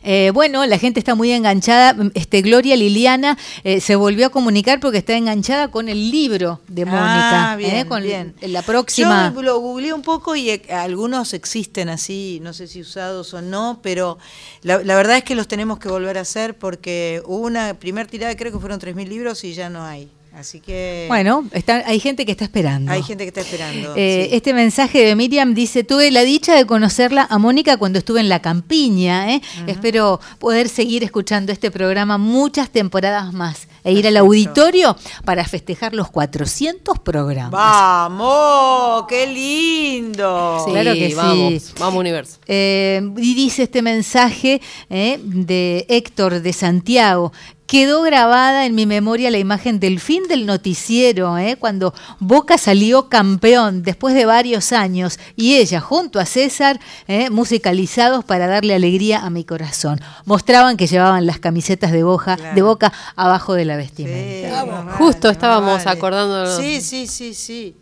[0.04, 1.96] Eh, bueno, la gente está muy enganchada.
[2.14, 6.86] Este, Gloria Liliana eh, se volvió a comunicar porque está enganchada con el libro de
[6.86, 7.52] Mónica.
[7.52, 8.36] Ah, bien, eh, con bien.
[8.42, 9.32] la próxima.
[9.34, 13.42] Yo lo googleé un poco y eh, algunos existen así, no sé si usados o
[13.42, 14.18] no, pero
[14.62, 18.08] la, la verdad es que los tenemos que volver a hacer porque hubo una primer
[18.08, 20.10] tirada, creo que fueron 3.000 libros y ya no hay.
[20.36, 22.92] Así que Bueno, está, hay gente que está esperando.
[22.92, 23.94] hay gente que está esperando.
[23.96, 24.36] Eh, sí.
[24.36, 28.30] Este mensaje de Miriam dice, tuve la dicha de conocerla a Mónica cuando estuve en
[28.30, 29.32] la campiña.
[29.34, 29.42] ¿eh?
[29.68, 34.96] Espero poder seguir escuchando este programa muchas temporadas más e ir al auditorio
[35.26, 37.52] para festejar los 400 programas.
[37.52, 39.06] ¡Vamos!
[39.08, 40.64] ¡Qué lindo!
[40.66, 41.16] Sí, Claro que sí.
[41.16, 42.38] vamos, vamos universo.
[42.48, 47.32] Eh, y dice este mensaje eh, de Héctor de Santiago.
[47.74, 53.10] Quedó grabada en mi memoria la imagen del fin del noticiero, eh, cuando Boca salió
[53.10, 59.26] campeón después de varios años y ella junto a César, eh, musicalizados para darle alegría
[59.26, 60.00] a mi corazón.
[60.26, 64.68] Mostraban que llevaban las camisetas de, Boca, de Boca abajo de la vestimenta.
[65.00, 66.56] Justo estábamos acordándonos.
[66.56, 67.76] Sí, sí, sí, sí.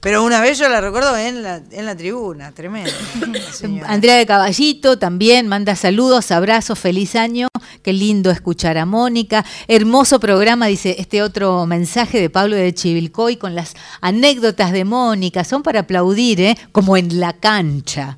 [0.00, 2.90] Pero una vez yo la recuerdo en la, en la tribuna, tremendo.
[3.86, 7.48] Andrea de Caballito también manda saludos, abrazos, feliz año.
[7.82, 9.44] Qué lindo escuchar a Mónica.
[9.68, 15.44] Hermoso programa, dice este otro mensaje de Pablo de Chivilcoy con las anécdotas de Mónica.
[15.44, 16.56] Son para aplaudir, ¿eh?
[16.72, 18.16] como en la cancha.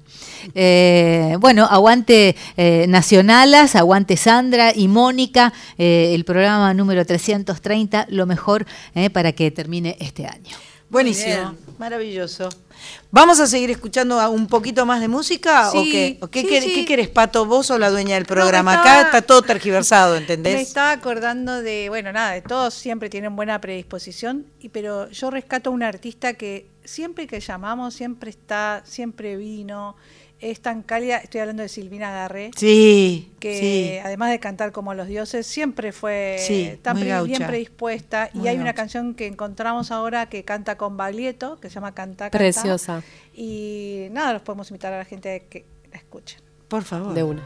[0.54, 8.26] Eh, bueno, aguante eh, Nacionalas, aguante Sandra y Mónica, eh, el programa número 330, lo
[8.26, 10.56] mejor eh, para que termine este año.
[10.90, 12.48] Buenísimo, maravilloso.
[13.10, 16.16] ¿Vamos a seguir escuchando un poquito más de música o qué?
[16.20, 16.74] ¿O qué, sí, quer- sí.
[16.74, 17.44] qué querés, Pato?
[17.44, 18.74] ¿Vos o la dueña del programa?
[18.76, 20.60] estaba- Acá está todo tergiversado, Me ¿entendés?
[20.68, 25.70] estaba acordando de, bueno, nada, de todos siempre tienen buena predisposición, y, pero yo rescato
[25.70, 29.96] a un artista que siempre que llamamos, siempre está, siempre vino,
[30.42, 33.98] es tan cálida, estoy hablando de Silvina Garré, Sí, que sí.
[34.04, 38.48] además de cantar como los dioses, siempre fue Sí, tan pre- bien predispuesta, Muy y
[38.48, 42.38] hay una canción que encontramos ahora que canta con Baglietto, que se llama Canta, Canta.
[42.38, 43.02] Preciosa.
[43.34, 46.40] Y nada, los podemos invitar a la gente a que la escuchen.
[46.68, 47.14] Por favor.
[47.14, 47.42] De una.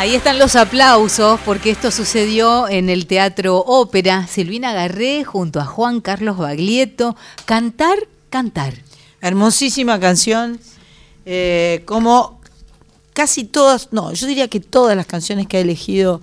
[0.00, 4.26] Ahí están los aplausos porque esto sucedió en el Teatro Ópera.
[4.26, 7.16] Silvina Garré junto a Juan Carlos Baglietto.
[7.44, 8.72] Cantar, cantar.
[9.20, 10.58] Hermosísima canción.
[11.26, 12.40] eh, como
[13.12, 16.22] casi todas, no, yo diría que todas las canciones que ha elegido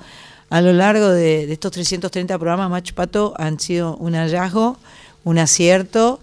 [0.49, 4.79] a lo largo de, estos 330 programas Macho Pato han sido un hallazgo,
[5.23, 6.19] un acierto.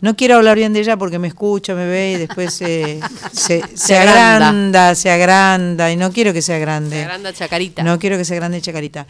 [0.00, 3.00] No quiero hablar bien de ella porque me escucha, me ve y después eh,
[3.32, 4.48] se, se, Se agranda.
[4.48, 6.96] agranda, se agranda y no quiero que sea grande.
[6.96, 7.82] Se agranda Chacarita.
[7.82, 9.06] No quiero que sea grande Chacarita.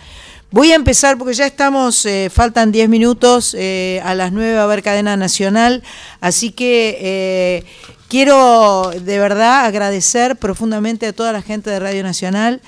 [0.50, 4.60] Voy a empezar porque ya estamos, eh, faltan 10 minutos, eh, a las 9 va
[4.62, 5.82] a haber cadena nacional,
[6.22, 7.64] así que eh,
[8.08, 12.62] quiero de verdad agradecer profundamente a toda la gente de Radio Nacional,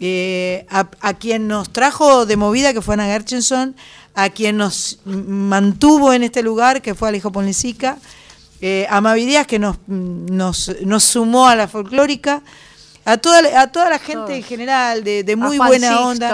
[0.00, 3.76] eh, a, a quien nos trajo de movida, que fue Ana Gerchenson,
[4.14, 7.96] a quien nos mantuvo en este lugar, que fue Alejo Ponlecica,
[8.60, 12.42] eh, a Mavi Díaz, que nos, nos, nos sumó a la folclórica,
[13.04, 16.28] a toda, la- a toda la gente en general, de, de muy buena onda.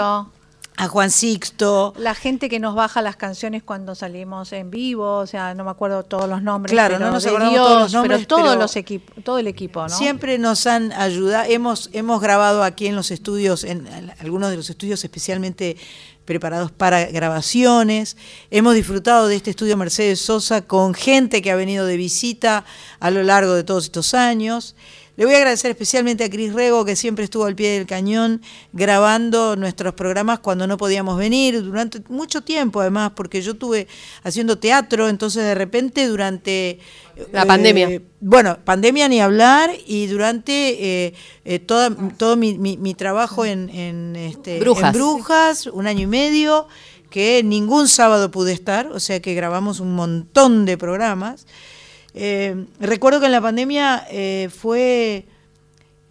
[0.79, 1.93] A Juan Sixto.
[1.97, 5.71] La gente que nos baja las canciones cuando salimos en vivo, o sea, no me
[5.71, 6.71] acuerdo todos los nombres.
[6.71, 9.39] Claro, pero no nos acordamos Dios, todos los nombres, pero todos pero los equipos, todo
[9.39, 9.89] el equipo, ¿no?
[9.89, 14.57] Siempre nos han ayudado, hemos, hemos grabado aquí en los estudios, en al- algunos de
[14.57, 15.77] los estudios especialmente
[16.25, 18.15] preparados para grabaciones.
[18.51, 22.65] Hemos disfrutado de este estudio Mercedes Sosa con gente que ha venido de visita
[22.99, 24.75] a lo largo de todos estos años.
[25.17, 28.41] Le voy a agradecer especialmente a Cris Rego, que siempre estuvo al pie del cañón
[28.71, 33.87] grabando nuestros programas cuando no podíamos venir, durante mucho tiempo además, porque yo estuve
[34.23, 36.79] haciendo teatro, entonces de repente durante...
[37.33, 37.99] La pandemia.
[38.21, 41.13] Bueno, pandemia ni hablar, y durante eh,
[41.45, 44.93] eh, toda, todo mi, mi- mi trabajo en, en, este, Brujas.
[44.93, 46.67] en Brujas, un año y medio,
[47.09, 51.47] que ningún sábado pude estar, o sea que grabamos un montón de programas.
[52.19, 55.27] Eh, recuerdo que en la pandemia eh, fue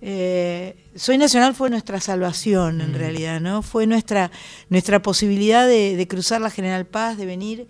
[0.00, 3.60] eh, Soy Nacional fue nuestra salvación, en realidad, ¿no?
[3.62, 4.30] Fue nuestra,
[4.68, 7.66] nuestra posibilidad de, de cruzar la General Paz, de venir,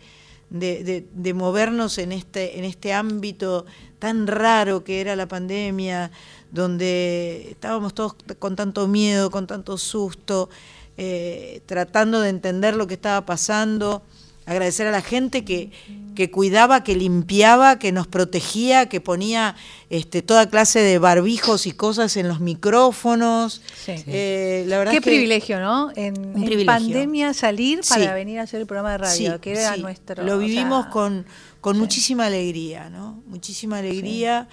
[0.51, 3.65] de, de- de movernos en este, en este ámbito
[3.99, 6.11] tan raro que era la pandemia,
[6.51, 10.51] donde estábamos todos con tanto miedo, con tanto susto,
[10.99, 14.03] eh, tratando de entender lo que estaba pasando.
[14.47, 15.71] Agradecer a la gente que,
[16.15, 19.57] que cuidaba, que limpiaba, que nos protegía, que ponía
[19.91, 23.61] este, toda clase de barbijos y cosas en los micrófonos.
[23.89, 25.91] Eh, la verdad Qué es que- privilegio, ¿no?
[25.97, 26.65] En, en privilegio.
[26.67, 27.95] pandemia salir Sí.
[27.95, 29.81] para venir a hacer el programa de radio, Sí, que era sí.
[29.83, 30.23] nuestro.
[30.25, 31.27] Lo o vivimos sea, con,
[31.61, 33.21] con muchísima alegría, ¿no?
[33.27, 34.49] Muchísima alegría.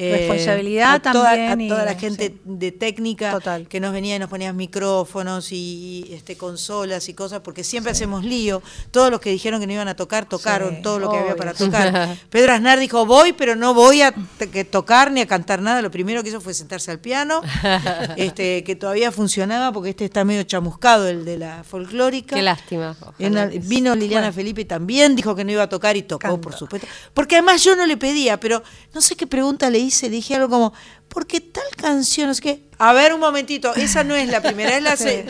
[0.00, 3.36] Eh, Responsabilidad a toda, también A y- toda la gente de técnica
[3.68, 7.90] que nos venía y nos ponía micrófonos y, y, este, consolas y cosas, porque siempre
[7.90, 8.62] hacemos lío.
[8.92, 11.34] Todos los que dijeron que no iban a tocar, tocaron Sí, todo lo que había
[11.34, 12.16] para tocar.
[12.30, 14.14] Pedro Aznar dijo, voy, pero no voy a
[14.70, 15.82] tocar ni a cantar nada.
[15.82, 17.40] Lo primero que hizo fue sentarse al piano,
[18.16, 22.36] este, que todavía funcionaba, porque este está medio chamuscado, el de la folclórica.
[22.36, 22.96] Qué lástima.
[23.00, 26.86] Ojalá vino Liliana Felipe también, dijo que no iba a tocar y tocó, por supuesto.
[27.14, 28.62] Porque además yo no le pedía, pero
[28.94, 30.72] no sé qué pregunta le hice, le dije algo como,
[31.08, 32.30] ¿por qué tal canción?
[32.30, 35.26] Es que, a ver un momentito, esa no es la primera, es la se-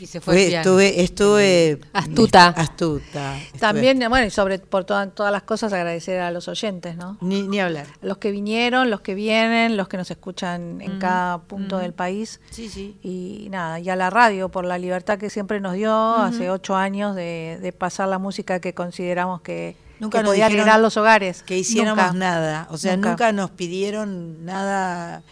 [0.00, 2.46] Y se fue estuve, estuve astuta.
[2.48, 3.36] Astuta.
[3.36, 7.18] estuve- También, bueno, y sobre por todas todas las cosas agradecer a los oyentes, ¿no?
[7.20, 7.86] Ni, ni hablar.
[8.00, 11.80] Los que vinieron, los que vienen, los que nos escuchan en Mm, cada punto mm.
[11.82, 12.40] del país.
[12.50, 12.96] Sí, sí.
[13.02, 16.76] Y nada, y a la radio por la libertad que siempre nos dio hace ocho
[16.76, 20.96] años de, de pasar la música que consideramos que, Nunca que nos podía alegrar los
[20.96, 21.42] hogares.
[21.44, 22.18] Que hiciéramos Nunca.
[22.18, 22.66] nada.
[22.70, 23.10] O sea, Nunca.
[23.10, 25.22] nunca, nos pidieron nada,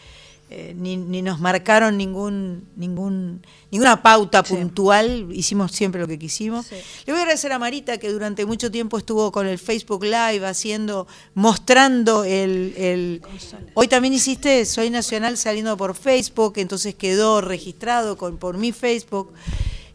[0.50, 5.28] eh, ni, ni nos marcaron ningún, ningún, ninguna pauta puntual.
[5.32, 6.70] Hicimos siempre lo que quisimos.
[6.70, 10.46] Le voy a agradecer a Marita que durante mucho tiempo estuvo con el Facebook Live
[10.46, 13.22] haciendo, mostrando el, el-
[13.74, 19.32] hoy también hiciste Soy Nacional saliendo por Facebook, entonces quedó registrado con, por mi Facebook.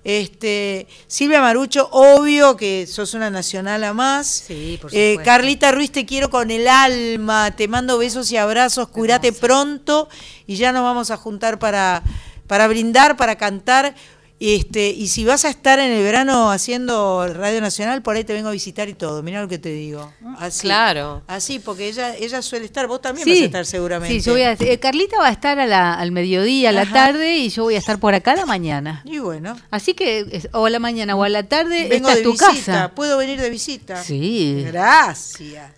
[0.03, 4.27] Este, Silvia Marucho, obvio que sos una nacional a más.
[4.47, 5.23] Sí, por Eh, supuesto.
[5.23, 10.09] Carlita Ruiz, te quiero con el alma, te mando besos y abrazos, curate pronto
[10.45, 12.03] y ya nos vamos a juntar para,
[12.47, 13.95] para brindar, para cantar.
[14.45, 18.33] Este, y si vas a estar en el verano haciendo Radio Nacional, por ahí te
[18.33, 19.23] vengo a visitar y todo.
[19.23, 20.11] Mira lo que te digo.
[20.37, 20.63] Así.
[20.67, 21.21] Claro.
[21.27, 24.13] Así, porque ella, ella suele estar, vos también Sí, vas a estar seguramente.
[24.13, 26.81] Sí, yo voy a, eh, Carlita va a estar a la- al mediodía, a la
[26.81, 26.93] Ajá.
[26.93, 29.01] tarde, y yo voy a estar por acá a la mañana.
[29.05, 29.55] Y bueno.
[29.71, 32.23] Así que, es- o a la mañana o a la tarde, Vengo esta de es
[32.23, 32.91] tu visita, casa.
[32.93, 34.03] puedo venir de visita.
[34.03, 34.61] Sí.
[34.67, 35.71] Gracias.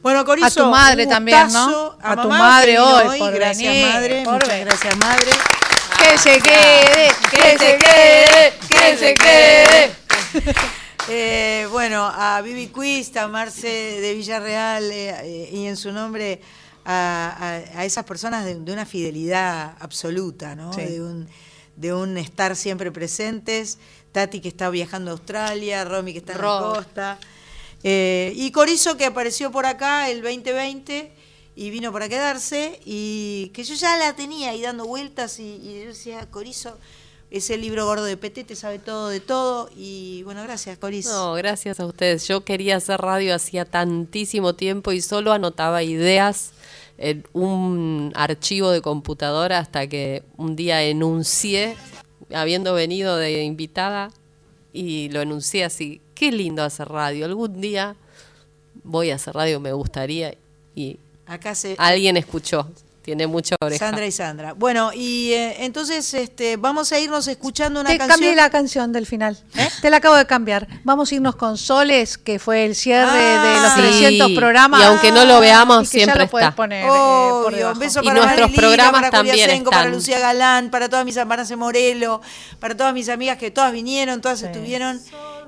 [0.00, 1.96] Bueno, Corizo, A tu madre un también, ¿no?
[2.00, 5.30] A tu madre hoy por gracias venir, madre, por muchas gracias madre.
[5.98, 9.92] Que se quede, que se quede, que se quede.
[11.08, 13.68] Eh, bueno, a Vivi Cuista, a Marce
[14.00, 16.40] de Villarreal eh, eh, y en su nombre
[16.84, 17.36] a,
[17.74, 20.72] a- a esas personas de, de una fidelidad absoluta, ¿no?
[20.72, 20.82] Sí.
[20.82, 21.28] De, un,
[21.76, 23.78] de un estar siempre presentes.
[24.12, 26.44] Tati que está viajando a Australia, Romy que está en la
[26.74, 27.18] costa.
[27.84, 31.12] Eh, y Corizo que apareció por acá el 2020
[31.56, 35.88] y vino para quedarse y que yo ya la tenía ahí dando vueltas y, yo
[35.88, 36.76] decía, Corizo,
[37.30, 41.10] ese libro gordo de Petete sabe todo de todo y bueno, gracias Corizo.
[41.10, 42.28] No, gracias a ustedes.
[42.28, 46.52] Yo quería hacer radio hacía tantísimo tiempo y solo anotaba ideas
[46.98, 51.76] en un archivo de computadora hasta que un día enuncié,
[52.32, 54.10] habiendo venido de invitada,
[54.72, 56.02] y lo enuncié así.
[56.14, 57.24] Qué lindo hacer radio.
[57.24, 57.96] Algún día
[58.84, 60.34] voy a hacer radio, me gustaría.
[60.74, 62.68] Y Acá se alguien escuchó.
[63.02, 63.86] Tiene mucha oreja.
[63.86, 64.52] Sandra y Sandra.
[64.54, 68.18] Bueno, y eh, entonces este vamos a irnos escuchando una Te canción.
[68.18, 69.38] cambié la canción del final.
[69.80, 70.66] Te la acabo de cambiar.
[70.82, 74.80] Vamos a irnos con Soles, que fue el cierre de los Sí, 300 programas.
[74.80, 76.52] y aunque no lo veamos, Y que ya siempre está.
[76.56, 77.72] poner, eh, Obvio, por debajo.
[77.74, 79.94] un beso Y para nuestros Marilina, programas para también Julia Senco, para están.
[79.94, 82.20] Lucía Galán, para todas mis hermanas de Morelo,
[82.58, 85.00] para todas mis amigas que todas vinieron, todas estuvieron.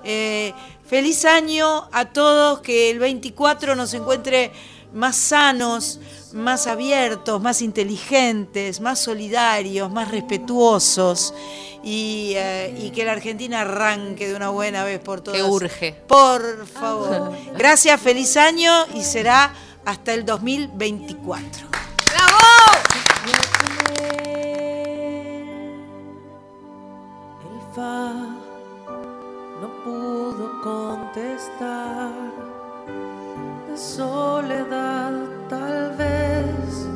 [0.05, 0.55] Eh,
[0.88, 4.52] feliz año a todos, que el 24 nos encuentre
[4.93, 6.01] más sanos,
[6.32, 11.35] más abiertos, más inteligentes, más solidarios, más respetuosos
[11.82, 15.40] y, eh, y que la Argentina arranque de una buena vez por todas.
[15.40, 15.93] Que urge.
[16.06, 17.32] Por favor.
[17.56, 19.52] Gracias, feliz año y será
[19.85, 21.69] hasta el 2024.
[27.40, 28.12] El fa
[29.60, 32.27] no pudo contestar.
[33.78, 35.12] Soledad
[35.48, 36.88] tal vez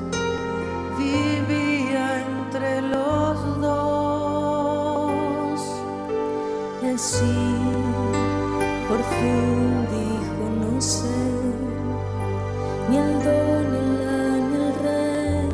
[0.98, 4.00] vivía entre los dos.
[6.82, 7.38] Y así,
[8.88, 11.06] por fin dijo no sé,
[12.90, 15.48] ni el do, ni el la, ni el re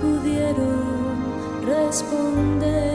[0.00, 2.93] pudieron responder.